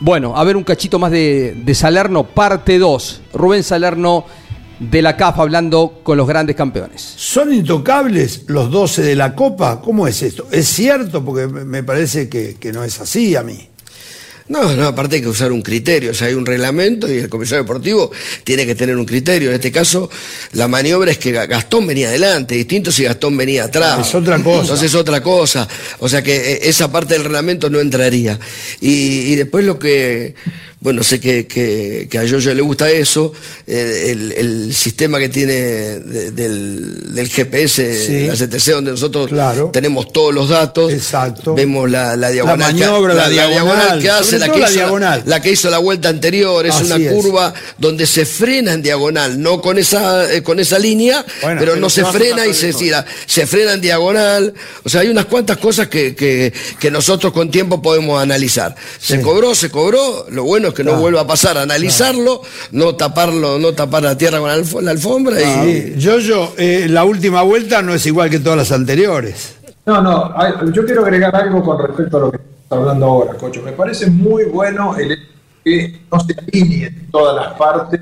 bueno, 0.00 0.36
a 0.36 0.44
ver 0.44 0.56
un 0.56 0.64
cachito 0.64 0.98
más 0.98 1.10
de, 1.10 1.72
Salerno, 1.74 2.24
parte 2.24 2.78
2. 2.78 3.22
Rubén 3.34 3.62
Salerno 3.62 4.26
de 4.78 5.02
la 5.02 5.16
CAF 5.16 5.38
hablando 5.38 6.00
con 6.02 6.18
los 6.18 6.26
grandes 6.26 6.56
campeones. 6.56 7.00
¿Son 7.16 7.52
intocables 7.52 8.44
los 8.48 8.70
12 8.70 9.02
de 9.02 9.14
la 9.14 9.34
Copa? 9.34 9.80
¿Cómo 9.80 10.06
es 10.06 10.22
esto? 10.22 10.46
¿Es 10.50 10.66
cierto? 10.68 11.24
Porque 11.24 11.46
me 11.46 11.82
parece 11.82 12.28
que 12.28 12.72
no 12.72 12.84
es 12.84 13.00
así 13.00 13.36
a 13.36 13.42
mí. 13.42 13.68
No, 14.46 14.76
no, 14.76 14.86
aparte 14.86 15.16
hay 15.16 15.22
que 15.22 15.28
usar 15.28 15.52
un 15.52 15.62
criterio, 15.62 16.10
o 16.10 16.14
sea, 16.14 16.26
hay 16.26 16.34
un 16.34 16.44
reglamento 16.44 17.10
y 17.10 17.16
el 17.16 17.30
comisario 17.30 17.62
deportivo 17.64 18.10
tiene 18.44 18.66
que 18.66 18.74
tener 18.74 18.94
un 18.96 19.06
criterio. 19.06 19.48
En 19.48 19.54
este 19.54 19.72
caso, 19.72 20.10
la 20.52 20.68
maniobra 20.68 21.10
es 21.12 21.16
que 21.18 21.32
Ga- 21.34 21.48
Gastón 21.48 21.86
venía 21.86 22.08
adelante, 22.08 22.54
distinto 22.54 22.92
si 22.92 23.04
Gastón 23.04 23.38
venía 23.38 23.64
atrás. 23.64 24.06
Es 24.08 24.14
otra 24.14 24.38
cosa. 24.42 24.60
Entonces 24.60 24.90
es 24.90 24.94
otra 24.94 25.22
cosa. 25.22 25.66
O 26.00 26.08
sea 26.10 26.22
que 26.22 26.36
eh, 26.36 26.58
esa 26.64 26.92
parte 26.92 27.14
del 27.14 27.24
reglamento 27.24 27.70
no 27.70 27.80
entraría. 27.80 28.38
Y, 28.82 29.32
y 29.32 29.36
después 29.36 29.64
lo 29.64 29.78
que, 29.78 30.34
bueno, 30.80 31.02
sé 31.02 31.20
que, 31.20 31.46
que, 31.46 32.06
que 32.10 32.18
a 32.18 32.24
Yoyo 32.24 32.52
le 32.52 32.60
gusta 32.60 32.90
eso, 32.90 33.32
eh, 33.66 34.08
el, 34.10 34.32
el 34.32 34.74
sistema 34.74 35.18
que 35.18 35.30
tiene 35.30 35.52
de- 35.54 36.30
del, 36.32 37.14
del 37.14 37.28
GPS, 37.30 38.06
Sí. 38.06 38.26
la 38.26 38.34
CTC, 38.34 38.72
donde 38.72 38.90
nosotros 38.90 39.28
Claro. 39.28 39.70
tenemos 39.72 40.12
todos 40.12 40.34
los 40.34 40.50
datos. 40.50 40.92
Exacto. 40.92 41.54
Vemos 41.54 41.90
la, 41.90 42.14
la 42.16 42.28
diagonal. 42.28 42.74
que- 42.74 42.80
maniobra, 42.84 43.14
la 43.14 43.28
diagonal, 43.30 44.02
que 44.02 44.10
hace, 44.10 44.33
la 44.38 44.48
que, 44.52 44.58
la 44.60 44.66
hizo 44.66 44.74
diagonal. 44.74 45.22
la 45.26 45.40
que 45.42 45.50
hizo 45.52 45.70
la 45.70 45.78
vuelta 45.78 46.08
anterior, 46.08 46.64
es 46.66 46.74
Así 46.74 46.84
una 46.84 46.96
es. 46.96 47.12
curva 47.12 47.52
donde 47.78 48.06
se 48.06 48.24
frena 48.26 48.72
en 48.72 48.82
diagonal, 48.82 49.40
no 49.40 49.60
con 49.60 49.78
esa, 49.78 50.32
eh, 50.32 50.42
con 50.42 50.60
esa 50.60 50.78
línea, 50.78 51.24
Bueno, 51.42 51.60
pero 51.60 51.72
pero 51.72 51.80
no 51.80 51.88
se 51.90 52.04
frena 52.04 52.46
y 52.46 52.54
se 52.54 52.72
tira, 52.72 53.04
se 53.26 53.46
frena 53.46 53.72
en 53.74 53.80
diagonal. 53.80 54.52
O 54.84 54.88
sea, 54.88 55.00
hay 55.00 55.08
unas 55.08 55.24
cuantas 55.26 55.56
cosas 55.58 55.88
que, 55.88 56.14
que, 56.14 56.52
que 56.78 56.90
nosotros 56.90 57.32
con 57.32 57.50
tiempo 57.50 57.80
podemos 57.82 58.22
analizar. 58.22 58.74
Se 59.00 59.16
Sí. 59.16 59.22
cobró, 59.22 59.54
se 59.54 59.70
cobró, 59.70 60.26
lo 60.30 60.44
bueno 60.44 60.68
es 60.68 60.74
que 60.74 60.84
no 60.84 60.94
vuelva 60.96 61.22
a 61.22 61.26
pasar, 61.26 61.56
analizarlo, 61.58 62.42
no 62.72 62.94
taparlo, 62.96 63.58
no 63.58 63.72
tapar 63.74 64.02
la 64.02 64.16
tierra 64.16 64.38
con 64.38 64.48
la, 64.48 64.56
alfo- 64.56 64.80
la 64.80 64.90
alfombra 64.90 65.40
y. 65.40 65.44
Sí. 65.44 65.94
Yoyo, 65.98 66.52
eh, 66.56 66.86
la 66.88 67.04
última 67.04 67.42
vuelta 67.42 67.82
no 67.82 67.94
es 67.94 68.04
igual 68.06 68.30
que 68.30 68.38
todas 68.38 68.58
las 68.58 68.72
anteriores. 68.72 69.54
No, 69.86 70.00
no, 70.00 70.72
yo 70.72 70.84
quiero 70.86 71.02
agregar 71.04 71.34
algo 71.36 71.62
con 71.62 71.78
respecto 71.86 72.16
a 72.16 72.20
lo 72.20 72.32
que 72.32 72.38
hablando 72.70 73.06
ahora, 73.06 73.34
Cocho. 73.34 73.62
Me 73.62 73.72
parece 73.72 74.10
muy 74.10 74.44
bueno 74.44 74.96
el 74.96 75.12
hecho 75.12 75.22
que 75.64 76.00
no 76.12 76.20
se 76.20 76.34
alineen 76.38 77.08
todas 77.10 77.36
las 77.36 77.54
partes, 77.54 78.00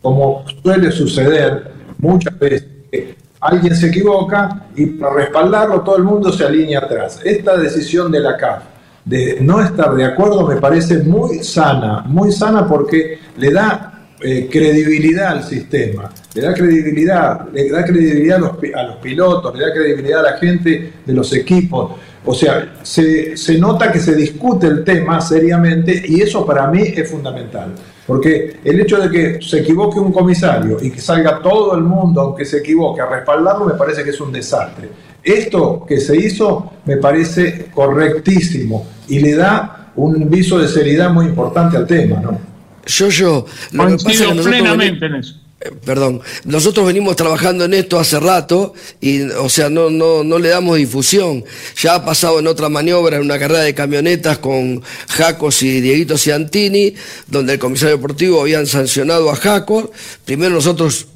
como 0.00 0.44
suele 0.62 0.90
suceder 0.92 1.72
muchas 1.98 2.38
veces, 2.38 2.68
que 2.90 3.14
alguien 3.40 3.74
se 3.74 3.88
equivoca 3.88 4.66
y 4.76 4.86
para 4.86 5.14
respaldarlo 5.14 5.80
todo 5.80 5.96
el 5.96 6.04
mundo 6.04 6.32
se 6.32 6.44
alinea 6.44 6.80
atrás. 6.80 7.20
Esta 7.24 7.56
decisión 7.56 8.10
de 8.12 8.20
la 8.20 8.36
CAF 8.36 8.62
de 9.04 9.38
no 9.40 9.60
estar 9.62 9.94
de 9.94 10.04
acuerdo 10.04 10.46
me 10.46 10.56
parece 10.56 10.98
muy 10.98 11.42
sana, 11.42 12.02
muy 12.06 12.30
sana 12.32 12.66
porque 12.68 13.18
le 13.38 13.50
da 13.50 14.08
eh, 14.20 14.48
credibilidad 14.52 15.28
al 15.32 15.42
sistema, 15.42 16.10
le 16.34 16.42
da 16.42 16.52
credibilidad, 16.52 17.48
le 17.52 17.70
da 17.70 17.82
credibilidad 17.84 18.36
a 18.36 18.40
los, 18.40 18.56
pi- 18.58 18.72
a 18.74 18.82
los 18.82 18.96
pilotos, 18.96 19.56
le 19.56 19.66
da 19.66 19.72
credibilidad 19.72 20.20
a 20.20 20.32
la 20.32 20.38
gente 20.38 20.92
de 21.04 21.12
los 21.12 21.32
equipos. 21.32 21.92
O 22.24 22.34
sea, 22.34 22.74
se, 22.82 23.36
se 23.36 23.58
nota 23.58 23.90
que 23.90 23.98
se 23.98 24.14
discute 24.14 24.66
el 24.66 24.84
tema 24.84 25.20
seriamente 25.20 26.02
y 26.06 26.20
eso 26.20 26.44
para 26.44 26.66
mí 26.66 26.82
es 26.94 27.10
fundamental. 27.10 27.74
Porque 28.06 28.58
el 28.64 28.80
hecho 28.80 28.98
de 28.98 29.10
que 29.10 29.40
se 29.40 29.60
equivoque 29.60 29.98
un 29.98 30.12
comisario 30.12 30.78
y 30.82 30.90
que 30.90 31.00
salga 31.00 31.40
todo 31.40 31.76
el 31.76 31.82
mundo, 31.82 32.20
aunque 32.20 32.44
se 32.44 32.58
equivoque, 32.58 33.00
a 33.00 33.06
respaldarlo, 33.06 33.64
me 33.64 33.74
parece 33.74 34.02
que 34.04 34.10
es 34.10 34.20
un 34.20 34.32
desastre. 34.32 34.88
Esto 35.22 35.84
que 35.86 36.00
se 36.00 36.16
hizo 36.16 36.72
me 36.84 36.96
parece 36.96 37.66
correctísimo 37.72 38.86
y 39.08 39.20
le 39.20 39.34
da 39.34 39.92
un 39.96 40.28
viso 40.28 40.58
de 40.58 40.68
seriedad 40.68 41.10
muy 41.10 41.26
importante 41.26 41.76
al 41.76 41.86
tema, 41.86 42.20
¿no? 42.20 42.38
Yo, 42.86 43.08
yo, 43.08 43.46
plenamente 43.70 45.06
en 45.06 45.14
eso. 45.14 45.36
Eh, 45.60 45.70
Perdón, 45.84 46.22
nosotros 46.44 46.86
venimos 46.86 47.16
trabajando 47.16 47.64
en 47.64 47.74
esto 47.74 47.98
hace 47.98 48.18
rato 48.18 48.74
y, 49.00 49.22
o 49.22 49.48
sea, 49.48 49.68
no, 49.68 49.90
no, 49.90 50.24
no 50.24 50.38
le 50.38 50.48
damos 50.48 50.76
difusión. 50.76 51.44
Ya 51.76 51.96
ha 51.96 52.04
pasado 52.04 52.38
en 52.38 52.46
otra 52.46 52.68
maniobra, 52.68 53.16
en 53.16 53.22
una 53.22 53.38
carrera 53.38 53.60
de 53.60 53.74
camionetas 53.74 54.38
con 54.38 54.82
Jacos 55.08 55.62
y 55.62 55.80
Dieguito 55.80 56.16
Ciantini, 56.16 56.94
donde 57.26 57.54
el 57.54 57.58
comisario 57.58 57.96
deportivo 57.96 58.40
habían 58.40 58.66
sancionado 58.66 59.30
a 59.30 59.36
Jacos. 59.36 59.90
Primero 60.24 60.54
nosotros 60.54 61.06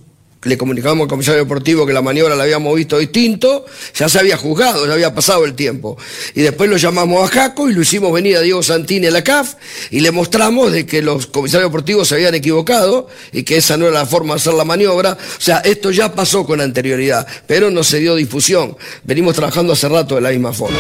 le 0.45 0.59
comunicamos 0.59 1.05
al 1.05 1.09
comisario 1.09 1.41
deportivo 1.41 1.87
que 1.87 1.93
la 1.93 2.03
maniobra 2.03 2.35
la 2.35 2.45
habíamos 2.45 2.75
visto 2.77 2.99
distinto, 2.99 3.65
ya 3.95 4.09
se 4.09 4.19
había 4.19 4.37
juzgado, 4.37 4.87
ya 4.87 4.93
había 4.93 5.15
pasado 5.15 5.45
el 5.45 5.55
tiempo. 5.55 5.97
Y 6.35 6.43
después 6.43 6.71
lo 6.71 6.77
llamamos 6.77 7.29
a 7.29 7.33
Jaco 7.33 7.69
y 7.69 7.75
lo 7.75 7.83
hicimos 7.83 8.13
venir 8.13 8.37
a 8.37 8.41
Diego 8.41 8.63
Santini 8.63 9.07
a 9.07 9.11
la 9.11 9.25
CAF 9.25 9.55
y 9.91 10.01
le 10.01 10.11
mostramos 10.11 10.73
de 10.73 10.87
que 10.87 11.03
los 11.03 11.27
comisarios 11.27 11.71
deportivos 11.71 12.09
se 12.09 12.15
habían 12.17 12.35
equivocado 12.35 13.09
y 13.33 13.43
que 13.43 13.57
esa 13.57 13.77
no 13.77 13.87
era 13.87 14.01
la 14.01 14.07
forma 14.07 14.35
de 14.35 14.41
hacer 14.41 14.55
la 14.55 14.65
maniobra. 14.65 15.13
O 15.13 15.41
sea, 15.41 15.59
esto 15.59 15.91
ya 15.91 16.13
pasó 16.13 16.47
con 16.47 16.61
anterioridad, 16.61 17.27
pero 17.47 17.71
no 17.71 17.83
se 17.85 18.01
dio 18.01 18.15
difusión. 18.15 18.77
Venimos 19.05 19.35
trabajando 19.35 19.73
hace 19.73 19.89
rato 19.89 20.15
de 20.17 20.21
la 20.21 20.31
misma 20.31 20.53
forma. 20.53 20.79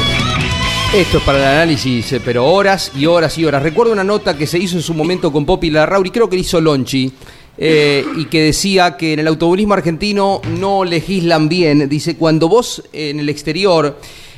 Esto 0.94 1.18
es 1.18 1.24
para 1.24 1.38
el 1.38 1.44
análisis, 1.44 2.12
eh, 2.12 2.20
pero 2.24 2.46
horas 2.46 2.92
y 2.96 3.06
horas 3.06 3.36
y 3.36 3.44
horas. 3.44 3.64
Recuerdo 3.64 3.92
una 3.92 4.04
nota 4.04 4.38
que 4.38 4.46
se 4.46 4.58
hizo 4.58 4.76
en 4.76 4.82
su 4.82 4.94
momento 4.94 5.32
con 5.32 5.44
Popi 5.44 5.68
Larrauri, 5.68 6.10
creo 6.10 6.30
que 6.30 6.36
hizo 6.36 6.60
Lonchi, 6.60 7.12
eh, 7.56 8.04
y 8.16 8.24
que 8.24 8.42
decía 8.42 8.96
que 8.96 9.12
en 9.12 9.20
el 9.20 9.28
automovilismo 9.28 9.74
argentino 9.74 10.40
no 10.58 10.84
legislan 10.84 11.48
bien. 11.48 11.88
Dice, 11.88 12.16
cuando 12.16 12.48
vos 12.48 12.82
eh, 12.92 13.10
en 13.10 13.20
el 13.20 13.28
exterior, 13.28 13.96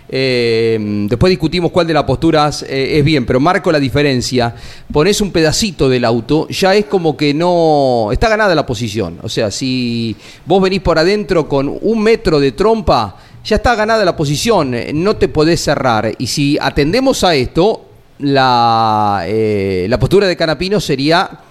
eh, 0.08 0.78
después 1.08 1.30
discutimos 1.30 1.70
cuál 1.72 1.86
de 1.86 1.94
las 1.94 2.04
posturas 2.04 2.64
es 2.68 3.04
bien, 3.04 3.24
pero 3.24 3.40
marco 3.40 3.72
la 3.72 3.80
diferencia, 3.80 4.54
pones 4.92 5.20
un 5.20 5.32
pedacito 5.32 5.88
del 5.88 6.04
auto, 6.04 6.46
ya 6.48 6.74
es 6.74 6.84
como 6.84 7.16
que 7.16 7.32
no... 7.32 8.10
Está 8.12 8.28
ganada 8.28 8.54
la 8.54 8.66
posición. 8.66 9.18
O 9.22 9.28
sea, 9.28 9.50
si 9.50 10.14
vos 10.44 10.62
venís 10.62 10.80
por 10.80 10.98
adentro 10.98 11.48
con 11.48 11.74
un 11.80 12.02
metro 12.02 12.38
de 12.38 12.52
trompa, 12.52 13.16
ya 13.44 13.56
está 13.56 13.74
ganada 13.74 14.04
la 14.04 14.16
posición, 14.16 14.76
no 14.92 15.16
te 15.16 15.28
podés 15.28 15.62
cerrar. 15.62 16.12
Y 16.18 16.26
si 16.26 16.58
atendemos 16.60 17.24
a 17.24 17.34
esto, 17.34 17.86
la, 18.18 19.24
la 19.26 19.98
postura 19.98 20.26
de 20.26 20.36
Canapino 20.36 20.80
sería 20.80 21.45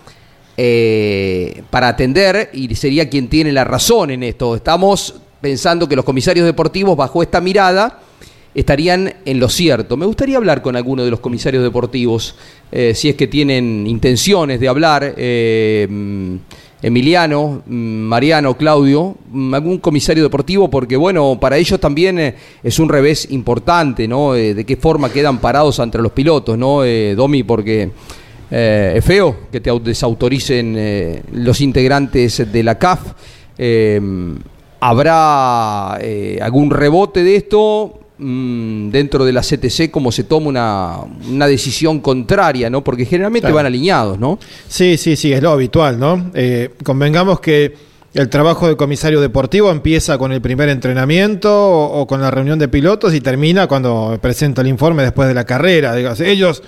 eh, 0.58 1.64
para 1.70 1.90
atender 1.90 2.50
y 2.54 2.74
sería 2.76 3.10
quien 3.10 3.28
tiene 3.28 3.52
la 3.52 3.66
razón 3.66 4.12
en 4.12 4.24
esto. 4.24 4.56
Estamos 4.56 5.16
pensando 5.42 5.88
que 5.90 5.98
los 5.98 6.06
comisarios 6.06 6.46
deportivos, 6.46 6.96
bajo 6.96 7.22
esta 7.22 7.42
mirada, 7.42 8.00
estarían 8.54 9.14
en 9.26 9.40
lo 9.40 9.50
cierto. 9.50 9.98
Me 9.98 10.06
gustaría 10.06 10.38
hablar 10.38 10.62
con 10.62 10.78
alguno 10.78 11.04
de 11.04 11.12
los 11.12 11.20
comisarios 11.20 11.62
deportivos, 11.62 12.36
eh, 12.72 12.94
si 12.96 13.10
es 13.10 13.16
que 13.16 13.28
tienen 13.28 13.86
intenciones 13.86 14.60
de 14.60 14.68
hablar. 14.68 15.14
eh, 15.18 15.88
mm, 15.90 16.36
Emiliano, 16.82 17.64
mm, 17.66 17.74
Mariano, 17.74 18.56
Claudio, 18.56 19.16
mm, 19.32 19.54
algún 19.56 19.80
comisario 19.80 20.24
deportivo, 20.24 20.70
porque 20.70 20.96
bueno, 20.96 21.38
para 21.42 21.58
ellos 21.58 21.80
también 21.80 22.36
es 22.64 22.80
un 22.80 22.90
revés 22.90 23.28
importante, 23.32 24.08
¿no? 24.08 24.34
De 24.34 24.64
qué 24.66 24.78
forma 24.78 25.12
quedan 25.12 25.40
parados 25.40 25.80
entre 25.80 26.02
los 26.02 26.12
pilotos, 26.12 26.58
¿no? 26.58 26.84
Domi, 27.16 27.44
porque 27.44 27.90
eh, 28.52 28.94
es 28.98 29.04
feo 29.06 29.36
que 29.52 29.60
te 29.60 29.72
au- 29.72 29.82
desautoricen 29.82 30.76
eh, 30.78 31.22
los 31.34 31.62
integrantes 31.62 32.52
de 32.52 32.64
la 32.64 32.78
CAF. 32.78 33.02
Eh, 33.58 34.00
¿Habrá 34.80 35.98
eh, 36.02 36.40
algún 36.42 36.70
rebote 36.70 37.24
de 37.24 37.36
esto 37.38 38.00
mm, 38.18 38.90
dentro 38.90 39.26
de 39.26 39.34
la 39.34 39.42
CTC 39.42 39.90
como 39.90 40.12
se 40.12 40.24
toma 40.26 40.48
una, 40.48 40.98
una 41.30 41.48
decisión 41.48 42.00
contraria, 42.02 42.70
¿no? 42.70 42.84
Porque 42.84 43.06
generalmente 43.06 43.42
Claro. 43.48 43.56
van 43.56 43.66
alineados, 43.66 44.20
¿no? 44.20 44.38
Sí, 44.68 44.98
sí, 44.98 45.16
sí, 45.16 45.34
es 45.34 45.42
lo 45.42 45.52
habitual, 45.52 46.00
¿no? 46.00 46.32
Convengamos 46.84 47.40
que 47.40 47.74
el 48.14 48.30
trabajo 48.30 48.68
del 48.68 48.78
comisario 48.78 49.20
deportivo 49.20 49.72
empieza 49.72 50.18
con 50.18 50.32
el 50.32 50.40
primer 50.42 50.70
entrenamiento 50.70 51.52
o, 51.54 52.02
o 52.02 52.08
con 52.08 52.22
la 52.22 52.32
reunión 52.32 52.60
de 52.60 52.68
pilotos 52.68 53.14
y 53.14 53.22
termina 53.22 53.68
cuando 53.68 54.18
presenta 54.22 54.62
el 54.62 54.68
informe 54.68 55.04
después 55.04 55.28
de 55.28 55.34
la 55.34 55.44
carrera. 55.46 55.96
Ellos 55.98 56.64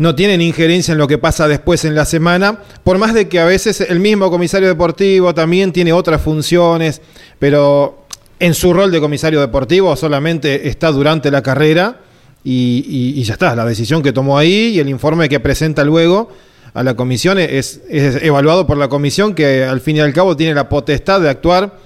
no 0.00 0.14
tienen 0.14 0.40
injerencia 0.40 0.92
en 0.92 0.98
lo 0.98 1.06
que 1.06 1.18
pasa 1.18 1.46
después 1.46 1.84
en 1.84 1.94
la 1.94 2.06
semana, 2.06 2.60
por 2.84 2.96
más 2.96 3.12
de 3.12 3.28
que 3.28 3.38
a 3.38 3.44
veces 3.44 3.82
el 3.82 4.00
mismo 4.00 4.30
comisario 4.30 4.66
deportivo 4.66 5.34
también 5.34 5.72
tiene 5.72 5.92
otras 5.92 6.22
funciones, 6.22 7.02
pero 7.38 8.06
en 8.38 8.54
su 8.54 8.72
rol 8.72 8.90
de 8.90 8.98
comisario 8.98 9.42
deportivo 9.42 9.94
solamente 9.96 10.68
está 10.68 10.90
durante 10.90 11.30
la 11.30 11.42
carrera 11.42 12.00
y, 12.42 13.22
ya 13.22 13.34
está, 13.34 13.54
la 13.54 13.66
decisión 13.66 14.02
que 14.02 14.14
tomó 14.14 14.38
ahí 14.38 14.68
y 14.68 14.80
el 14.80 14.88
informe 14.88 15.28
que 15.28 15.38
presenta 15.38 15.84
luego 15.84 16.30
a 16.72 16.82
la 16.82 16.94
comisión 16.94 17.38
es, 17.38 17.82
es 17.90 18.22
evaluado 18.22 18.66
por 18.66 18.78
la 18.78 18.88
comisión 18.88 19.34
que 19.34 19.64
al 19.64 19.82
fin 19.82 19.96
y 19.96 20.00
al 20.00 20.14
cabo 20.14 20.34
tiene 20.34 20.54
la 20.54 20.70
potestad 20.70 21.20
de 21.20 21.28
actuar 21.28 21.76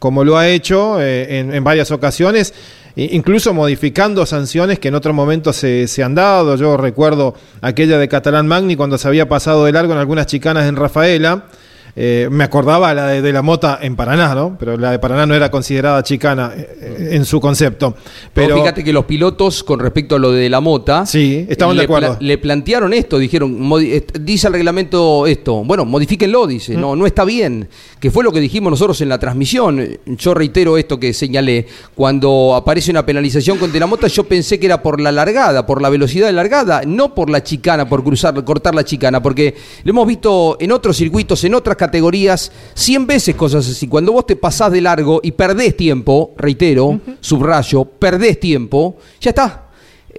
como 0.00 0.24
lo 0.24 0.36
ha 0.36 0.48
hecho 0.48 1.00
eh, 1.00 1.38
en, 1.38 1.54
en 1.54 1.62
varias 1.62 1.92
ocasiones, 1.92 2.52
incluso 2.96 3.54
modificando 3.54 4.26
sanciones 4.26 4.80
que 4.80 4.88
en 4.88 4.96
otro 4.96 5.12
momento 5.14 5.52
se, 5.52 5.86
se 5.86 6.02
han 6.02 6.16
dado. 6.16 6.56
Yo 6.56 6.76
recuerdo 6.76 7.34
aquella 7.60 7.98
de 7.98 8.08
Catalán 8.08 8.48
Magni 8.48 8.74
cuando 8.74 8.98
se 8.98 9.06
había 9.06 9.28
pasado 9.28 9.64
de 9.64 9.72
largo 9.72 9.92
en 9.92 9.98
algunas 10.00 10.26
chicanas 10.26 10.68
en 10.68 10.74
Rafaela. 10.74 11.44
Eh, 11.96 12.28
me 12.30 12.44
acordaba 12.44 12.94
la 12.94 13.08
de, 13.08 13.20
de 13.20 13.32
la 13.32 13.42
mota 13.42 13.80
en 13.82 13.96
Paraná, 13.96 14.32
¿no? 14.32 14.56
Pero 14.60 14.76
la 14.76 14.92
de 14.92 15.00
Paraná 15.00 15.26
no 15.26 15.34
era 15.34 15.50
considerada 15.50 16.00
chicana 16.04 16.52
eh, 16.56 17.08
en 17.12 17.24
su 17.24 17.40
concepto. 17.40 17.96
Pero 18.32 18.46
Pero 18.46 18.56
fíjate 18.60 18.84
que 18.84 18.92
los 18.92 19.06
pilotos, 19.06 19.64
con 19.64 19.80
respecto 19.80 20.14
a 20.14 20.18
lo 20.20 20.30
de 20.30 20.48
la 20.48 20.60
mota, 20.60 21.04
Sí, 21.04 21.46
estaban 21.48 21.74
de 21.74 21.78
le, 21.80 21.84
acuerdo. 21.86 22.16
le 22.20 22.38
plantearon 22.38 22.92
esto, 22.92 23.18
dijeron, 23.18 23.68
dice 24.20 24.46
el 24.46 24.52
reglamento 24.52 25.26
esto, 25.26 25.64
bueno, 25.64 25.84
modifíquenlo, 25.84 26.46
dice, 26.46 26.76
Mm. 26.76 26.80
no, 26.80 26.94
no 26.94 27.06
está 27.06 27.24
bien, 27.24 27.68
que 28.00 28.10
fue 28.10 28.24
lo 28.24 28.32
que 28.32 28.40
dijimos 28.40 28.70
nosotros 28.70 29.00
en 29.02 29.10
la 29.10 29.18
transmisión. 29.18 29.98
Yo 30.06 30.32
reitero 30.32 30.78
esto 30.78 30.98
que 30.98 31.12
señalé, 31.12 31.66
cuando 31.94 32.54
aparece 32.54 32.90
una 32.90 33.04
penalización 33.04 33.58
contra 33.58 33.78
la 33.78 33.86
mota, 33.86 34.06
yo 34.06 34.24
pensé 34.24 34.58
que 34.58 34.66
era 34.66 34.82
por 34.82 35.00
la 35.00 35.12
largada, 35.12 35.66
por 35.66 35.82
la 35.82 35.90
velocidad 35.90 36.26
de 36.26 36.32
largada, 36.32 36.82
no 36.86 37.14
por 37.14 37.28
la 37.28 37.42
chicana, 37.42 37.88
por 37.88 38.02
cruzar, 38.02 38.42
cortar 38.44 38.74
la 38.74 38.84
chicana, 38.84 39.22
porque 39.22 39.54
lo 39.84 39.90
hemos 39.90 40.06
visto 40.06 40.56
en 40.58 40.72
otros 40.72 40.96
circuitos, 40.96 41.44
en 41.44 41.54
otras 41.54 41.76
categorías, 41.76 42.50
100 42.74 43.06
veces 43.06 43.34
cosas 43.34 43.68
así. 43.68 43.86
Cuando 43.86 44.12
vos 44.12 44.24
te 44.24 44.36
pasás 44.36 44.72
de 44.72 44.80
largo 44.80 45.20
y 45.22 45.32
perdés 45.32 45.76
tiempo, 45.76 46.34
reitero, 46.38 47.00
subrayo, 47.20 47.84
perdés 47.84 48.40
tiempo, 48.40 48.96
ya 49.20 49.30
está. 49.30 49.69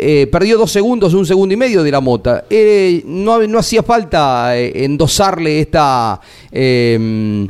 Eh, 0.04 0.26
perdió 0.26 0.58
dos 0.58 0.72
segundos, 0.72 1.14
un 1.14 1.28
segundo 1.28 1.54
y 1.54 1.58
medio 1.58 1.84
de 1.84 1.92
la 1.92 2.00
mota. 2.00 2.46
Eh, 2.50 3.04
no, 3.06 3.40
no 3.46 3.60
hacía 3.60 3.84
falta 3.84 4.58
eh, 4.58 4.84
endosarle 4.84 5.60
esta, 5.60 6.20
eh, 6.52 7.48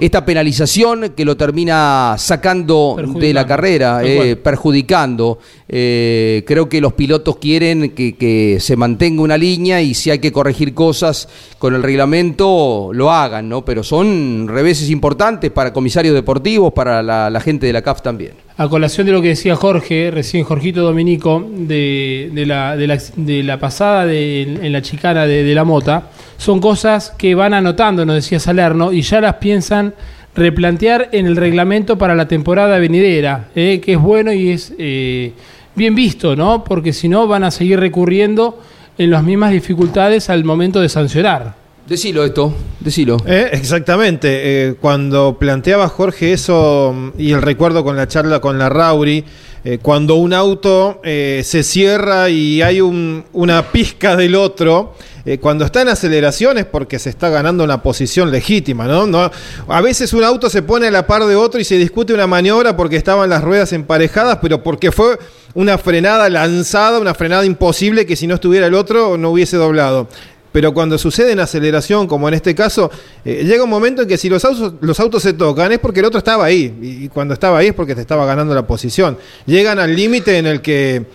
esta 0.00 0.24
penalización 0.24 1.12
que 1.16 1.24
lo 1.24 1.36
termina 1.36 2.16
sacando 2.18 2.96
de 3.14 3.32
la 3.32 3.46
carrera, 3.46 4.00
eh, 4.02 4.34
perjudicando. 4.34 5.38
Eh, 5.68 6.42
creo 6.44 6.68
que 6.68 6.80
los 6.80 6.94
pilotos 6.94 7.36
quieren 7.36 7.90
que, 7.90 8.16
que 8.16 8.58
se 8.58 8.74
mantenga 8.74 9.22
una 9.22 9.38
línea 9.38 9.80
y 9.80 9.94
si 9.94 10.10
hay 10.10 10.18
que 10.18 10.32
corregir 10.32 10.74
cosas 10.74 11.28
con 11.60 11.76
el 11.76 11.82
reglamento, 11.84 12.90
lo 12.92 13.12
hagan, 13.12 13.48
¿no? 13.48 13.64
Pero 13.64 13.84
son 13.84 14.48
reveses 14.48 14.90
importantes 14.90 15.52
para 15.52 15.72
comisarios 15.72 16.16
deportivos, 16.16 16.72
para 16.72 17.04
la, 17.04 17.30
la 17.30 17.40
gente 17.40 17.68
de 17.68 17.72
la 17.72 17.82
CAF 17.82 18.02
también. 18.02 18.43
A 18.56 18.68
colación 18.68 19.06
de 19.06 19.12
lo 19.12 19.20
que 19.20 19.28
decía 19.28 19.56
Jorge, 19.56 20.12
recién 20.12 20.44
Jorgito 20.44 20.82
Dominico, 20.82 21.44
de, 21.44 22.30
la, 22.46 22.76
de, 22.76 22.86
la, 22.86 22.98
de 23.16 23.42
la 23.42 23.58
pasada 23.58 24.06
de, 24.06 24.42
en 24.42 24.72
la 24.72 24.80
chicana 24.80 25.26
de, 25.26 25.42
de 25.42 25.54
la 25.56 25.64
mota, 25.64 26.10
son 26.36 26.60
cosas 26.60 27.10
que 27.18 27.34
van 27.34 27.52
anotando, 27.52 28.06
nos 28.06 28.14
decía 28.14 28.38
Salerno, 28.38 28.92
y 28.92 29.02
ya 29.02 29.20
las 29.20 29.34
piensan 29.34 29.94
replantear 30.36 31.08
en 31.10 31.26
el 31.26 31.36
reglamento 31.36 31.98
para 31.98 32.14
la 32.14 32.28
temporada 32.28 32.78
venidera, 32.78 33.48
eh, 33.56 33.80
que 33.80 33.94
es 33.94 33.98
bueno 34.00 34.32
y 34.32 34.50
es 34.50 34.72
eh, 34.78 35.32
bien 35.74 35.94
visto, 35.94 36.36
¿no? 36.36 36.62
Porque 36.62 36.92
si 36.92 37.08
no 37.08 37.26
van 37.26 37.44
a 37.44 37.50
seguir 37.50 37.80
recurriendo 37.80 38.60
en 38.98 39.10
las 39.10 39.24
mismas 39.24 39.52
dificultades 39.52 40.30
al 40.30 40.44
momento 40.44 40.80
de 40.80 40.88
sancionar. 40.88 41.63
Decilo 41.86 42.24
esto, 42.24 42.54
decilo. 42.80 43.18
Eh, 43.26 43.50
exactamente. 43.52 44.28
eh, 44.68 44.74
cuando 44.80 45.36
planteaba 45.38 45.88
Jorge 45.88 46.32
eso 46.32 46.94
mm, 46.94 47.10
y 47.20 47.32
el 47.32 47.42
recuerdo 47.42 47.84
con 47.84 47.94
la 47.96 48.08
charla 48.08 48.40
con 48.40 48.58
la 48.58 48.70
Rauri, 48.70 49.22
eh, 49.66 49.78
cuando 49.82 50.14
un 50.14 50.32
auto 50.32 51.00
eh, 51.04 51.42
se 51.44 51.62
cierra 51.62 52.30
y 52.30 52.62
hay 52.62 52.80
un- 52.80 53.24
una 53.34 53.70
pizca 53.70 54.16
del 54.16 54.34
otro, 54.34 54.94
eh, 55.26 55.38
cuando 55.38 55.66
está 55.66 55.82
en 55.82 55.88
aceleración 55.88 56.56
es 56.56 56.64
porque 56.64 56.98
se 56.98 57.10
está 57.10 57.28
ganando 57.28 57.64
una 57.64 57.82
posición 57.82 58.30
legítima, 58.30 58.86
¿no? 58.86 59.06
¿no? 59.06 59.30
A 59.68 59.80
veces 59.82 60.12
un 60.14 60.24
auto 60.24 60.48
se 60.48 60.62
pone 60.62 60.86
a 60.86 60.90
la 60.90 61.06
par 61.06 61.24
de 61.26 61.36
otro 61.36 61.60
y 61.60 61.64
se 61.64 61.76
discute 61.76 62.14
una 62.14 62.26
maniobra 62.26 62.76
porque 62.78 62.96
estaban 62.96 63.28
las 63.28 63.44
ruedas 63.44 63.74
emparejadas, 63.74 64.38
pero 64.40 64.62
porque 64.62 64.90
fue 64.90 65.18
una 65.54 65.76
frenada 65.78 66.28
lanzada, 66.30 66.98
una 66.98 67.14
frenada 67.14 67.44
imposible 67.44 68.06
que 68.06 68.16
si 68.16 68.26
no 68.26 68.34
estuviera 68.36 68.66
el 68.66 68.74
otro 68.74 69.16
no 69.18 69.30
hubiese 69.30 69.56
doblado. 69.58 70.08
Pero 70.54 70.72
cuando 70.72 70.98
sucede 70.98 71.32
en 71.32 71.40
aceleración, 71.40 72.06
como 72.06 72.28
en 72.28 72.34
este 72.34 72.54
caso, 72.54 72.88
eh, 73.24 73.42
llega 73.44 73.64
un 73.64 73.70
momento 73.70 74.02
en 74.02 74.08
que 74.08 74.16
si 74.16 74.28
los 74.28 74.44
autos, 74.44 74.74
los 74.82 75.00
autos 75.00 75.20
se 75.20 75.32
tocan 75.32 75.72
es 75.72 75.80
porque 75.80 75.98
el 75.98 76.06
otro 76.06 76.18
estaba 76.18 76.44
ahí. 76.44 76.72
Y, 76.80 77.08
cuando 77.08 77.34
estaba 77.34 77.58
ahí 77.58 77.66
es 77.66 77.74
porque 77.74 77.96
te 77.96 78.02
estaba 78.02 78.24
ganando 78.24 78.54
la 78.54 78.64
posición. 78.64 79.18
Llegan 79.46 79.80
al 79.80 79.96
límite 79.96 80.38
en 80.38 80.46
el 80.46 80.62
que 80.62 81.06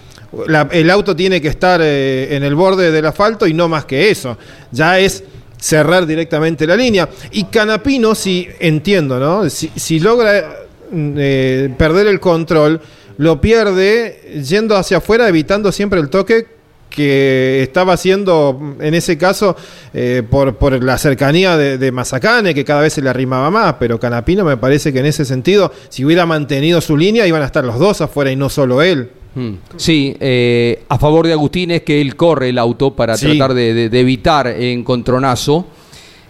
el 0.74 0.90
auto 0.90 1.16
tiene 1.16 1.40
que 1.40 1.48
estar 1.48 1.80
eh, 1.82 2.36
en 2.36 2.44
el 2.44 2.54
borde 2.54 2.92
del 2.92 3.06
asfalto 3.06 3.48
y 3.48 3.54
no 3.54 3.70
más 3.70 3.86
que 3.86 4.12
eso. 4.12 4.38
Ya 4.74 5.00
es 5.00 5.24
cerrar 5.58 6.06
directamente 6.06 6.68
la 6.68 6.76
línea. 6.76 7.08
Y 7.32 7.46
Canapino, 7.46 8.16
si 8.16 8.46
entiendo, 8.60 9.22
¿no? 9.22 9.50
Si, 9.50 9.72
si 9.74 10.02
logra 10.02 10.66
mm, 10.92 11.14
eh, 11.18 11.76
perder 11.78 12.08
el 12.08 12.20
control, 12.20 12.82
lo 13.16 13.40
pierde 13.40 14.42
yendo 14.46 14.76
hacia 14.76 14.98
afuera, 14.98 15.30
evitando 15.30 15.72
siempre 15.72 16.02
el 16.02 16.10
toque 16.10 16.59
que 16.90 17.62
estaba 17.64 17.94
haciendo 17.94 18.76
en 18.80 18.94
ese 18.94 19.18
caso 19.18 19.56
eh, 19.94 20.24
por, 20.30 20.56
por 20.58 20.84
la 20.84 20.98
cercanía 20.98 21.56
de, 21.58 21.78
de 21.78 21.92
Mazacane, 21.92 22.54
que 22.54 22.66
cada 22.66 22.82
vez 22.82 22.94
se 22.94 23.02
le 23.02 23.10
arrimaba 23.10 23.50
más, 23.52 23.76
pero 23.80 24.00
Canapino 24.00 24.44
me 24.44 24.58
parece 24.58 24.92
que 24.92 25.00
en 25.00 25.06
ese 25.06 25.24
sentido, 25.26 25.72
si 25.90 26.04
hubiera 26.04 26.26
mantenido 26.26 26.82
su 26.82 26.98
línea, 26.98 27.28
iban 27.28 27.42
a 27.42 27.46
estar 27.46 27.64
los 27.64 27.78
dos 27.80 28.02
afuera 28.02 28.32
y 28.32 28.36
no 28.36 28.50
solo 28.50 28.82
él. 28.82 29.10
Mm. 29.36 29.54
Sí, 29.78 30.18
eh, 30.20 30.84
a 30.90 30.98
favor 30.98 31.28
de 31.28 31.34
Agustín 31.34 31.70
es 31.72 31.84
que 31.84 32.02
él 32.02 32.16
corre 32.16 32.50
el 32.50 32.58
auto 32.58 32.96
para 32.96 33.16
Sí. 33.16 33.28
tratar 33.38 33.54
de, 33.54 33.74
de- 33.76 33.90
de 33.90 34.00
evitar 34.00 34.48
encontronazo. 34.48 35.68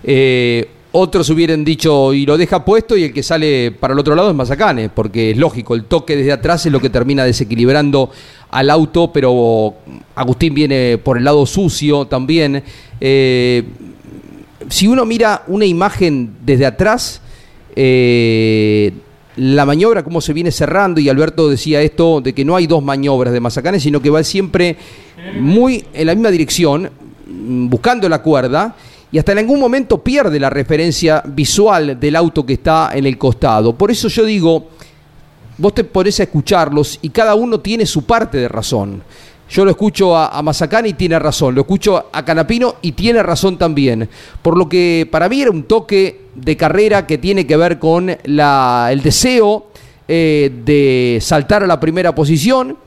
Eh, 0.03 0.67
otros 0.91 1.29
hubieran 1.29 1.63
dicho 1.63 2.13
y 2.13 2.25
lo 2.25 2.37
deja 2.37 2.65
puesto 2.65 2.97
y 2.97 3.03
el 3.03 3.13
que 3.13 3.21
sale 3.21 3.71
para 3.71 3.93
el 3.93 3.99
otro 3.99 4.15
lado 4.15 4.29
es 4.29 4.35
Mazacane, 4.35 4.89
porque 4.89 5.31
es 5.31 5.37
lógico, 5.37 5.75
el 5.75 5.83
toque 5.85 6.15
desde 6.15 6.31
atrás 6.31 6.65
es 6.65 6.71
lo 6.71 6.79
que 6.79 6.89
termina 6.89 7.23
desequilibrando 7.23 8.09
al 8.49 8.69
auto, 8.69 9.11
pero 9.13 9.75
Agustín 10.15 10.53
viene 10.53 10.97
por 10.97 11.17
el 11.17 11.23
lado 11.23 11.45
sucio 11.45 12.05
también. 12.05 12.63
Eh, 12.99 13.63
si 14.67 14.87
uno 14.87 15.05
mira 15.05 15.43
una 15.47 15.65
imagen 15.65 16.31
desde 16.43 16.65
atrás, 16.65 17.21
eh, 17.75 18.91
la 19.35 19.65
maniobra, 19.65 20.03
cómo 20.03 20.21
se 20.21 20.33
viene 20.33 20.51
cerrando, 20.51 20.99
y 20.99 21.07
Alberto 21.07 21.49
decía 21.49 21.81
esto, 21.81 22.19
de 22.19 22.33
que 22.33 22.43
no 22.43 22.55
hay 22.55 22.67
dos 22.67 22.83
maniobras 22.83 23.31
de 23.31 23.39
Mazacane, 23.39 23.79
sino 23.79 24.01
que 24.01 24.09
va 24.09 24.23
siempre 24.23 24.75
muy 25.39 25.85
en 25.93 26.07
la 26.07 26.15
misma 26.15 26.31
dirección, 26.31 26.89
buscando 27.27 28.09
la 28.09 28.21
cuerda, 28.21 28.75
y 29.11 29.17
hasta 29.17 29.31
en 29.31 29.39
algún 29.39 29.59
momento 29.59 29.97
pierde 30.03 30.39
la 30.39 30.49
referencia 30.49 31.23
visual 31.25 31.99
del 31.99 32.15
auto 32.15 32.45
que 32.45 32.53
está 32.53 32.91
en 32.93 33.05
el 33.05 33.17
costado. 33.17 33.73
Por 33.73 33.89
eso 33.89 34.07
yo 34.07 34.23
digo, 34.23 34.67
vos 35.57 35.73
te 35.73 35.83
pones 35.83 36.19
a 36.19 36.23
escucharlos 36.23 36.99
y 37.01 37.09
cada 37.09 37.35
uno 37.35 37.59
tiene 37.59 37.85
su 37.85 38.03
parte 38.03 38.37
de 38.37 38.47
razón. 38.47 39.01
Yo 39.49 39.65
lo 39.65 39.71
escucho 39.71 40.15
a, 40.15 40.27
a 40.27 40.87
y 40.87 40.93
tiene 40.93 41.17
razón, 41.17 41.55
lo 41.55 41.61
escucho 41.61 42.09
a 42.11 42.23
Canapino 42.23 42.75
y 42.83 42.91
tiene 42.91 43.23
razón 43.23 43.57
también. 43.57 44.07
Por 44.43 44.55
lo 44.55 44.69
que 44.69 45.07
para 45.11 45.27
mí 45.27 45.41
era 45.41 45.49
un 45.49 45.63
toque 45.63 46.27
de 46.35 46.55
carrera 46.55 47.07
que 47.07 47.17
tiene 47.17 47.47
que 47.47 47.57
ver 47.57 47.79
con 47.79 48.09
el 48.09 49.01
deseo 49.01 49.67
eh, 50.07 50.51
de 50.63 51.17
saltar 51.19 51.63
a 51.63 51.67
la 51.67 51.79
primera 51.79 52.13
posición. 52.13 52.77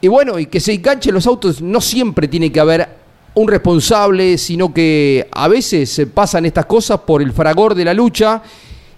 Y 0.00 0.08
bueno, 0.08 0.38
y 0.38 0.46
que 0.46 0.60
se 0.60 0.72
enganchen 0.72 1.12
los 1.12 1.26
autos, 1.26 1.60
no 1.60 1.80
siempre 1.82 2.26
tiene 2.26 2.50
que 2.50 2.60
haber 2.60 2.97
un 3.38 3.48
responsable, 3.48 4.36
sino 4.36 4.74
que 4.74 5.28
a 5.30 5.48
veces 5.48 5.90
se 5.90 6.06
pasan 6.06 6.44
estas 6.46 6.66
cosas 6.66 7.00
por 7.00 7.22
el 7.22 7.32
fragor 7.32 7.74
de 7.74 7.84
la 7.84 7.94
lucha. 7.94 8.42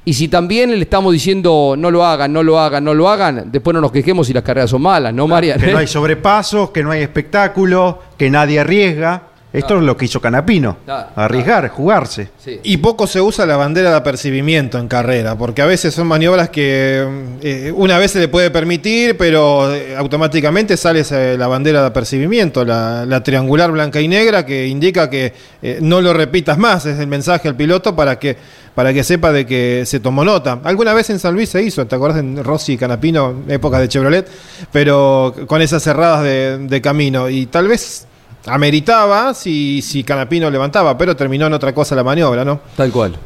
Y 0.05 0.15
si 0.15 0.29
también 0.29 0.71
le 0.71 0.81
estamos 0.81 1.13
diciendo 1.13 1.75
no 1.77 1.91
lo 1.91 2.05
hagan, 2.05 2.33
no 2.33 2.43
lo 2.43 2.59
hagan, 2.59 2.83
no 2.83 2.95
lo 2.95 3.09
hagan, 3.09 3.51
después 3.53 3.75
no 3.75 3.81
nos 3.81 3.93
quejemos 3.93 4.27
si 4.27 4.33
las 4.33 4.43
carreras 4.43 4.71
son 4.71 4.83
malas, 4.83 5.13
¿no, 5.13 5.29
María? 5.29 5.57
Que 5.57 5.73
no 5.73 5.79
hay 5.79 5.87
sobrepasos, 5.89 6.71
que 6.71 6.83
no 6.83 6.91
hay 6.91 7.03
espectáculo, 7.03 8.01
que 8.17 8.31
nadie 8.31 8.61
arriesga. 8.61 9.30
Esto 9.53 9.77
es 9.79 9.83
lo 9.83 9.97
que 9.97 10.05
hizo 10.05 10.21
Canapino. 10.21 10.77
Claro, 10.85 11.09
Arriesgar, 11.17 11.69
jugarse. 11.71 12.29
Y 12.63 12.77
poco 12.77 13.07
se 13.09 13.21
usa 13.21 13.45
la 13.47 13.57
bandera 13.57 13.91
de 13.91 13.97
apercibimiento 13.97 14.79
en 14.79 14.87
carrera, 14.87 15.37
porque 15.37 15.61
a 15.61 15.67
veces 15.67 15.93
son 15.93 16.07
maniobras 16.07 16.51
que 16.51 17.05
eh, 17.43 17.73
una 17.75 17.99
vez 17.99 18.13
se 18.13 18.21
le 18.21 18.29
puede 18.29 18.51
permitir, 18.53 19.17
pero 19.17 19.75
eh, 19.75 19.97
automáticamente 19.97 20.77
sale 20.77 21.01
esa- 21.01 21.19
la 21.37 21.49
bandera 21.49 21.81
de 21.81 21.89
apercibimiento, 21.89 22.65
la, 22.65 23.05
la 23.07 23.23
triangular 23.25 23.73
blanca 23.73 24.01
y 24.01 24.07
negra, 24.07 24.47
que 24.47 24.69
indica 24.69 25.11
que 25.11 25.33
eh, 25.63 25.79
no 25.83 26.01
lo 26.01 26.13
repitas 26.13 26.57
más, 26.57 26.87
es 26.87 27.01
el 27.01 27.09
mensaje 27.09 27.49
al 27.49 27.57
piloto 27.57 27.97
para 27.97 28.21
que, 28.21 28.37
para 28.77 28.93
que 28.93 29.03
sepa 29.03 29.33
de 29.33 29.47
que 29.47 29.83
se 29.85 29.99
tomó 29.99 30.25
nota. 30.25 30.61
Alguna 30.63 30.95
vez 30.95 31.11
en 31.11 31.19
San 31.19 31.35
Luis 31.35 31.49
se 31.49 31.61
hizo, 31.61 31.87
¿te 31.89 31.97
acuerdas 31.97 32.21
en 32.21 32.45
Rossi 32.45 32.75
y 32.75 32.77
Canapino, 32.79 33.43
época 33.49 33.81
de 33.81 33.89
Chevrolet? 33.89 34.29
Pero 34.71 35.35
con 35.47 35.61
esas 35.61 35.83
cerradas 35.83 36.23
de, 36.23 36.59
de 36.59 36.81
camino, 36.81 37.29
y 37.29 37.47
tal 37.47 37.67
vez 37.67 38.07
ameritaba 38.47 39.35
si, 39.35 39.83
si 39.83 40.03
Canapino 40.03 40.51
levantaba, 40.51 40.97
pero 40.97 41.15
terminó 41.15 41.47
en 41.47 41.53
otra 41.53 41.75
cosa 41.75 41.95
la 41.95 42.03
maniobra, 42.05 42.45
¿no? 42.45 42.61
Tal 42.77 42.91
cual. 42.91 43.17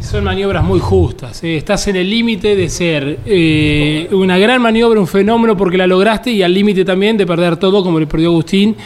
Son 0.00 0.24
maniobras 0.24 0.64
muy 0.64 0.80
justas. 0.80 1.42
eh. 1.44 1.56
Estás 1.56 1.86
en 1.88 1.96
el 1.96 2.08
límite 2.10 2.56
de 2.56 2.68
ser 2.68 3.18
eh, 3.24 4.08
una 4.12 4.36
gran 4.38 4.60
maniobra, 4.60 4.98
un 5.00 5.06
fenómeno 5.06 5.56
porque 5.56 5.76
la 5.76 5.86
lograste 5.86 6.30
y 6.30 6.42
al 6.42 6.52
límite 6.52 6.84
también 6.84 7.16
de 7.16 7.26
perder 7.26 7.56
todo 7.56 7.82
como 7.82 8.00
le 8.00 8.06
perdió 8.06 8.28
Agustín. 8.30 8.76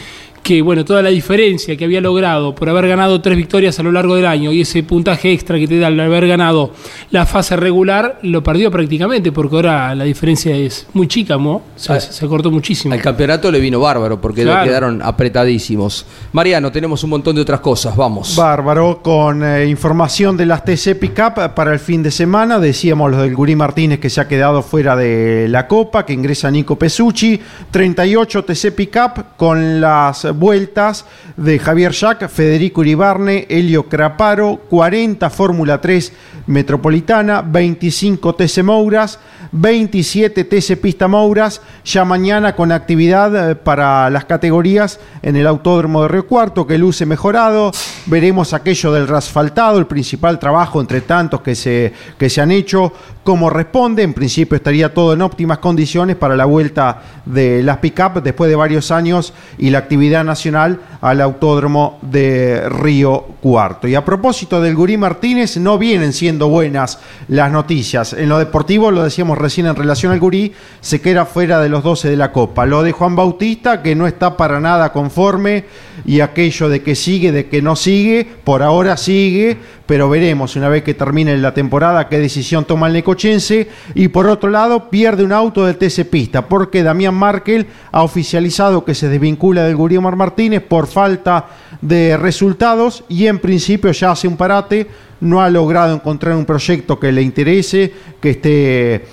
Que 0.43 0.61
bueno, 0.61 0.83
toda 0.85 1.01
la 1.01 1.09
diferencia 1.09 1.75
que 1.77 1.85
había 1.85 2.01
logrado 2.01 2.55
por 2.55 2.69
haber 2.69 2.87
ganado 2.87 3.21
tres 3.21 3.37
victorias 3.37 3.77
a 3.79 3.83
lo 3.83 3.91
largo 3.91 4.15
del 4.15 4.25
año 4.25 4.51
y 4.51 4.61
ese 4.61 4.81
puntaje 4.83 5.31
extra 5.31 5.59
que 5.59 5.67
te 5.67 5.77
da 5.77 5.87
al 5.87 5.99
haber 5.99 6.27
ganado 6.27 6.71
la 7.11 7.25
fase 7.25 7.55
regular, 7.55 8.19
lo 8.23 8.41
perdió 8.41 8.71
prácticamente 8.71 9.31
porque 9.31 9.55
ahora 9.57 9.93
la 9.95 10.05
diferencia 10.05 10.55
es 10.55 10.87
muy 10.93 11.07
chica, 11.07 11.37
¿no? 11.37 11.51
O 11.55 11.61
sea, 11.75 11.95
Ah. 11.97 11.99
se, 11.99 12.13
se 12.13 12.27
cortó 12.27 12.49
muchísimo. 12.51 12.93
Al 12.93 13.01
campeonato 13.01 13.51
le 13.51 13.59
vino 13.59 13.79
bárbaro 13.79 14.19
porque 14.21 14.43
Claro. 14.43 14.63
quedaron 14.65 15.01
apretadísimos. 15.03 16.05
Mariano, 16.31 16.71
tenemos 16.71 17.03
un 17.03 17.11
montón 17.11 17.35
de 17.35 17.41
otras 17.41 17.59
cosas, 17.59 17.95
vamos. 17.95 18.35
Bárbaro, 18.35 19.01
con 19.03 19.43
eh, 19.43 19.67
información 19.67 20.35
de 20.37 20.45
las 20.45 20.63
TC 20.63 20.95
Pickup 20.95 21.53
para 21.55 21.73
el 21.73 21.79
fin 21.79 22.01
de 22.01 22.11
semana. 22.11 22.59
Decíamos 22.59 23.11
lo 23.11 23.21
del 23.21 23.35
Gurí 23.35 23.55
Martínez 23.55 23.99
que 23.99 24.09
se 24.09 24.21
ha 24.21 24.27
quedado 24.27 24.61
fuera 24.63 24.95
de 24.95 25.47
la 25.49 25.67
Copa, 25.67 26.05
que 26.05 26.13
ingresa 26.13 26.49
Nico 26.49 26.77
Pesucci. 26.77 27.39
38 27.71 28.43
TC 28.45 28.71
Pickup 28.71 29.35
con 29.37 29.79
las 29.81 30.25
vueltas 30.31 31.05
de 31.37 31.59
Javier 31.59 31.91
Jack, 31.91 32.27
Federico 32.29 32.81
Uribarne, 32.81 33.45
Helio 33.49 33.89
Craparo. 33.89 34.59
40 34.69 35.29
Fórmula 35.29 35.81
3 35.81 36.13
Metropolitana, 36.47 37.41
25 37.41 38.35
TC 38.35 38.63
Mouras, 38.63 39.19
27 39.51 40.43
TC 40.43 40.77
Pista 40.79 41.07
Mouras. 41.07 41.61
Ya 41.85 42.05
mañana 42.05 42.55
con 42.55 42.71
actividad 42.71 43.51
eh, 43.51 43.55
para 43.55 44.09
las 44.09 44.25
categorías 44.25 44.99
en 45.21 45.35
el 45.35 45.47
Autódromo 45.47 46.03
de 46.03 46.07
Río 46.07 46.27
Cuarto, 46.27 46.67
que 46.67 46.77
luce 46.77 47.05
mejorado. 47.05 47.71
Veremos 48.05 48.53
aquello 48.53 48.93
del 48.93 49.07
rasfaltado, 49.07 49.79
el 49.79 49.87
principal 49.87 50.39
trabajo 50.39 50.81
entre 50.81 51.01
tantos 51.01 51.41
que 51.41 51.55
se, 51.55 51.93
que 52.17 52.29
se 52.29 52.41
han 52.41 52.51
hecho, 52.51 52.93
cómo 53.23 53.49
responde. 53.49 54.03
En 54.03 54.13
principio 54.13 54.55
estaría 54.55 54.93
todo 54.93 55.13
en 55.13 55.21
óptimas 55.21 55.59
condiciones 55.59 56.15
para 56.15 56.35
la 56.35 56.45
vuelta 56.45 57.01
de 57.25 57.63
las 57.63 57.77
pick-up 57.77 58.21
después 58.23 58.49
de 58.49 58.55
varios 58.55 58.91
años 58.91 59.33
y 59.57 59.69
la 59.69 59.79
actividad 59.79 60.23
nacional 60.23 60.79
al 61.01 61.21
Autódromo 61.21 61.99
de 62.01 62.67
Río 62.69 63.25
Cuarto. 63.41 63.87
Y 63.87 63.95
a 63.95 64.03
propósito 64.05 64.61
del 64.61 64.75
Gurí 64.75 64.97
Martínez, 64.97 65.57
no 65.57 65.77
vienen 65.77 66.13
siendo 66.13 66.49
buenas 66.49 66.99
las 67.27 67.51
noticias. 67.51 68.13
En 68.13 68.29
lo 68.29 68.37
deportivo, 68.37 68.91
lo 68.91 69.03
decíamos 69.03 69.37
recién 69.39 69.65
en 69.65 69.75
relación 69.75 70.11
al 70.11 70.19
Gurí, 70.19 70.53
se 70.81 71.01
queda 71.01 71.25
fuera 71.25 71.59
de 71.59 71.69
los 71.69 71.83
12 71.83 72.09
de 72.09 72.17
la 72.17 72.31
Copa. 72.31 72.65
Lo 72.65 72.83
de 72.83 72.91
Juan 72.91 73.15
Bautista, 73.15 73.81
que 73.81 73.95
no 73.95 74.07
está 74.07 74.37
para 74.37 74.59
nada 74.59 74.91
conforme, 74.91 75.65
y 76.05 76.21
aquello 76.21 76.69
de 76.69 76.81
que 76.81 76.95
sigue, 76.95 77.31
de 77.31 77.47
que 77.47 77.61
no 77.61 77.75
sigue, 77.75 78.27
por 78.43 78.63
ahora 78.63 78.97
sigue, 78.97 79.57
pero 79.85 80.09
veremos 80.09 80.55
una 80.55 80.69
vez 80.69 80.83
que 80.83 80.93
termine 80.93 81.37
la 81.37 81.53
temporada 81.53 82.07
qué 82.07 82.19
decisión 82.19 82.65
toma 82.65 82.87
el 82.87 82.93
necochense. 82.93 83.69
Y 83.95 84.09
por 84.09 84.27
otro 84.27 84.49
lado, 84.49 84.89
pierde 84.89 85.23
un 85.23 85.31
auto 85.31 85.65
del 85.65 85.77
TC 85.77 86.09
Pista, 86.09 86.47
porque 86.47 86.83
Damián 86.83 87.15
Markel 87.15 87.67
ha 87.91 88.03
oficializado 88.03 88.85
que 88.85 88.95
se 88.95 89.09
desvincula 89.09 89.63
del 89.63 89.75
Gurí 89.75 89.97
Omar 89.97 90.15
Martínez 90.15 90.61
por 90.61 90.87
falta 90.87 91.47
de 91.81 92.17
resultados 92.17 93.03
y 93.07 93.27
en 93.27 93.39
principio 93.39 93.91
ya 93.91 94.11
hace 94.11 94.27
un 94.27 94.37
parate, 94.37 94.87
no 95.21 95.41
ha 95.41 95.49
logrado 95.49 95.93
encontrar 95.93 96.35
un 96.35 96.45
proyecto 96.45 96.99
que 96.99 97.11
le 97.11 97.21
interese, 97.21 97.93
que 98.21 98.31
esté 98.31 99.05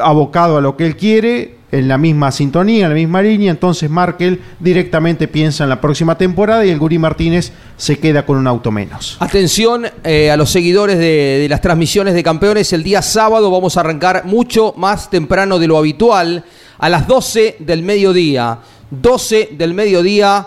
abocado 0.00 0.58
a 0.58 0.60
lo 0.60 0.76
que 0.76 0.86
él 0.86 0.96
quiere, 0.96 1.60
en 1.72 1.86
la 1.86 1.98
misma 1.98 2.32
sintonía, 2.32 2.86
en 2.86 2.90
la 2.90 2.94
misma 2.96 3.22
línea, 3.22 3.50
entonces 3.50 3.88
Markel 3.88 4.40
directamente 4.58 5.28
piensa 5.28 5.64
en 5.64 5.70
la 5.70 5.80
próxima 5.80 6.18
temporada 6.18 6.66
y 6.66 6.70
el 6.70 6.78
Gurí 6.78 6.98
Martínez 6.98 7.52
se 7.76 7.98
queda 7.98 8.26
con 8.26 8.36
un 8.38 8.46
auto 8.46 8.70
menos. 8.70 9.16
Atención 9.20 9.86
eh, 10.02 10.30
a 10.30 10.36
los 10.36 10.50
seguidores 10.50 10.98
de, 10.98 11.38
de 11.40 11.48
las 11.48 11.60
transmisiones 11.60 12.14
de 12.14 12.22
campeones. 12.22 12.72
El 12.72 12.82
día 12.82 13.02
sábado 13.02 13.50
vamos 13.50 13.76
a 13.76 13.80
arrancar 13.80 14.24
mucho 14.24 14.74
más 14.76 15.10
temprano 15.10 15.58
de 15.58 15.68
lo 15.68 15.78
habitual. 15.78 16.44
a 16.78 16.88
las 16.88 17.06
12 17.06 17.56
del 17.60 17.82
mediodía. 17.82 18.58
12 18.90 19.50
del 19.52 19.74
mediodía 19.74 20.46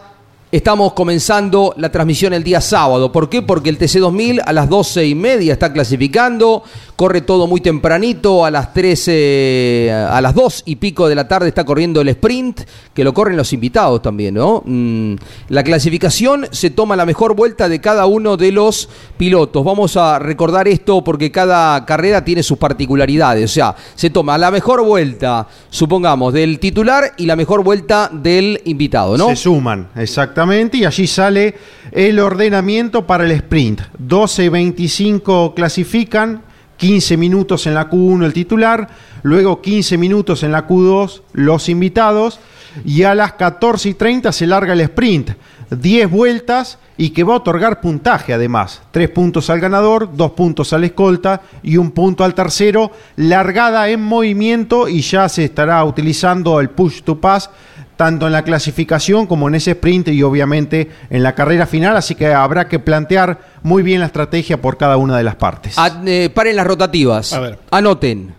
Estamos 0.54 0.94
comenzando 0.94 1.74
la 1.78 1.92
transmisión 1.92 2.32
el 2.32 2.44
día 2.44 2.62
sábado. 2.62 3.12
¿Por 3.12 3.28
qué? 3.28 3.42
Porque 3.42 3.72
el 3.72 3.80
TC2000 3.80 4.44
a 4.46 4.54
las 4.54 4.70
12 4.70 5.08
y 5.08 5.16
media 5.16 5.54
está 5.54 5.74
clasificando. 5.74 6.62
Corre 6.96 7.22
todo 7.22 7.48
muy 7.48 7.60
tempranito. 7.60 8.46
A 8.46 8.52
las 8.52 8.72
13, 8.72 9.92
a 10.12 10.22
las 10.22 10.36
2 10.36 10.62
y 10.68 10.76
pico 10.76 11.10
de 11.10 11.16
la 11.16 11.28
tarde 11.28 11.48
está 11.48 11.66
corriendo 11.66 12.02
el 12.02 12.10
sprint, 12.10 12.62
que 12.94 13.04
lo 13.04 13.16
corren 13.16 13.36
los 13.36 13.52
invitados 13.52 14.04
también, 14.04 14.36
¿no? 14.36 14.62
Mm, 14.64 15.16
la 15.50 15.64
clasificación 15.64 16.46
se 16.52 16.70
toma 16.70 16.96
la 16.96 17.08
mejor 17.08 17.36
vuelta 17.36 17.68
de 17.68 17.82
cada 17.82 18.06
uno 18.06 18.38
de 18.38 18.52
los 18.52 18.90
pilotos. 19.18 19.66
Vamos 19.66 19.98
a 19.98 20.20
recordar 20.20 20.68
esto 20.68 21.04
porque 21.04 21.32
cada 21.32 21.84
carrera 21.84 22.24
tiene 22.24 22.44
sus 22.44 22.60
particularidades. 22.60 23.50
O 23.50 23.54
sea, 23.56 23.76
se 23.96 24.12
toma 24.12 24.38
la 24.38 24.52
mejor 24.52 24.86
vuelta, 24.86 25.48
supongamos, 25.72 26.32
del 26.32 26.60
titular 26.60 27.14
y 27.18 27.26
la 27.26 27.36
mejor 27.36 27.64
vuelta 27.64 28.08
del 28.14 28.62
invitado, 28.66 29.18
¿no? 29.18 29.30
Se 29.30 29.36
suman, 29.38 29.90
exactamente 29.96 30.43
y 30.74 30.86
allí 30.86 31.08
sale 31.08 31.56
el 31.92 32.20
ordenamiento 32.20 33.08
para 33.08 33.24
el 33.24 33.32
sprint. 33.32 33.82
12 33.98 34.46
y 34.46 34.50
25 34.50 35.54
clasifican, 35.56 36.42
15 36.78 37.16
minutos 37.16 37.66
en 37.66 37.76
la 37.76 37.90
Q1 37.90 38.26
el 38.26 38.34
titular, 38.34 38.90
luego 39.22 39.62
15 39.62 39.98
minutos 39.98 40.44
en 40.44 40.52
la 40.52 40.68
Q2 40.68 41.22
los 41.32 41.70
invitados 41.70 42.40
y 42.84 43.04
a 43.04 43.16
las 43.16 43.34
14 43.34 43.90
y 43.90 43.94
30 43.94 44.32
se 44.34 44.48
larga 44.48 44.74
el 44.74 44.82
sprint. 44.82 45.32
10 45.70 46.10
vueltas 46.10 46.78
y 46.98 47.12
que 47.12 47.24
va 47.24 47.34
a 47.34 47.38
otorgar 47.38 47.80
puntaje 47.80 48.34
además. 48.34 48.82
3 48.92 49.10
puntos 49.10 49.50
al 49.50 49.62
ganador, 49.62 50.10
2 50.14 50.32
puntos 50.32 50.74
al 50.74 50.84
escolta 50.84 51.42
y 51.64 51.78
un 51.78 51.92
punto 51.92 52.24
al 52.24 52.36
tercero. 52.36 52.92
Largada 53.16 53.88
en 53.90 54.02
movimiento 54.02 54.90
y 54.90 55.02
ya 55.02 55.30
se 55.30 55.46
estará 55.46 55.84
utilizando 55.86 56.60
el 56.60 56.70
push 56.70 57.02
to 57.04 57.20
pass 57.20 57.50
tanto 57.96 58.26
en 58.28 58.34
la 58.34 58.44
clasificación 58.44 59.28
como 59.28 59.48
en 59.48 59.56
ese 59.56 59.72
sprint 59.72 60.10
y 60.10 60.24
obviamente 60.24 60.90
en 61.10 61.24
la 61.24 61.36
carrera 61.36 61.66
final, 61.68 61.96
así 61.96 62.16
que 62.16 62.34
habrá 62.34 62.68
que 62.68 62.80
plantear 62.80 63.40
muy 63.62 63.84
bien 63.84 64.00
la 64.00 64.08
estrategia 64.08 64.62
por 64.62 64.78
cada 64.78 64.98
una 64.98 65.18
de 65.18 65.24
las 65.24 65.36
partes. 65.36 65.76
Eh, 66.06 66.30
paren 66.34 66.56
las 66.56 66.68
rotativas. 66.68 67.38
Anoten. 67.72 68.34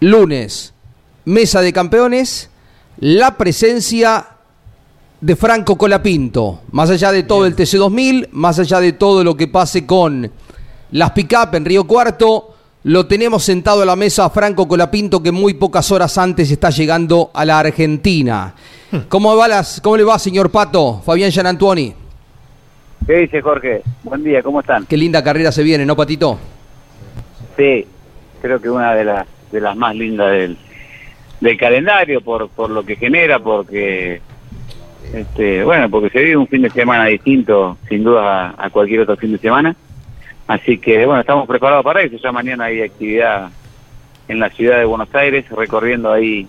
Lunes, 0.00 0.74
mesa 1.24 1.60
de 1.60 1.72
campeones, 1.72 2.50
la 2.98 3.36
presencia 3.36 4.26
de 5.20 5.34
Franco 5.34 5.76
Colapinto, 5.76 6.62
más 6.70 6.90
allá 6.90 7.10
de 7.10 7.24
todo 7.24 7.46
el 7.46 7.56
TC2000, 7.56 8.28
más 8.30 8.58
allá 8.60 8.78
de 8.78 8.92
todo 8.92 9.24
lo 9.24 9.36
que 9.36 9.48
pase 9.48 9.84
con 9.84 10.30
las 10.92 11.10
pick-up 11.10 11.54
en 11.54 11.64
Río 11.64 11.84
Cuarto, 11.84 12.54
lo 12.84 13.06
tenemos 13.06 13.44
sentado 13.44 13.82
a 13.82 13.86
la 13.86 13.96
mesa 13.96 14.24
a 14.24 14.30
Franco 14.30 14.68
Colapinto 14.68 15.22
que 15.22 15.32
muy 15.32 15.54
pocas 15.54 15.90
horas 15.90 16.16
antes 16.18 16.50
está 16.50 16.70
llegando 16.70 17.30
a 17.34 17.44
la 17.44 17.58
Argentina. 17.58 18.54
Hmm. 18.90 18.98
¿Cómo, 19.08 19.36
va 19.36 19.48
las, 19.48 19.80
cómo 19.80 19.96
le 19.96 20.04
va, 20.04 20.18
señor 20.18 20.50
Pato? 20.50 21.02
Fabián 21.04 21.30
Gianantuoni. 21.30 21.94
¿Qué 23.06 23.14
dice 23.14 23.40
Jorge? 23.40 23.82
Buen 24.02 24.22
día, 24.22 24.42
¿cómo 24.42 24.60
están? 24.60 24.86
Qué 24.86 24.96
linda 24.96 25.24
carrera 25.24 25.50
se 25.50 25.62
viene, 25.62 25.86
¿no, 25.86 25.96
Patito? 25.96 26.38
Sí, 27.56 27.86
creo 28.40 28.60
que 28.60 28.70
una 28.70 28.94
de 28.94 29.04
las, 29.04 29.26
de 29.50 29.60
las 29.60 29.76
más 29.76 29.94
lindas 29.96 30.30
del, 30.30 30.58
del 31.40 31.58
calendario 31.58 32.20
por, 32.20 32.48
por 32.50 32.70
lo 32.70 32.84
que 32.84 32.96
genera, 32.96 33.38
porque 33.38 34.20
este, 35.12 35.64
bueno, 35.64 35.88
porque 35.88 36.10
se 36.10 36.22
vive 36.22 36.36
un 36.36 36.48
fin 36.48 36.62
de 36.62 36.70
semana 36.70 37.06
distinto, 37.06 37.78
sin 37.88 38.04
duda, 38.04 38.54
a 38.56 38.70
cualquier 38.70 39.00
otro 39.00 39.16
fin 39.16 39.32
de 39.32 39.38
semana. 39.38 39.74
Así 40.48 40.78
que 40.78 41.04
bueno, 41.04 41.20
estamos 41.20 41.46
preparados 41.46 41.84
para 41.84 42.00
eso. 42.00 42.16
Ya 42.16 42.32
mañana 42.32 42.64
hay 42.64 42.80
actividad 42.80 43.50
en 44.28 44.40
la 44.40 44.48
ciudad 44.48 44.78
de 44.78 44.86
Buenos 44.86 45.14
Aires, 45.14 45.44
recorriendo 45.50 46.10
ahí 46.10 46.48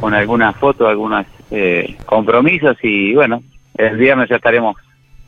con 0.00 0.12
algunas 0.14 0.56
fotos, 0.56 0.88
algunos 0.88 1.24
eh, 1.52 1.96
compromisos 2.06 2.76
y 2.82 3.14
bueno, 3.14 3.42
el 3.76 3.96
viernes 3.96 4.28
ya 4.28 4.36
estaremos, 4.36 4.76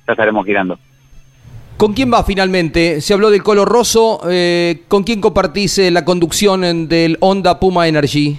ya 0.06 0.12
estaremos 0.12 0.44
girando. 0.44 0.78
¿Con 1.76 1.94
quién 1.94 2.12
va 2.12 2.24
finalmente? 2.24 3.00
Se 3.00 3.14
habló 3.14 3.30
del 3.30 3.42
Colo 3.42 3.64
Rosso. 3.64 4.20
Eh, 4.28 4.82
¿Con 4.88 5.04
quién 5.04 5.20
compartís 5.20 5.78
eh, 5.78 5.90
la 5.92 6.04
conducción 6.04 6.88
del 6.88 7.18
Honda 7.20 7.60
Puma 7.60 7.86
Energy? 7.86 8.38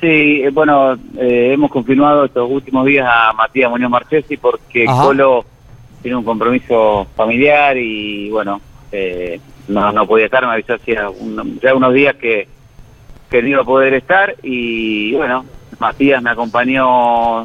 Sí, 0.00 0.42
bueno, 0.52 0.96
hemos 1.18 1.70
confirmado 1.70 2.24
estos 2.24 2.48
últimos 2.50 2.86
días 2.86 3.06
a 3.10 3.32
Matías 3.32 3.70
Muñoz 3.70 3.90
Marchesi 3.90 4.36
porque 4.36 4.86
Colo 4.86 5.44
tiene 6.02 6.16
un 6.16 6.24
compromiso 6.24 7.06
familiar 7.16 7.76
y 7.76 8.30
bueno, 8.30 8.60
eh, 8.92 9.40
no, 9.68 9.92
no 9.92 10.06
podía 10.06 10.26
estar, 10.26 10.46
me 10.46 10.52
avisó 10.52 10.74
hacía 10.74 11.08
ya 11.62 11.74
unos 11.74 11.94
días 11.94 12.16
que, 12.16 12.48
que 13.30 13.42
no 13.42 13.48
iba 13.48 13.62
a 13.62 13.64
poder 13.64 13.94
estar 13.94 14.36
y 14.42 15.14
bueno, 15.14 15.44
Matías 15.78 16.22
me 16.22 16.30
acompañó 16.30 17.44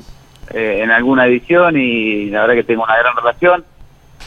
eh, 0.51 0.81
en 0.83 0.91
alguna 0.91 1.25
edición 1.25 1.77
y 1.77 2.29
la 2.29 2.41
verdad 2.41 2.55
que 2.55 2.63
tengo 2.63 2.83
una 2.83 2.97
gran 2.97 3.15
relación, 3.15 3.63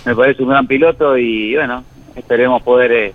me 0.05 0.15
parece 0.15 0.43
un 0.43 0.51
gran 0.51 0.67
piloto 0.67 1.17
y 1.17 1.55
bueno, 1.55 1.85
esperemos 2.15 2.63
poder... 2.63 2.93
Eh, 2.93 3.15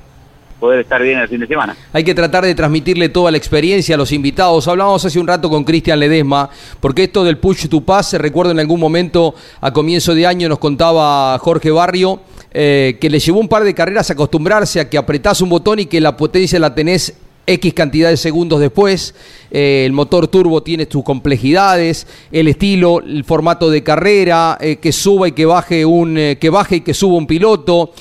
poder 0.61 0.79
estar 0.79 1.01
bien 1.01 1.19
el 1.19 1.27
fin 1.27 1.41
de 1.41 1.47
semana. 1.47 1.75
Hay 1.91 2.03
que 2.05 2.13
tratar 2.13 2.45
de 2.45 2.55
transmitirle 2.55 3.09
toda 3.09 3.31
la 3.31 3.37
experiencia 3.37 3.95
a 3.95 3.97
los 3.97 4.11
invitados. 4.13 4.67
Hablábamos 4.67 5.03
hace 5.03 5.19
un 5.19 5.27
rato 5.27 5.49
con 5.49 5.65
Cristian 5.65 5.99
Ledesma, 5.99 6.49
porque 6.79 7.03
esto 7.03 7.25
del 7.25 7.39
push 7.39 7.67
to 7.67 7.81
pass, 7.81 8.11
se 8.11 8.17
recuerda 8.17 8.51
en 8.51 8.59
algún 8.59 8.79
momento 8.79 9.33
a 9.59 9.73
comienzo 9.73 10.13
de 10.15 10.27
año 10.27 10.47
nos 10.47 10.59
contaba 10.59 11.37
Jorge 11.39 11.71
Barrio, 11.71 12.21
eh, 12.53 12.97
que 13.01 13.09
le 13.09 13.19
llevó 13.19 13.39
un 13.39 13.49
par 13.49 13.63
de 13.63 13.73
carreras 13.73 14.11
acostumbrarse 14.11 14.79
a 14.79 14.89
que 14.89 14.97
apretás 14.97 15.41
un 15.41 15.49
botón 15.49 15.79
y 15.79 15.87
que 15.87 15.99
la 15.99 16.15
potencia 16.15 16.59
la 16.59 16.75
tenés 16.75 17.15
X 17.45 17.73
cantidad 17.73 18.09
de 18.09 18.17
segundos 18.17 18.59
después. 18.59 19.15
Eh, 19.51 19.83
el 19.85 19.91
motor 19.91 20.27
turbo 20.27 20.63
tiene 20.63 20.85
sus 20.89 21.03
complejidades, 21.03 22.07
el 22.31 22.47
estilo, 22.47 23.01
el 23.01 23.23
formato 23.23 23.69
de 23.69 23.83
carrera, 23.83 24.57
eh, 24.61 24.77
que 24.77 24.91
suba 24.91 25.27
y 25.27 25.31
que 25.33 25.45
baje 25.45 25.85
un, 25.85 26.17
eh, 26.17 26.37
que 26.39 26.49
baje 26.49 26.77
y 26.77 26.81
que 26.81 26.93
suba 26.93 27.17
un 27.17 27.27
piloto, 27.27 27.91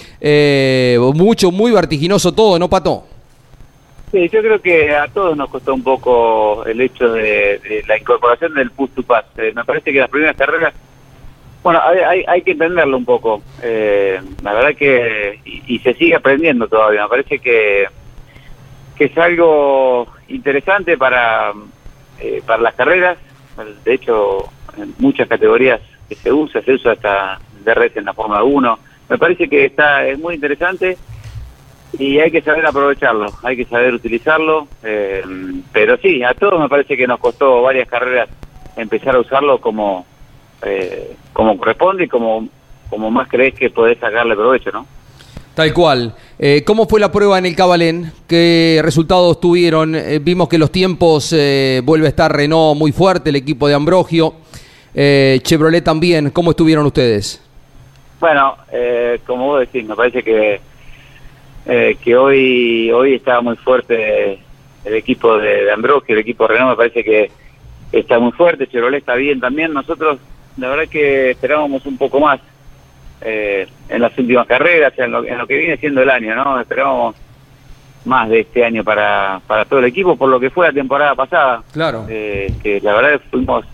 mucho, 1.14 1.50
muy 1.50 1.72
vertiginoso 1.72 2.32
todo, 2.32 2.58
¿no, 2.58 2.68
Pato? 2.68 3.04
Sí, 4.12 4.28
yo 4.28 4.40
creo 4.42 4.60
que 4.60 4.94
a 4.94 5.06
todos 5.08 5.36
nos 5.36 5.48
costó 5.50 5.72
un 5.72 5.84
poco 5.84 6.64
el 6.66 6.80
hecho 6.80 7.12
de, 7.12 7.84
la 7.86 7.96
incorporación 7.96 8.54
del 8.54 8.70
push 8.70 8.90
to 8.90 9.02
pass. 9.02 9.24
me 9.36 9.64
parece 9.64 9.92
que 9.92 10.00
las 10.00 10.10
primeras 10.10 10.36
carreras, 10.36 10.74
bueno, 11.62 11.80
hay, 11.80 12.24
hay, 12.26 12.42
que 12.42 12.52
entenderlo 12.52 12.96
un 12.96 13.04
poco. 13.04 13.42
la 13.62 14.52
verdad 14.52 14.74
que, 14.76 15.38
y 15.44 15.78
se 15.80 15.94
sigue 15.94 16.16
aprendiendo 16.16 16.66
todavía, 16.66 17.02
me 17.02 17.08
parece 17.08 17.38
que 17.38 17.86
que 19.00 19.06
es 19.06 19.16
algo 19.16 20.08
interesante 20.28 20.98
para, 20.98 21.54
eh, 22.20 22.42
para 22.44 22.62
las 22.62 22.74
carreras. 22.74 23.16
De 23.82 23.94
hecho, 23.94 24.44
en 24.76 24.94
muchas 24.98 25.26
categorías 25.26 25.80
que 26.06 26.16
se 26.16 26.30
usa, 26.30 26.60
se 26.60 26.72
usa 26.72 26.92
hasta 26.92 27.40
DRS 27.64 27.96
en 27.96 28.04
la 28.04 28.12
Fórmula 28.12 28.44
1. 28.44 28.78
Me 29.08 29.16
parece 29.16 29.48
que 29.48 29.64
está 29.64 30.06
es 30.06 30.18
muy 30.18 30.34
interesante 30.34 30.98
y 31.98 32.18
hay 32.18 32.30
que 32.30 32.42
saber 32.42 32.66
aprovecharlo, 32.66 33.28
hay 33.42 33.56
que 33.56 33.64
saber 33.64 33.94
utilizarlo. 33.94 34.68
Eh, 34.82 35.22
pero 35.72 35.96
sí, 35.96 36.22
a 36.22 36.34
todos 36.34 36.60
me 36.60 36.68
parece 36.68 36.94
que 36.94 37.06
nos 37.06 37.20
costó 37.20 37.62
varias 37.62 37.88
carreras 37.88 38.28
empezar 38.76 39.16
a 39.16 39.20
usarlo 39.20 39.62
como, 39.62 40.04
eh, 40.60 41.16
como 41.32 41.56
corresponde 41.56 42.04
y 42.04 42.08
como, 42.08 42.46
como 42.90 43.10
más 43.10 43.28
crees 43.28 43.54
que 43.54 43.70
podés 43.70 43.98
sacarle 43.98 44.36
provecho, 44.36 44.70
¿no? 44.72 44.86
Tal 45.60 45.74
cual. 45.74 46.14
Eh, 46.38 46.62
¿Cómo 46.64 46.86
fue 46.86 47.00
la 47.00 47.12
prueba 47.12 47.38
en 47.38 47.44
el 47.44 47.54
Cabalén? 47.54 48.12
¿Qué 48.26 48.80
resultados 48.82 49.38
tuvieron? 49.40 49.94
Eh, 49.94 50.18
vimos 50.18 50.48
que 50.48 50.56
los 50.56 50.72
tiempos 50.72 51.34
eh, 51.36 51.82
vuelve 51.84 52.06
a 52.06 52.08
estar 52.08 52.34
Renault 52.34 52.78
muy 52.78 52.92
fuerte, 52.92 53.28
el 53.28 53.36
equipo 53.36 53.68
de 53.68 53.74
Ambrogio. 53.74 54.36
Chevrolet 54.94 55.84
también. 55.84 56.30
¿Cómo 56.30 56.52
estuvieron 56.52 56.86
ustedes? 56.86 57.46
Bueno, 58.20 58.56
como 59.26 59.48
vos 59.48 59.60
decís, 59.60 59.86
me 59.86 59.94
parece 59.94 60.22
que 60.22 60.62
que 62.02 62.16
hoy 62.16 62.90
hoy 62.90 63.16
está 63.16 63.42
muy 63.42 63.56
fuerte 63.56 64.38
el 64.86 64.94
equipo 64.94 65.36
de, 65.36 65.64
de 65.64 65.72
Ambrogio, 65.72 66.14
el 66.14 66.22
equipo 66.22 66.44
de 66.44 66.54
Renault 66.54 66.70
me 66.70 66.76
parece 66.76 67.04
que 67.04 67.30
está 67.92 68.18
muy 68.18 68.32
fuerte. 68.32 68.66
Chevrolet 68.66 69.00
está 69.00 69.14
bien 69.14 69.40
también. 69.40 69.74
Nosotros, 69.74 70.20
la 70.56 70.70
verdad 70.70 70.88
que 70.90 71.32
esperábamos 71.32 71.84
un 71.84 71.98
poco 71.98 72.18
más 72.18 72.40
eh, 73.22 73.66
en 73.88 74.00
las 74.00 74.16
últimas 74.18 74.46
carreras, 74.46 74.92
en 74.98 75.12
lo, 75.12 75.46
que 75.46 75.56
viene 75.56 75.76
siendo 75.76 76.02
el 76.02 76.10
año, 76.10 76.34
¿no? 76.34 76.60
Esperamos 76.60 77.14
más 78.04 78.28
de 78.30 78.40
este 78.40 78.64
año 78.64 78.82
para, 78.82 79.40
para 79.46 79.64
todo 79.66 79.80
el 79.80 79.84
equipo, 79.86 80.16
por 80.16 80.30
lo 80.30 80.40
que 80.40 80.50
fue 80.50 80.66
la 80.66 80.72
temporada 80.72 81.14
pasada. 81.14 81.62
Claro. 81.72 82.06
Eh, 82.08 82.52
que 82.62 82.80
la 82.80 82.94
verdad 82.94 83.20
fuimos 83.30 83.66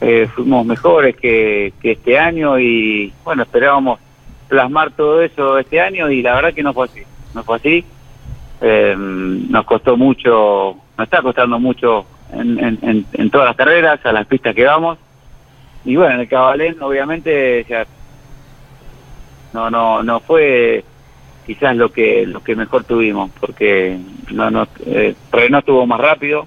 eh, 0.00 0.28
fuimos 0.34 0.64
mejores 0.64 1.16
que, 1.16 1.72
que 1.82 1.92
este 1.92 2.18
año 2.18 2.58
y 2.58 3.12
bueno, 3.24 3.42
esperábamos 3.42 3.98
plasmar 4.48 4.92
todo 4.92 5.20
eso 5.20 5.58
este 5.58 5.80
año 5.80 6.08
y 6.10 6.22
la 6.22 6.36
verdad 6.36 6.54
que 6.54 6.62
no 6.62 6.72
fue 6.72 6.86
así. 6.86 7.02
No 7.34 7.44
fue 7.44 7.56
así. 7.56 7.84
nos 8.62 9.64
costó 9.66 9.96
mucho, 9.96 10.76
nos 10.96 11.04
está 11.04 11.20
costando 11.20 11.58
mucho 11.58 12.06
en, 12.32 12.58
en, 12.58 13.06
en, 13.12 13.30
todas 13.30 13.48
las 13.48 13.56
carreras, 13.56 14.04
a 14.04 14.12
las 14.12 14.26
pistas 14.26 14.54
que 14.54 14.64
vamos. 14.64 14.98
Y 15.84 15.96
bueno, 15.96 16.14
en 16.14 16.20
el 16.20 16.28
Cabalén, 16.28 16.76
obviamente, 16.82 17.64
ya 17.68 17.86
no 19.52 19.70
no 19.70 20.02
no 20.02 20.20
fue 20.20 20.84
quizás 21.46 21.76
lo 21.76 21.90
que 21.90 22.26
lo 22.26 22.42
que 22.42 22.54
mejor 22.54 22.84
tuvimos 22.84 23.30
porque 23.40 23.98
no 24.30 24.50
no 24.50 24.66
eh, 24.86 25.14
Renault 25.32 25.62
estuvo 25.62 25.86
más 25.86 26.00
rápido 26.00 26.46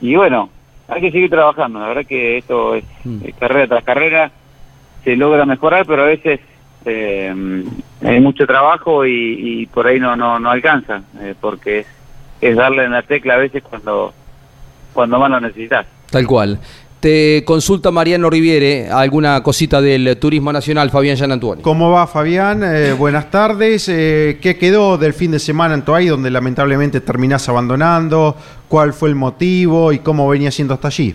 y 0.00 0.14
bueno, 0.14 0.50
hay 0.88 1.00
que 1.00 1.10
seguir 1.10 1.30
trabajando. 1.30 1.80
La 1.80 1.88
verdad 1.88 2.06
que 2.06 2.38
esto 2.38 2.74
es 2.74 2.84
eh, 3.04 3.32
carrera 3.38 3.66
tras 3.66 3.84
carrera, 3.84 4.30
se 5.04 5.16
logra 5.16 5.44
mejorar, 5.44 5.86
pero 5.86 6.02
a 6.02 6.06
veces 6.06 6.40
eh, 6.84 7.64
hay 8.02 8.20
mucho 8.20 8.46
trabajo 8.46 9.06
y, 9.06 9.62
y 9.62 9.66
por 9.66 9.86
ahí 9.86 9.98
no 9.98 10.16
no, 10.16 10.38
no 10.38 10.50
alcanza, 10.50 11.02
eh, 11.20 11.34
porque 11.40 11.80
es, 11.80 11.86
es 12.40 12.56
darle 12.56 12.84
en 12.84 12.92
la 12.92 13.02
tecla 13.02 13.34
a 13.34 13.38
veces 13.38 13.62
cuando, 13.62 14.12
cuando 14.92 15.18
más 15.18 15.30
lo 15.30 15.40
necesitas. 15.40 15.86
Tal 16.10 16.26
cual. 16.26 16.58
Te 17.00 17.44
consulta 17.44 17.90
Mariano 17.90 18.30
Riviere 18.30 18.88
alguna 18.88 19.42
cosita 19.42 19.82
del 19.82 20.16
turismo 20.18 20.50
nacional, 20.50 20.90
Fabián 20.90 21.16
Gianantuoni. 21.16 21.60
¿Cómo 21.62 21.90
va 21.90 22.06
Fabián? 22.06 22.62
Eh, 22.64 22.94
buenas 22.94 23.30
tardes. 23.30 23.88
Eh, 23.90 24.38
¿Qué 24.40 24.56
quedó 24.56 24.96
del 24.96 25.12
fin 25.12 25.30
de 25.30 25.38
semana 25.38 25.74
en 25.74 25.84
Toay, 25.84 26.06
donde 26.06 26.30
lamentablemente 26.30 27.02
terminás 27.02 27.48
abandonando? 27.50 28.34
¿Cuál 28.68 28.94
fue 28.94 29.10
el 29.10 29.14
motivo 29.14 29.92
y 29.92 29.98
cómo 29.98 30.26
venía 30.26 30.50
siendo 30.50 30.72
hasta 30.72 30.88
allí? 30.88 31.14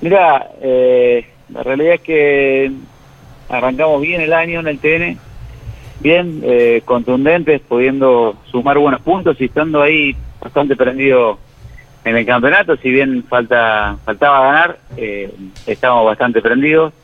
Mira, 0.00 0.48
eh, 0.62 1.26
la 1.52 1.62
realidad 1.62 1.94
es 1.94 2.00
que 2.00 2.72
arrancamos 3.50 4.00
bien 4.00 4.22
el 4.22 4.32
año 4.32 4.60
en 4.60 4.68
el 4.68 4.78
TN, 4.78 5.18
bien, 6.00 6.40
eh, 6.42 6.80
contundentes, 6.86 7.60
pudiendo 7.60 8.36
sumar 8.50 8.78
buenos 8.78 9.02
puntos 9.02 9.38
y 9.40 9.44
estando 9.44 9.82
ahí 9.82 10.16
bastante 10.40 10.74
prendido 10.74 11.38
en 12.04 12.16
el 12.16 12.26
campeonato, 12.26 12.76
si 12.76 12.90
bien 12.90 13.24
falta 13.24 13.96
faltaba 14.04 14.46
ganar, 14.46 14.78
eh, 14.96 15.30
estábamos 15.66 16.06
bastante 16.06 16.40
prendidos, 16.40 16.94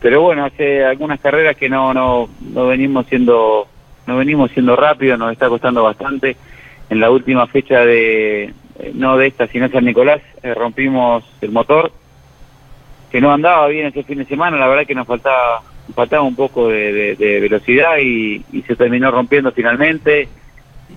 pero 0.00 0.20
bueno, 0.22 0.44
hace 0.44 0.84
algunas 0.84 1.20
carreras 1.20 1.56
que 1.56 1.68
no 1.68 1.94
no 1.94 2.28
no 2.40 2.66
venimos 2.66 3.06
siendo 3.06 3.66
no 4.06 4.16
venimos 4.16 4.50
siendo 4.50 4.76
rápidos, 4.76 5.18
nos 5.18 5.32
está 5.32 5.48
costando 5.48 5.82
bastante. 5.82 6.36
En 6.88 7.00
la 7.00 7.10
última 7.10 7.46
fecha 7.48 7.80
de 7.80 8.44
eh, 8.78 8.92
no 8.94 9.16
de 9.16 9.28
esta, 9.28 9.48
sino 9.48 9.68
San 9.68 9.84
Nicolás, 9.84 10.20
eh, 10.42 10.54
rompimos 10.54 11.24
el 11.40 11.50
motor 11.50 11.90
que 13.10 13.20
no 13.20 13.32
andaba 13.32 13.66
bien 13.68 13.86
ese 13.86 14.04
fin 14.04 14.18
de 14.18 14.26
semana, 14.26 14.58
la 14.58 14.68
verdad 14.68 14.86
que 14.86 14.94
nos 14.94 15.06
faltaba 15.06 15.62
faltaba 15.94 16.22
un 16.22 16.36
poco 16.36 16.68
de 16.68 17.38
velocidad 17.40 17.98
y, 18.02 18.44
y 18.52 18.62
se 18.62 18.74
terminó 18.74 19.10
rompiendo 19.12 19.52
finalmente 19.52 20.28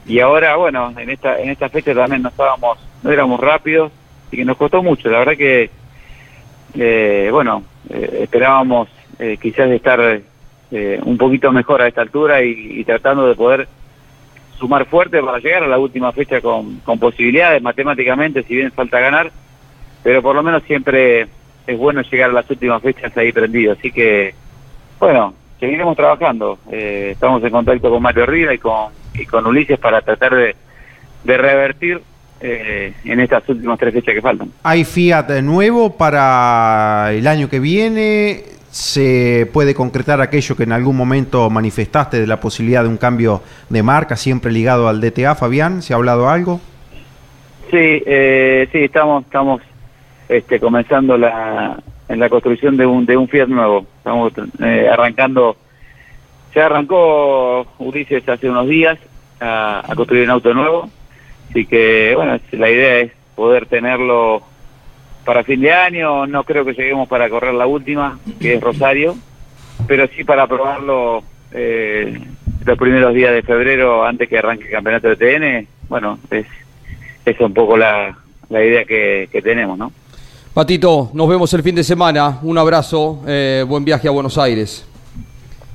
y 0.08 0.20
ahora 0.20 0.56
bueno 0.56 0.94
en 0.98 1.10
esta 1.10 1.40
en 1.40 1.50
esta 1.52 1.70
fecha 1.70 1.94
también 1.94 2.24
no 2.24 2.30
estábamos 2.30 2.80
no 3.04 3.12
éramos 3.12 3.40
rápidos 3.40 3.92
y 4.32 4.38
que 4.38 4.46
nos 4.46 4.58
costó 4.58 4.84
mucho. 4.84 5.10
La 5.10 5.20
verdad 5.20 5.38
que 5.38 5.70
eh, 6.76 7.30
bueno 7.32 7.64
eh, 7.90 8.20
esperábamos 8.24 8.90
eh, 9.18 9.38
quizás 9.42 9.70
estar 9.72 10.22
eh, 10.72 11.00
un 11.04 11.18
poquito 11.18 11.52
mejor 11.52 11.82
a 11.82 11.88
esta 11.88 12.02
altura 12.02 12.44
y, 12.44 12.84
tratando 12.84 13.28
de 13.28 13.36
poder 13.36 13.68
sumar 14.60 14.86
fuerte 14.86 15.22
para 15.22 15.40
llegar 15.40 15.64
a 15.64 15.68
la 15.68 15.80
última 15.80 16.12
fecha 16.12 16.42
con, 16.42 16.80
con 16.82 17.00
posibilidades 17.00 17.62
matemáticamente 17.62 18.44
si 18.44 18.56
bien 18.56 18.72
falta 18.72 19.00
ganar 19.00 19.32
pero 20.04 20.22
por 20.22 20.36
lo 20.36 20.44
menos 20.44 20.64
siempre 20.64 21.28
es 21.66 21.78
bueno 21.78 22.02
llegar 22.02 22.30
a 22.30 22.34
las 22.34 22.50
últimas 22.50 22.82
fechas 22.82 23.16
ahí 23.18 23.32
prendido. 23.32 23.74
Así 23.74 23.92
que 23.92 24.34
bueno 25.00 25.34
seguiremos 25.60 25.96
trabajando. 25.96 26.60
Eh, 26.72 27.10
estamos 27.14 27.44
en 27.44 27.50
contacto 27.50 27.90
con 27.90 28.02
Mario 28.02 28.26
Riva 28.26 28.54
y 28.54 28.58
con 28.58 28.94
y 29.14 29.26
con 29.26 29.46
Ulises 29.46 29.80
para 29.80 30.02
tratar 30.02 30.36
de, 30.36 30.56
de 31.24 31.38
revertir 31.38 32.02
eh, 32.42 32.94
en 33.04 33.20
estas 33.20 33.48
últimas 33.50 33.78
tres 33.78 33.94
fechas 33.94 34.16
que 34.16 34.22
faltan. 34.22 34.50
¿Hay 34.64 34.86
Fiat 34.86 35.42
nuevo 35.42 35.98
para 35.98 37.12
el 37.12 37.28
año 37.28 37.50
que 37.50 37.60
viene? 37.60 38.44
¿Se 38.72 39.50
puede 39.52 39.74
concretar 39.74 40.22
aquello 40.22 40.56
que 40.56 40.64
en 40.64 40.72
algún 40.72 40.96
momento 40.96 41.50
manifestaste 41.50 42.20
de 42.22 42.28
la 42.28 42.40
posibilidad 42.40 42.84
de 42.84 42.90
un 42.90 42.98
cambio 42.98 43.42
de 43.70 43.84
marca, 43.84 44.16
siempre 44.16 44.52
ligado 44.52 44.88
al 44.88 45.02
DTA, 45.02 45.36
Fabián? 45.36 45.82
¿Se 45.82 45.94
ha 45.94 45.98
hablado 45.98 46.30
algo? 46.30 46.62
Sí, 47.72 47.78
eh, 48.06 48.68
sí, 48.72 48.80
estamos 48.80 49.26
estamos 49.26 49.62
este, 50.28 50.60
comenzando 50.60 51.18
la 51.18 51.78
en 52.08 52.20
la 52.20 52.30
construcción 52.30 52.78
de 52.78 52.86
un 52.86 53.06
de 53.06 53.18
un 53.18 53.28
Fiat 53.28 53.48
nuevo. 53.48 53.86
Estamos 53.98 54.34
eh, 54.64 54.88
arrancando, 54.92 55.58
ya 56.56 56.68
arrancó 56.68 57.66
Ulises 57.80 58.28
hace 58.30 58.50
unos 58.50 58.68
días 58.68 58.98
a, 59.40 59.84
a 59.92 59.96
construir 59.96 60.24
un 60.24 60.32
auto 60.32 60.54
nuevo, 60.54 60.90
así 61.50 61.66
que 61.66 62.14
bueno, 62.16 62.40
la 62.52 62.70
idea 62.70 63.00
es 63.00 63.12
poder 63.36 63.66
tenerlo 63.66 64.44
para 65.26 65.44
fin 65.44 65.62
de 65.62 65.72
año. 65.72 66.28
No 66.28 66.44
creo 66.44 66.66
que 66.66 66.74
lleguemos 66.74 67.08
para 67.08 67.30
correr 67.30 67.54
la 67.54 67.68
última, 67.68 68.20
que 68.40 68.56
es 68.56 68.62
Rosario, 68.62 69.16
pero 69.88 70.08
sí 70.16 70.24
para 70.24 70.48
probarlo 70.48 71.24
eh, 71.52 72.20
los 72.66 72.78
primeros 72.78 73.14
días 73.14 73.34
de 73.34 73.42
febrero 73.42 74.06
antes 74.06 74.28
que 74.28 74.38
arranque 74.38 74.66
el 74.66 74.72
campeonato 74.72 75.10
de 75.10 75.16
TN. 75.16 75.68
Bueno, 75.88 76.20
es 76.32 76.46
es 77.26 77.40
un 77.40 77.54
poco 77.54 77.78
la, 77.78 78.18
la 78.50 78.64
idea 78.64 78.86
que, 78.86 79.30
que 79.32 79.42
tenemos, 79.42 79.78
¿no? 79.78 79.92
Patito, 80.54 81.12
nos 81.14 81.30
vemos 81.30 81.54
el 81.54 81.64
fin 81.64 81.76
de 81.76 81.84
semana. 81.84 82.40
Un 82.42 82.58
abrazo, 82.58 83.22
eh, 83.28 83.64
buen 83.68 83.86
viaje 83.86 84.08
a 84.08 84.12
Buenos 84.12 84.38
Aires. 84.38 84.89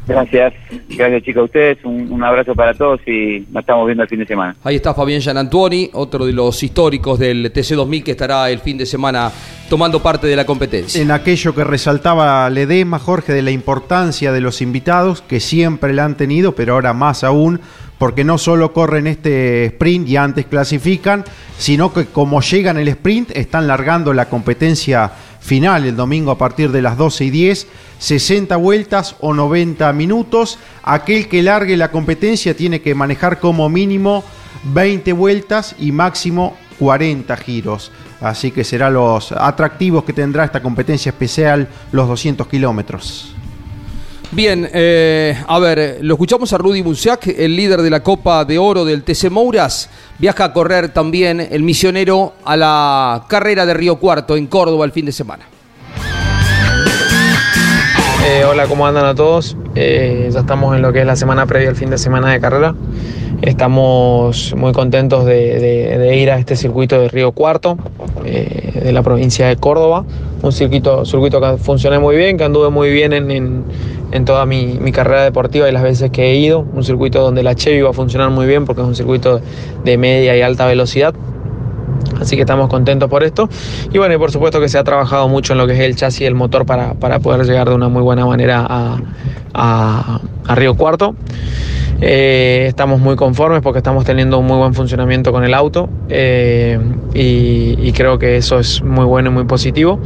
Gracias, 0.06 0.52
gracias 0.90 1.22
chicos 1.22 1.40
a 1.40 1.44
ustedes, 1.44 1.78
un, 1.84 2.12
un 2.12 2.22
abrazo 2.22 2.54
para 2.54 2.74
todos 2.74 3.00
y 3.06 3.46
nos 3.50 3.62
estamos 3.62 3.86
viendo 3.86 4.02
el 4.02 4.08
fin 4.08 4.18
de 4.18 4.26
semana. 4.26 4.54
Ahí 4.62 4.76
está 4.76 4.92
Fabián 4.92 5.20
Gianantuoni, 5.20 5.90
otro 5.94 6.26
de 6.26 6.32
los 6.32 6.62
históricos 6.62 7.18
del 7.18 7.52
TC2000 7.52 8.02
que 8.02 8.10
estará 8.10 8.50
el 8.50 8.58
fin 8.58 8.76
de 8.76 8.84
semana 8.84 9.30
tomando 9.70 10.02
parte 10.02 10.26
de 10.26 10.36
la 10.36 10.44
competencia. 10.44 11.00
En 11.00 11.10
aquello 11.10 11.54
que 11.54 11.64
resaltaba 11.64 12.48
Ledesma, 12.50 12.98
Jorge, 12.98 13.32
de 13.32 13.42
la 13.42 13.50
importancia 13.50 14.30
de 14.30 14.40
los 14.40 14.60
invitados, 14.60 15.22
que 15.22 15.40
siempre 15.40 15.94
la 15.94 16.04
han 16.04 16.16
tenido, 16.16 16.54
pero 16.54 16.74
ahora 16.74 16.92
más 16.92 17.24
aún, 17.24 17.60
porque 17.98 18.24
no 18.24 18.38
solo 18.38 18.72
corren 18.72 19.06
este 19.06 19.66
sprint 19.66 20.08
y 20.08 20.16
antes 20.16 20.46
clasifican, 20.46 21.24
sino 21.56 21.92
que 21.92 22.06
como 22.06 22.40
llegan 22.42 22.76
el 22.76 22.88
sprint, 22.88 23.30
están 23.30 23.66
largando 23.66 24.12
la 24.12 24.28
competencia 24.28 25.12
final 25.44 25.84
el 25.84 25.94
domingo 25.94 26.30
a 26.30 26.38
partir 26.38 26.72
de 26.72 26.80
las 26.80 26.96
12 26.96 27.26
y 27.26 27.30
10, 27.30 27.66
60 27.98 28.56
vueltas 28.56 29.16
o 29.20 29.34
90 29.34 29.92
minutos. 29.92 30.58
Aquel 30.82 31.28
que 31.28 31.42
largue 31.42 31.76
la 31.76 31.90
competencia 31.90 32.56
tiene 32.56 32.80
que 32.80 32.94
manejar 32.94 33.40
como 33.40 33.68
mínimo 33.68 34.24
20 34.72 35.12
vueltas 35.12 35.76
y 35.78 35.92
máximo 35.92 36.56
40 36.78 37.36
giros. 37.36 37.92
Así 38.22 38.52
que 38.52 38.64
serán 38.64 38.94
los 38.94 39.32
atractivos 39.32 40.04
que 40.04 40.14
tendrá 40.14 40.44
esta 40.44 40.62
competencia 40.62 41.10
especial, 41.10 41.68
los 41.92 42.08
200 42.08 42.48
kilómetros. 42.48 43.34
Bien, 44.34 44.68
eh, 44.74 45.36
a 45.46 45.60
ver, 45.60 45.98
lo 46.00 46.14
escuchamos 46.14 46.52
a 46.52 46.58
Rudy 46.58 46.82
Bunciac, 46.82 47.28
el 47.28 47.54
líder 47.54 47.82
de 47.82 47.88
la 47.90 48.02
Copa 48.02 48.44
de 48.44 48.58
Oro 48.58 48.84
del 48.84 49.04
TC 49.04 49.30
Mouras. 49.30 49.88
Viaja 50.18 50.46
a 50.46 50.52
correr 50.52 50.88
también 50.88 51.38
el 51.38 51.62
misionero 51.62 52.32
a 52.44 52.56
la 52.56 53.26
carrera 53.28 53.64
de 53.64 53.74
Río 53.74 53.94
Cuarto 53.96 54.36
en 54.36 54.48
Córdoba 54.48 54.86
el 54.86 54.90
fin 54.90 55.06
de 55.06 55.12
semana. 55.12 55.44
Eh, 58.26 58.44
hola, 58.44 58.66
¿cómo 58.66 58.84
andan 58.88 59.04
a 59.04 59.14
todos? 59.14 59.56
Eh, 59.76 60.28
ya 60.32 60.40
estamos 60.40 60.74
en 60.74 60.82
lo 60.82 60.92
que 60.92 61.00
es 61.00 61.06
la 61.06 61.14
semana 61.14 61.46
previa 61.46 61.68
al 61.68 61.76
fin 61.76 61.90
de 61.90 61.98
semana 61.98 62.32
de 62.32 62.40
carrera. 62.40 62.74
Estamos 63.40 64.52
muy 64.56 64.72
contentos 64.72 65.26
de, 65.26 66.16
ir 66.20 66.30
a 66.32 66.38
este 66.38 66.56
circuito 66.56 66.98
de 66.98 67.08
Río 67.08 67.30
Cuarto, 67.32 67.76
de 68.24 68.90
la 68.92 69.02
provincia 69.02 69.46
de 69.46 69.56
Córdoba. 69.56 70.04
Un 70.42 70.52
circuito, 70.52 71.04
circuito 71.04 71.40
que 71.40 71.56
funciona 71.58 72.00
muy 72.00 72.16
bien, 72.16 72.36
que 72.36 72.44
anduve 72.44 72.70
muy 72.70 72.90
bien 72.90 73.12
en, 73.12 73.30
en- 73.30 73.64
en 74.12 74.24
toda 74.24 74.46
mi, 74.46 74.78
mi 74.80 74.92
carrera 74.92 75.24
deportiva 75.24 75.68
y 75.68 75.72
las 75.72 75.82
veces 75.82 76.10
que 76.10 76.32
he 76.32 76.36
ido. 76.36 76.60
Un 76.60 76.84
circuito 76.84 77.20
donde 77.20 77.42
la 77.42 77.54
Chevy 77.54 77.82
va 77.82 77.90
a 77.90 77.92
funcionar 77.92 78.30
muy 78.30 78.46
bien 78.46 78.64
porque 78.64 78.82
es 78.82 78.88
un 78.88 78.94
circuito 78.94 79.40
de 79.84 79.98
media 79.98 80.36
y 80.36 80.42
alta 80.42 80.66
velocidad. 80.66 81.14
Así 82.20 82.36
que 82.36 82.42
estamos 82.42 82.68
contentos 82.68 83.08
por 83.10 83.22
esto. 83.22 83.48
Y 83.92 83.98
bueno, 83.98 84.14
y 84.14 84.18
por 84.18 84.30
supuesto 84.30 84.60
que 84.60 84.68
se 84.68 84.78
ha 84.78 84.84
trabajado 84.84 85.28
mucho 85.28 85.52
en 85.52 85.58
lo 85.58 85.66
que 85.66 85.74
es 85.74 85.80
el 85.80 85.96
chasis 85.96 86.22
y 86.22 86.24
el 86.26 86.34
motor 86.34 86.64
para, 86.64 86.94
para 86.94 87.18
poder 87.18 87.44
llegar 87.46 87.68
de 87.68 87.74
una 87.74 87.88
muy 87.88 88.02
buena 88.02 88.24
manera 88.24 88.64
a, 88.68 88.98
a- 89.54 90.20
Río 90.54 90.74
Cuarto. 90.74 91.14
Eh, 92.00 92.66
estamos 92.68 93.00
muy 93.00 93.16
conformes 93.16 93.62
porque 93.62 93.78
estamos 93.78 94.04
teniendo 94.04 94.38
un 94.38 94.46
muy 94.46 94.58
buen 94.58 94.74
funcionamiento 94.74 95.32
con 95.32 95.44
el 95.44 95.54
auto 95.54 95.88
eh, 96.08 96.78
y, 97.14 97.92
creo 97.92 98.18
que 98.18 98.36
eso 98.36 98.58
es 98.58 98.82
muy 98.82 99.04
bueno 99.04 99.30
y 99.30 99.32
muy 99.32 99.44
positivo. 99.44 99.98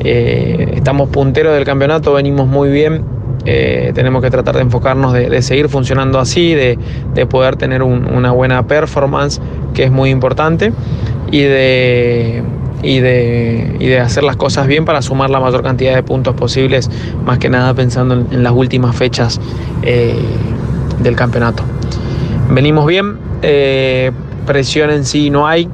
Eh, 0.00 0.72
estamos 0.74 1.08
punteros 1.10 1.54
del 1.54 1.64
campeonato, 1.64 2.12
venimos 2.14 2.48
muy 2.48 2.70
bien. 2.70 3.04
Tenemos 3.44 4.22
que 4.22 4.30
tratar 4.30 4.56
de 4.56 4.62
enfocarnos 4.62 5.12
de, 5.12 5.40
seguir 5.40 5.68
funcionando 5.68 6.18
así, 6.18 6.52
de, 6.54 6.76
de 7.14 7.26
poder 7.26 7.54
tener 7.54 7.82
un- 7.84 8.12
una 8.12 8.32
buena 8.32 8.66
performance, 8.66 9.40
que 9.72 9.84
es 9.84 9.92
muy 9.92 10.10
importante, 10.10 10.72
y 11.30 11.42
de, 11.42 12.42
y, 12.82 13.00
de, 13.00 13.76
y 13.80 13.86
de 13.86 14.00
hacer 14.00 14.24
las 14.24 14.36
cosas 14.36 14.66
bien 14.66 14.84
para 14.84 15.02
sumar 15.02 15.30
la 15.30 15.40
mayor 15.40 15.62
cantidad 15.62 15.94
de 15.94 16.02
puntos 16.02 16.34
posibles, 16.34 16.90
más 17.24 17.38
que 17.38 17.48
nada 17.48 17.74
pensando 17.74 18.14
en, 18.14 18.42
las 18.42 18.52
últimas 18.52 18.94
fechas 18.96 19.40
eh, 19.82 20.14
del 21.00 21.16
campeonato. 21.16 21.62
Venimos 22.50 22.86
bien, 22.86 23.18
eh, 23.42 24.12
presión 24.46 24.90
en 24.90 25.04
sí 25.04 25.30
no 25.30 25.46
hay, 25.46 25.68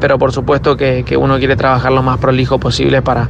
pero 0.00 0.18
por 0.18 0.32
supuesto 0.32 0.76
que, 0.76 1.04
que 1.04 1.16
uno 1.16 1.38
quiere 1.38 1.56
trabajar 1.56 1.92
lo 1.92 2.02
más 2.02 2.18
prolijo 2.18 2.58
posible 2.58 3.02
para, 3.02 3.28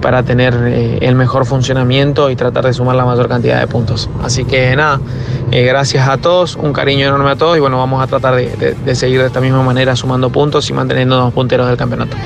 para 0.00 0.22
tener 0.22 0.54
eh, 0.66 0.98
el 1.02 1.14
mejor 1.14 1.46
funcionamiento 1.46 2.30
y 2.30 2.36
tratar 2.36 2.64
de 2.64 2.72
sumar 2.72 2.96
la 2.96 3.04
mayor 3.04 3.28
cantidad 3.28 3.60
de 3.60 3.66
puntos. 3.66 4.08
Así 4.22 4.44
que 4.44 4.74
nada, 4.76 5.00
eh, 5.50 5.62
gracias 5.64 6.08
a 6.08 6.16
todos, 6.18 6.56
un 6.56 6.72
cariño 6.72 7.06
enorme 7.06 7.30
a 7.30 7.36
todos 7.36 7.56
y 7.56 7.60
bueno, 7.60 7.78
vamos 7.78 8.02
a 8.02 8.06
tratar 8.06 8.34
de, 8.36 8.94
seguir 8.94 9.20
de 9.20 9.26
esta 9.26 9.40
misma 9.40 9.62
manera 9.62 9.96
sumando 9.96 10.30
puntos 10.30 10.68
y 10.70 10.72
manteniéndonos 10.72 11.32
punteros 11.32 11.68
del 11.68 11.76
campeonato. 11.76 12.16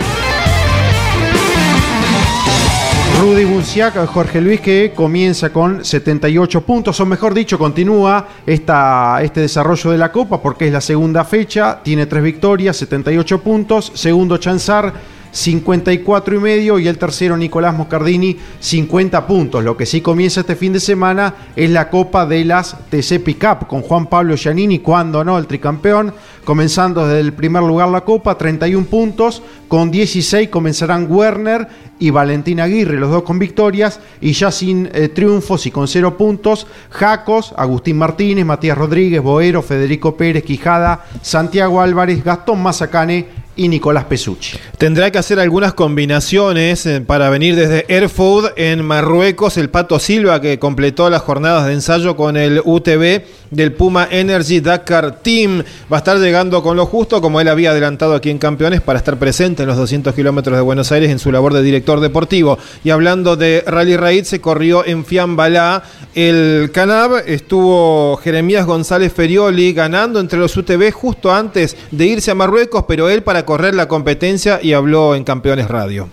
Rudy 3.20 3.44
Bunciac, 3.44 4.04
Jorge 4.06 4.40
Luis, 4.40 4.60
que 4.60 4.92
comienza 4.96 5.50
con 5.50 5.84
78 5.84 6.62
puntos, 6.62 6.98
o 6.98 7.06
mejor 7.06 7.34
dicho, 7.34 7.56
continúa 7.56 8.26
esta, 8.44 9.20
este 9.22 9.42
desarrollo 9.42 9.92
de 9.92 9.98
la 9.98 10.10
Copa 10.10 10.42
porque 10.42 10.66
es 10.66 10.72
la 10.72 10.80
segunda 10.80 11.24
fecha, 11.24 11.78
tiene 11.84 12.06
tres 12.06 12.24
victorias, 12.24 12.76
78 12.78 13.40
puntos, 13.40 13.92
segundo 13.94 14.38
Chanzar, 14.38 14.92
54 15.32 16.36
y 16.36 16.38
medio, 16.38 16.78
y 16.78 16.86
el 16.86 16.98
tercero 16.98 17.36
Nicolás 17.36 17.74
Moscardini, 17.74 18.36
50 18.60 19.26
puntos. 19.26 19.64
Lo 19.64 19.76
que 19.76 19.86
sí 19.86 20.02
comienza 20.02 20.40
este 20.40 20.56
fin 20.56 20.74
de 20.74 20.80
semana 20.80 21.34
es 21.56 21.70
la 21.70 21.88
Copa 21.88 22.26
de 22.26 22.44
las 22.44 22.76
TC 22.90 23.18
Pickup 23.24 23.66
con 23.66 23.82
Juan 23.82 24.06
Pablo 24.06 24.36
Giannini, 24.36 24.80
cuando 24.80 25.24
no, 25.24 25.38
el 25.38 25.46
tricampeón, 25.46 26.12
comenzando 26.44 27.06
desde 27.06 27.20
el 27.20 27.32
primer 27.32 27.62
lugar 27.62 27.88
la 27.88 28.02
Copa, 28.02 28.36
31 28.36 28.86
puntos, 28.86 29.42
con 29.68 29.90
16 29.90 30.50
comenzarán 30.50 31.06
Werner 31.10 31.66
y 31.98 32.10
Valentín 32.10 32.60
Aguirre, 32.60 32.98
los 32.98 33.10
dos 33.10 33.22
con 33.22 33.38
victorias, 33.38 34.00
y 34.20 34.32
ya 34.32 34.50
sin 34.50 34.90
eh, 34.92 35.08
triunfos 35.08 35.64
y 35.66 35.70
con 35.70 35.88
cero 35.88 36.18
puntos, 36.18 36.66
Jacos, 36.90 37.54
Agustín 37.56 37.96
Martínez, 37.96 38.44
Matías 38.44 38.76
Rodríguez, 38.76 39.22
Boero, 39.22 39.62
Federico 39.62 40.14
Pérez, 40.16 40.42
Quijada, 40.42 41.06
Santiago 41.22 41.80
Álvarez, 41.80 42.22
Gastón 42.22 42.62
Mazacane 42.62 43.41
y 43.54 43.68
Nicolás 43.68 44.04
Pesucci. 44.04 44.58
Tendrá 44.78 45.10
que 45.10 45.18
hacer 45.18 45.38
algunas 45.38 45.74
combinaciones 45.74 46.86
eh, 46.86 47.00
para 47.00 47.28
venir 47.28 47.54
desde 47.54 47.84
Airfood 47.88 48.50
en 48.56 48.84
Marruecos. 48.84 49.58
El 49.58 49.68
Pato 49.68 49.98
Silva 49.98 50.40
que 50.40 50.58
completó 50.58 51.10
las 51.10 51.22
jornadas 51.22 51.66
de 51.66 51.74
ensayo 51.74 52.16
con 52.16 52.36
el 52.36 52.62
UTV 52.64 53.22
del 53.50 53.72
Puma 53.72 54.08
Energy 54.10 54.60
Dakar 54.60 55.20
Team. 55.20 55.62
Va 55.92 55.98
a 55.98 55.98
estar 55.98 56.18
llegando 56.18 56.62
con 56.62 56.76
lo 56.76 56.86
justo, 56.86 57.20
como 57.20 57.40
él 57.40 57.48
había 57.48 57.70
adelantado 57.70 58.14
aquí 58.14 58.30
en 58.30 58.38
Campeones, 58.38 58.80
para 58.80 58.98
estar 58.98 59.18
presente 59.18 59.62
en 59.62 59.68
los 59.68 59.76
200 59.76 60.14
kilómetros 60.14 60.56
de 60.56 60.62
Buenos 60.62 60.90
Aires 60.90 61.10
en 61.10 61.18
su 61.18 61.30
labor 61.30 61.52
de 61.52 61.62
director 61.62 62.00
deportivo. 62.00 62.58
Y 62.82 62.90
hablando 62.90 63.36
de 63.36 63.62
Rally 63.66 63.96
Raid, 63.96 64.24
se 64.24 64.40
corrió 64.40 64.84
en 64.86 65.04
Fiambalá 65.04 65.82
el 66.14 66.70
Canab. 66.72 67.22
Estuvo 67.26 68.16
Jeremías 68.16 68.66
González 68.66 69.12
Ferioli 69.12 69.74
ganando 69.74 70.18
entre 70.18 70.38
los 70.38 70.56
UTV 70.56 70.90
justo 70.90 71.32
antes 71.32 71.76
de 71.90 72.06
irse 72.06 72.30
a 72.30 72.34
Marruecos, 72.34 72.84
pero 72.88 73.10
él 73.10 73.22
para 73.22 73.41
correr 73.44 73.74
la 73.74 73.88
competencia 73.88 74.58
y 74.62 74.72
habló 74.72 75.14
en 75.14 75.24
Campeones 75.24 75.68
Radio. 75.68 76.08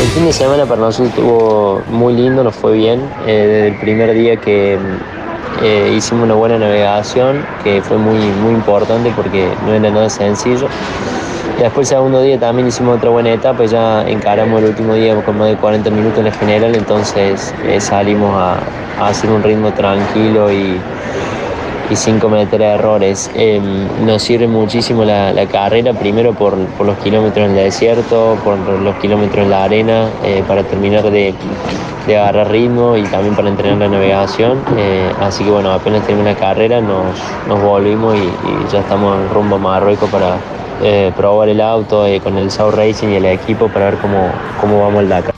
El 0.00 0.08
fin 0.08 0.26
de 0.26 0.32
semana 0.32 0.66
para 0.66 0.80
nosotros 0.80 1.08
estuvo 1.08 1.82
muy 1.90 2.14
lindo, 2.14 2.44
nos 2.44 2.54
fue 2.54 2.74
bien. 2.74 3.00
Eh, 3.26 3.46
desde 3.46 3.68
el 3.68 3.76
primer 3.76 4.14
día 4.14 4.36
que 4.36 4.78
eh, 5.62 5.94
hicimos 5.96 6.24
una 6.24 6.34
buena 6.34 6.58
navegación, 6.58 7.44
que 7.64 7.80
fue 7.80 7.96
muy, 7.96 8.18
muy 8.18 8.52
importante 8.52 9.10
porque 9.16 9.48
no 9.64 9.72
era 9.72 9.90
nada 9.90 10.10
sencillo. 10.10 10.68
Después 11.58 11.90
el 11.90 11.96
segundo 11.96 12.20
día 12.20 12.38
también 12.38 12.68
hicimos 12.68 12.98
otra 12.98 13.08
buena 13.08 13.32
etapa, 13.32 13.64
y 13.64 13.68
ya 13.68 14.06
encaramos 14.06 14.60
el 14.60 14.68
último 14.68 14.94
día 14.94 15.14
con 15.24 15.38
más 15.38 15.48
de 15.48 15.56
40 15.56 15.88
minutos 15.90 16.24
en 16.24 16.32
general, 16.32 16.74
entonces 16.74 17.54
eh, 17.64 17.80
salimos 17.80 18.30
a 18.36 18.58
hacer 19.08 19.30
un 19.30 19.42
ritmo 19.42 19.72
tranquilo 19.72 20.52
y, 20.52 20.78
y 21.90 21.96
sin 21.96 22.18
cometer 22.18 22.60
errores. 22.62 23.30
Eh, 23.34 23.60
nos 24.04 24.22
sirve 24.22 24.46
muchísimo 24.46 25.04
la, 25.04 25.32
la 25.32 25.46
carrera, 25.46 25.92
primero 25.92 26.32
por, 26.32 26.56
por 26.56 26.86
los 26.86 26.98
kilómetros 26.98 27.46
en 27.46 27.56
el 27.56 27.64
desierto, 27.64 28.36
por 28.44 28.58
los 28.58 28.96
kilómetros 28.96 29.44
en 29.44 29.50
la 29.50 29.64
arena, 29.64 30.08
eh, 30.24 30.42
para 30.46 30.62
terminar 30.64 31.10
de, 31.10 31.34
de 32.06 32.18
agarrar 32.18 32.50
ritmo 32.50 32.96
y 32.96 33.02
también 33.04 33.34
para 33.34 33.48
entrenar 33.48 33.78
la 33.78 33.88
navegación. 33.88 34.58
Eh, 34.76 35.10
así 35.20 35.44
que 35.44 35.50
bueno, 35.50 35.72
apenas 35.72 36.06
termina 36.06 36.32
la 36.32 36.36
carrera 36.36 36.80
nos, 36.80 37.04
nos 37.48 37.62
volvimos 37.62 38.16
y, 38.16 38.72
ya 38.72 38.80
estamos 38.80 39.16
en 39.16 39.28
rumbo 39.30 39.56
a 39.56 39.58
Marruecos 39.58 40.10
para 40.10 40.36
eh, 40.82 41.12
probar 41.16 41.48
el 41.48 41.60
auto 41.60 42.04
con 42.22 42.36
el 42.36 42.50
South 42.50 42.74
Racing 42.74 43.08
y 43.08 43.16
el 43.16 43.26
equipo 43.26 43.68
para 43.68 43.86
ver 43.86 43.98
cómo, 43.98 44.30
cómo 44.60 44.80
vamos 44.82 45.02
el 45.02 45.08
Dakar. 45.08 45.35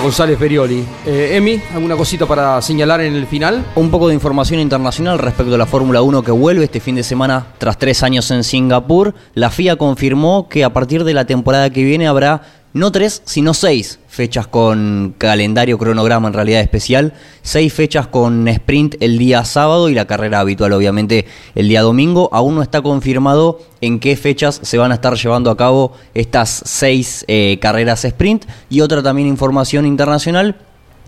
González 0.00 0.38
Ferioli. 0.38 0.84
Eh, 1.06 1.36
Emi, 1.36 1.60
¿alguna 1.74 1.96
cosita 1.96 2.26
para 2.26 2.60
señalar 2.62 3.00
en 3.00 3.14
el 3.14 3.26
final? 3.26 3.64
Un 3.74 3.90
poco 3.90 4.08
de 4.08 4.14
información 4.14 4.60
internacional 4.60 5.18
respecto 5.18 5.54
a 5.54 5.58
la 5.58 5.66
Fórmula 5.66 6.02
1 6.02 6.22
que 6.22 6.30
vuelve 6.30 6.64
este 6.64 6.80
fin 6.80 6.94
de 6.94 7.02
semana 7.02 7.46
tras 7.58 7.78
tres 7.78 8.02
años 8.02 8.30
en 8.30 8.44
Singapur. 8.44 9.14
La 9.34 9.50
FIA 9.50 9.76
confirmó 9.76 10.48
que 10.48 10.64
a 10.64 10.72
partir 10.72 11.04
de 11.04 11.14
la 11.14 11.24
temporada 11.24 11.70
que 11.70 11.82
viene 11.82 12.06
habrá 12.06 12.42
no 12.72 12.92
tres, 12.92 13.22
sino 13.24 13.54
seis 13.54 13.98
fechas 14.08 14.46
con 14.46 15.14
calendario 15.16 15.78
cronograma 15.78 16.28
en 16.28 16.34
realidad 16.34 16.60
especial, 16.60 17.12
seis 17.42 17.72
fechas 17.72 18.08
con 18.08 18.48
sprint 18.48 18.96
el 19.00 19.16
día 19.16 19.44
sábado 19.44 19.88
y 19.88 19.94
la 19.94 20.06
carrera 20.06 20.40
habitual 20.40 20.72
obviamente 20.72 21.24
el 21.54 21.68
día 21.68 21.82
domingo. 21.82 22.28
Aún 22.32 22.56
no 22.56 22.62
está 22.62 22.82
confirmado 22.82 23.60
en 23.80 24.00
qué 24.00 24.16
fechas 24.16 24.60
se 24.62 24.76
van 24.76 24.90
a 24.90 24.96
estar 24.96 25.14
llevando 25.14 25.50
a 25.50 25.56
cabo 25.56 25.92
estas 26.14 26.62
seis 26.66 27.24
eh, 27.28 27.58
carreras 27.60 28.04
sprint 28.04 28.44
y 28.68 28.80
otra 28.80 29.02
también 29.02 29.28
información 29.28 29.86
internacional 29.86 30.56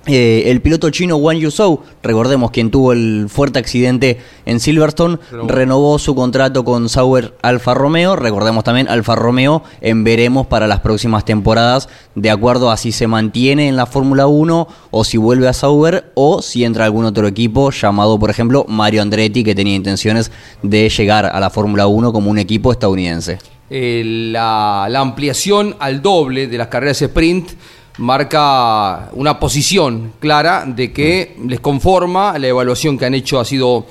eh, 0.06 0.44
el 0.46 0.62
piloto 0.62 0.88
chino 0.88 1.16
Wang 1.16 1.38
Yuzhou, 1.38 1.80
recordemos 2.02 2.50
quien 2.50 2.70
tuvo 2.70 2.92
el 2.92 3.26
fuerte 3.28 3.58
accidente 3.58 4.18
en 4.46 4.58
Silverstone, 4.58 5.18
renovó 5.46 5.98
su 5.98 6.14
contrato 6.14 6.64
con 6.64 6.88
Sauber 6.88 7.34
Alfa 7.42 7.74
Romeo. 7.74 8.16
Recordemos 8.16 8.64
también 8.64 8.88
Alfa 8.88 9.14
Romeo 9.14 9.62
en 9.82 10.02
veremos 10.02 10.46
para 10.46 10.66
las 10.66 10.80
próximas 10.80 11.26
temporadas, 11.26 11.88
de 12.14 12.30
acuerdo 12.30 12.70
a 12.70 12.78
si 12.78 12.92
se 12.92 13.06
mantiene 13.06 13.68
en 13.68 13.76
la 13.76 13.84
Fórmula 13.84 14.26
1 14.26 14.68
o 14.90 15.04
si 15.04 15.18
vuelve 15.18 15.48
a 15.48 15.52
Sauber 15.52 16.10
o 16.14 16.40
si 16.40 16.64
entra 16.64 16.86
algún 16.86 17.04
otro 17.04 17.26
equipo 17.26 17.70
llamado, 17.70 18.18
por 18.18 18.30
ejemplo, 18.30 18.64
Mario 18.68 19.02
Andretti, 19.02 19.44
que 19.44 19.54
tenía 19.54 19.74
intenciones 19.74 20.32
de 20.62 20.88
llegar 20.88 21.26
a 21.26 21.38
la 21.40 21.50
Fórmula 21.50 21.86
1 21.86 22.12
como 22.12 22.30
un 22.30 22.38
equipo 22.38 22.72
estadounidense. 22.72 23.38
Eh, 23.68 24.02
la, 24.32 24.88
la 24.90 24.98
ampliación 24.98 25.76
al 25.78 26.02
doble 26.02 26.48
de 26.48 26.58
las 26.58 26.66
carreras 26.66 27.00
sprint 27.02 27.50
marca 27.98 29.10
una 29.12 29.38
posición 29.38 30.12
clara 30.20 30.64
de 30.66 30.92
que 30.92 31.36
les 31.46 31.60
conforma, 31.60 32.38
la 32.38 32.48
evaluación 32.48 32.98
que 32.98 33.06
han 33.06 33.14
hecho 33.14 33.38
ha 33.40 33.44
sido 33.44 33.86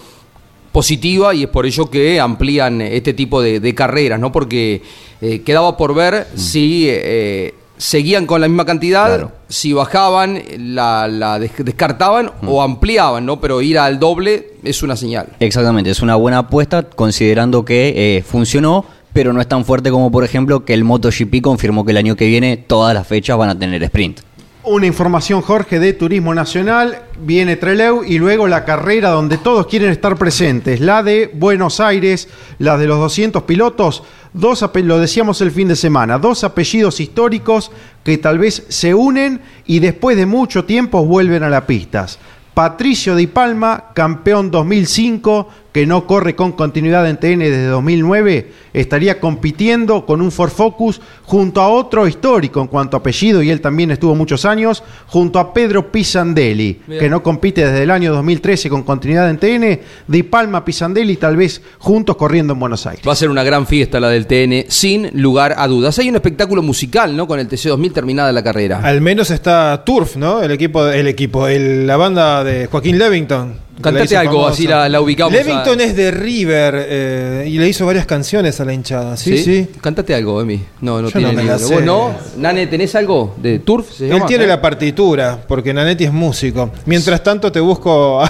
positiva 0.71 1.33
y 1.33 1.43
es 1.43 1.49
por 1.49 1.65
ello 1.65 1.89
que 1.89 2.19
amplían 2.19 2.81
este 2.81 3.13
tipo 3.13 3.41
de, 3.41 3.59
de 3.59 3.73
carreras, 3.75 4.19
¿no? 4.19 4.31
Porque 4.31 4.81
eh, 5.21 5.41
quedaba 5.41 5.75
por 5.77 5.95
ver 5.95 6.27
si 6.35 6.85
eh, 6.87 7.55
seguían 7.77 8.25
con 8.27 8.39
la 8.41 8.47
misma 8.47 8.65
cantidad, 8.65 9.31
si 9.47 9.73
bajaban, 9.73 10.41
la, 10.59 11.07
la 11.07 11.39
des- 11.39 11.51
descartaban 11.57 12.31
o 12.45 12.61
ampliaban, 12.61 13.25
¿no? 13.25 13.39
Pero 13.41 13.61
ir 13.61 13.79
al 13.79 13.99
doble 13.99 14.53
es 14.63 14.83
una 14.83 14.95
señal. 14.95 15.29
Exactamente, 15.39 15.89
es 15.89 16.01
una 16.01 16.15
buena 16.15 16.39
apuesta 16.39 16.83
considerando 16.83 17.65
que 17.65 18.17
eh, 18.17 18.21
funcionó, 18.21 18.85
pero 19.19 19.33
no 19.33 19.41
es 19.41 19.49
tan 19.49 19.65
fuerte 19.65 19.91
como 19.91 20.09
por 20.09 20.23
ejemplo 20.23 20.63
que 20.63 20.73
el 20.73 20.85
MotoGP 20.85 21.41
confirmó 21.41 21.83
que 21.83 21.91
el 21.91 21.97
año 21.97 22.15
que 22.15 22.25
viene 22.25 22.55
todas 22.55 22.93
las 22.93 23.05
fechas 23.05 23.37
van 23.37 23.49
a 23.49 23.59
tener 23.59 23.83
sprint. 23.83 24.21
Una 24.63 24.85
información, 24.85 25.41
Jorge, 25.41 25.77
de 25.77 25.91
Turismo 25.91 26.33
Nacional. 26.33 27.01
Viene 27.19 27.57
Treleu 27.57 28.05
y 28.05 28.17
luego 28.17 28.47
la 28.47 28.63
carrera 28.63 29.09
donde 29.09 29.37
todos 29.37 29.67
quieren 29.67 29.89
estar 29.89 30.15
presentes. 30.15 30.79
La 30.79 31.03
de 31.03 31.29
Buenos 31.33 31.81
Aires, 31.81 32.29
la 32.59 32.77
de 32.77 32.87
los 32.87 32.97
200 32.97 33.43
pilotos. 33.43 34.03
Dos, 34.31 34.63
lo 34.73 34.99
decíamos 34.99 35.41
el 35.41 35.51
fin 35.51 35.67
de 35.67 35.75
semana, 35.75 36.17
dos 36.17 36.45
apellidos 36.45 37.01
históricos 37.01 37.71
que 38.05 38.19
tal 38.19 38.39
vez 38.39 38.67
se 38.69 38.93
unen 38.93 39.41
y 39.65 39.79
después 39.79 40.15
de 40.15 40.27
mucho 40.27 40.63
tiempo 40.63 41.03
vuelven 41.03 41.43
a 41.43 41.49
las 41.49 41.63
pistas. 41.63 42.19
Patricio 42.53 43.15
Di 43.15 43.27
Palma, 43.27 43.91
campeón 43.93 44.49
2005, 44.49 45.49
que 45.71 45.85
no 45.85 46.07
corre 46.07 46.35
con 46.35 46.53
continuidad 46.53 47.07
en 47.07 47.17
TN 47.17 47.39
desde 47.39 47.65
2009, 47.67 48.51
estaría 48.73 49.19
compitiendo 49.19 50.05
con 50.05 50.21
un 50.21 50.31
Ford 50.31 50.49
Focus 50.49 50.99
junto 51.23 51.61
a 51.61 51.69
otro 51.69 52.07
histórico 52.07 52.59
en 52.61 52.67
cuanto 52.67 52.97
a 52.97 53.01
apellido, 53.01 53.43
y 53.43 53.51
él 53.51 53.61
también 53.61 53.91
estuvo 53.91 54.15
muchos 54.15 54.45
años, 54.45 54.83
junto 55.07 55.37
a 55.37 55.53
Pedro 55.53 55.91
Pisandelli, 55.91 56.79
Bien. 56.87 56.99
que 56.99 57.09
no 57.09 57.21
compite 57.21 57.65
desde 57.65 57.83
el 57.83 57.91
año 57.91 58.11
2013 58.13 58.69
con 58.69 58.81
continuidad 58.83 59.29
en 59.29 59.37
TN, 59.37 59.79
Di 60.07 60.23
Palma, 60.23 60.65
Pisandelli, 60.65 61.17
tal 61.17 61.37
vez 61.37 61.61
juntos 61.77 62.15
corriendo 62.15 62.53
en 62.53 62.59
Buenos 62.59 62.87
Aires. 62.87 63.07
Va 63.07 63.13
a 63.13 63.15
ser 63.15 63.29
una 63.29 63.43
gran 63.43 63.67
fiesta 63.67 63.99
la 63.99 64.09
del 64.09 64.25
TN, 64.25 64.65
sin 64.69 65.09
lugar 65.21 65.53
a 65.57 65.67
dudas. 65.67 65.99
Hay 65.99 66.09
un 66.09 66.15
espectáculo 66.15 66.61
musical, 66.63 67.15
¿no? 67.15 67.27
Con 67.27 67.39
el 67.39 67.47
TC2000 67.47 67.93
terminada 67.93 68.31
la 68.31 68.43
carrera. 68.43 68.79
Al 68.83 69.01
menos 69.01 69.29
está 69.31 69.83
Turf, 69.85 70.15
¿no? 70.15 70.41
El 70.41 70.51
equipo, 70.51 70.87
el 70.87 71.07
equipo, 71.07 71.47
el- 71.47 71.85
la 71.85 71.95
banda 71.97 72.43
de 72.43 72.65
Joaquín 72.67 72.97
Levington. 72.97 73.68
Cantate 73.81 74.17
algo, 74.17 74.33
famosa. 74.33 74.51
así 74.53 74.67
la- 74.67 74.89
la 74.89 75.01
ubicamos 75.01 75.33
Levington 75.33 75.79
a- 75.79 75.83
es 75.83 75.95
de 75.95 76.11
River 76.11 76.85
eh, 76.89 77.45
y 77.47 77.57
le 77.57 77.67
hizo 77.69 77.85
varias 77.85 78.05
canciones 78.05 78.59
a 78.59 78.65
la 78.65 78.73
hinchada. 78.73 79.15
Sí, 79.15 79.37
sí. 79.37 79.67
Cantate 79.81 80.13
algo, 80.13 80.41
Emi. 80.41 80.61
No, 80.81 81.01
no 81.01 81.07
Yo 81.07 81.13
tiene 81.13 81.27
no 81.27 81.33
me 81.33 81.43
ni 81.43 81.47
la 81.49 81.55
uno. 81.57 81.67
sé. 81.67 81.73
¿Vos 81.75 81.83
no? 81.83 82.11
Nane, 82.37 82.67
¿tenés 82.67 82.93
algo 82.95 83.35
de 83.41 83.59
Turf? 83.59 83.89
se 83.93 84.05
Él 84.07 84.13
llama? 84.13 84.25
tiene 84.25 84.43
¿Eh? 84.43 84.47
la 84.47 84.61
partitura, 84.61 85.39
porque 85.47 85.73
Nanetti 85.73 86.03
es 86.03 86.11
músico. 86.13 86.71
Mientras 86.85 87.23
tanto, 87.23 87.51
te 87.51 87.59
busco, 87.59 88.21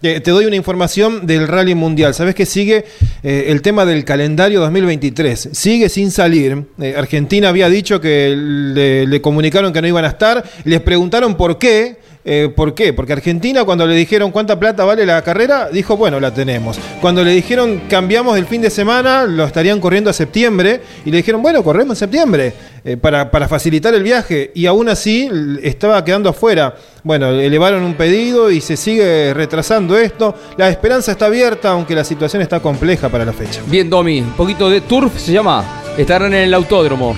te 0.00 0.20
te 0.20 0.30
doy 0.30 0.44
una 0.44 0.56
información 0.56 1.26
del 1.26 1.48
Rally 1.48 1.74
Mundial. 1.74 2.12
¿Sabes 2.14 2.34
que 2.34 2.44
sigue 2.46 2.84
eh, 3.22 3.44
el 3.48 3.62
tema 3.62 3.84
del 3.86 4.04
calendario 4.04 4.60
2023? 4.60 5.50
Sigue 5.52 5.88
sin 5.88 6.10
salir. 6.10 6.64
Eh, 6.80 6.94
Argentina 6.96 7.48
había 7.48 7.68
dicho 7.68 8.00
que 8.00 8.34
le, 8.36 9.06
le 9.06 9.20
comunicaron 9.20 9.72
que 9.72 9.80
no 9.80 9.88
iban 9.88 10.04
a 10.04 10.08
estar. 10.08 10.44
Les 10.64 10.80
preguntaron 10.80 11.36
por 11.36 11.56
qué. 11.58 11.99
Eh, 12.22 12.52
¿Por 12.54 12.74
qué? 12.74 12.92
Porque 12.92 13.14
Argentina 13.14 13.64
cuando 13.64 13.86
le 13.86 13.94
dijeron 13.94 14.30
cuánta 14.30 14.58
plata 14.60 14.84
vale 14.84 15.06
la 15.06 15.22
carrera, 15.22 15.70
dijo, 15.72 15.96
bueno, 15.96 16.20
la 16.20 16.34
tenemos. 16.34 16.78
Cuando 17.00 17.24
le 17.24 17.30
dijeron 17.30 17.82
cambiamos 17.88 18.36
el 18.36 18.44
fin 18.46 18.60
de 18.60 18.68
semana, 18.68 19.24
lo 19.24 19.44
estarían 19.44 19.80
corriendo 19.80 20.10
a 20.10 20.12
septiembre, 20.12 20.82
y 21.04 21.10
le 21.10 21.18
dijeron, 21.18 21.40
bueno, 21.40 21.62
corremos 21.64 21.96
en 21.96 22.00
septiembre, 22.00 22.52
eh, 22.84 22.96
para, 22.98 23.30
para 23.30 23.48
facilitar 23.48 23.94
el 23.94 24.02
viaje, 24.02 24.50
y 24.54 24.66
aún 24.66 24.90
así 24.90 25.30
estaba 25.62 26.04
quedando 26.04 26.28
afuera. 26.28 26.74
Bueno, 27.02 27.30
elevaron 27.30 27.82
un 27.82 27.94
pedido 27.94 28.50
y 28.50 28.60
se 28.60 28.76
sigue 28.76 29.32
retrasando 29.32 29.96
esto. 29.96 30.34
La 30.58 30.68
esperanza 30.68 31.12
está 31.12 31.26
abierta, 31.26 31.70
aunque 31.70 31.94
la 31.94 32.04
situación 32.04 32.42
está 32.42 32.60
compleja 32.60 33.08
para 33.08 33.24
la 33.24 33.32
fecha. 33.32 33.62
Bien, 33.66 33.88
Domi, 33.88 34.20
un 34.20 34.32
poquito 34.32 34.68
de 34.68 34.82
Turf 34.82 35.18
se 35.18 35.32
llama. 35.32 35.82
Estarán 35.96 36.34
en 36.34 36.42
el 36.42 36.54
autódromo. 36.54 37.16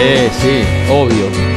Eh, 0.00 0.30
sí, 0.40 0.62
obvio. 0.90 1.49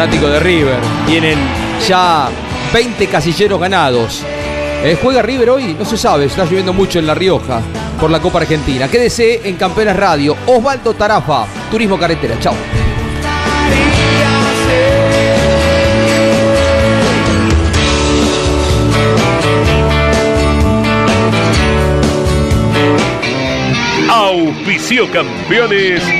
Fanático 0.00 0.28
de 0.28 0.40
River. 0.40 0.78
Tienen 1.06 1.38
ya 1.86 2.30
20 2.72 3.06
casilleros 3.08 3.60
ganados. 3.60 4.22
Eh, 4.82 4.96
¿Juega 5.02 5.20
River 5.20 5.50
hoy? 5.50 5.76
No 5.78 5.84
se 5.84 5.98
sabe, 5.98 6.24
está 6.24 6.44
lloviendo 6.44 6.72
mucho 6.72 6.98
en 6.98 7.06
La 7.06 7.12
Rioja 7.12 7.60
por 8.00 8.10
la 8.10 8.18
Copa 8.18 8.38
Argentina. 8.38 8.88
Quédese 8.88 9.46
en 9.46 9.56
Campeones 9.56 9.94
Radio. 9.94 10.34
Osvaldo 10.46 10.94
Tarafa, 10.94 11.44
Turismo 11.70 11.98
Carretera. 11.98 12.38
Chao. 12.40 12.54
Auspicio 24.08 25.12
campeones. 25.12 26.19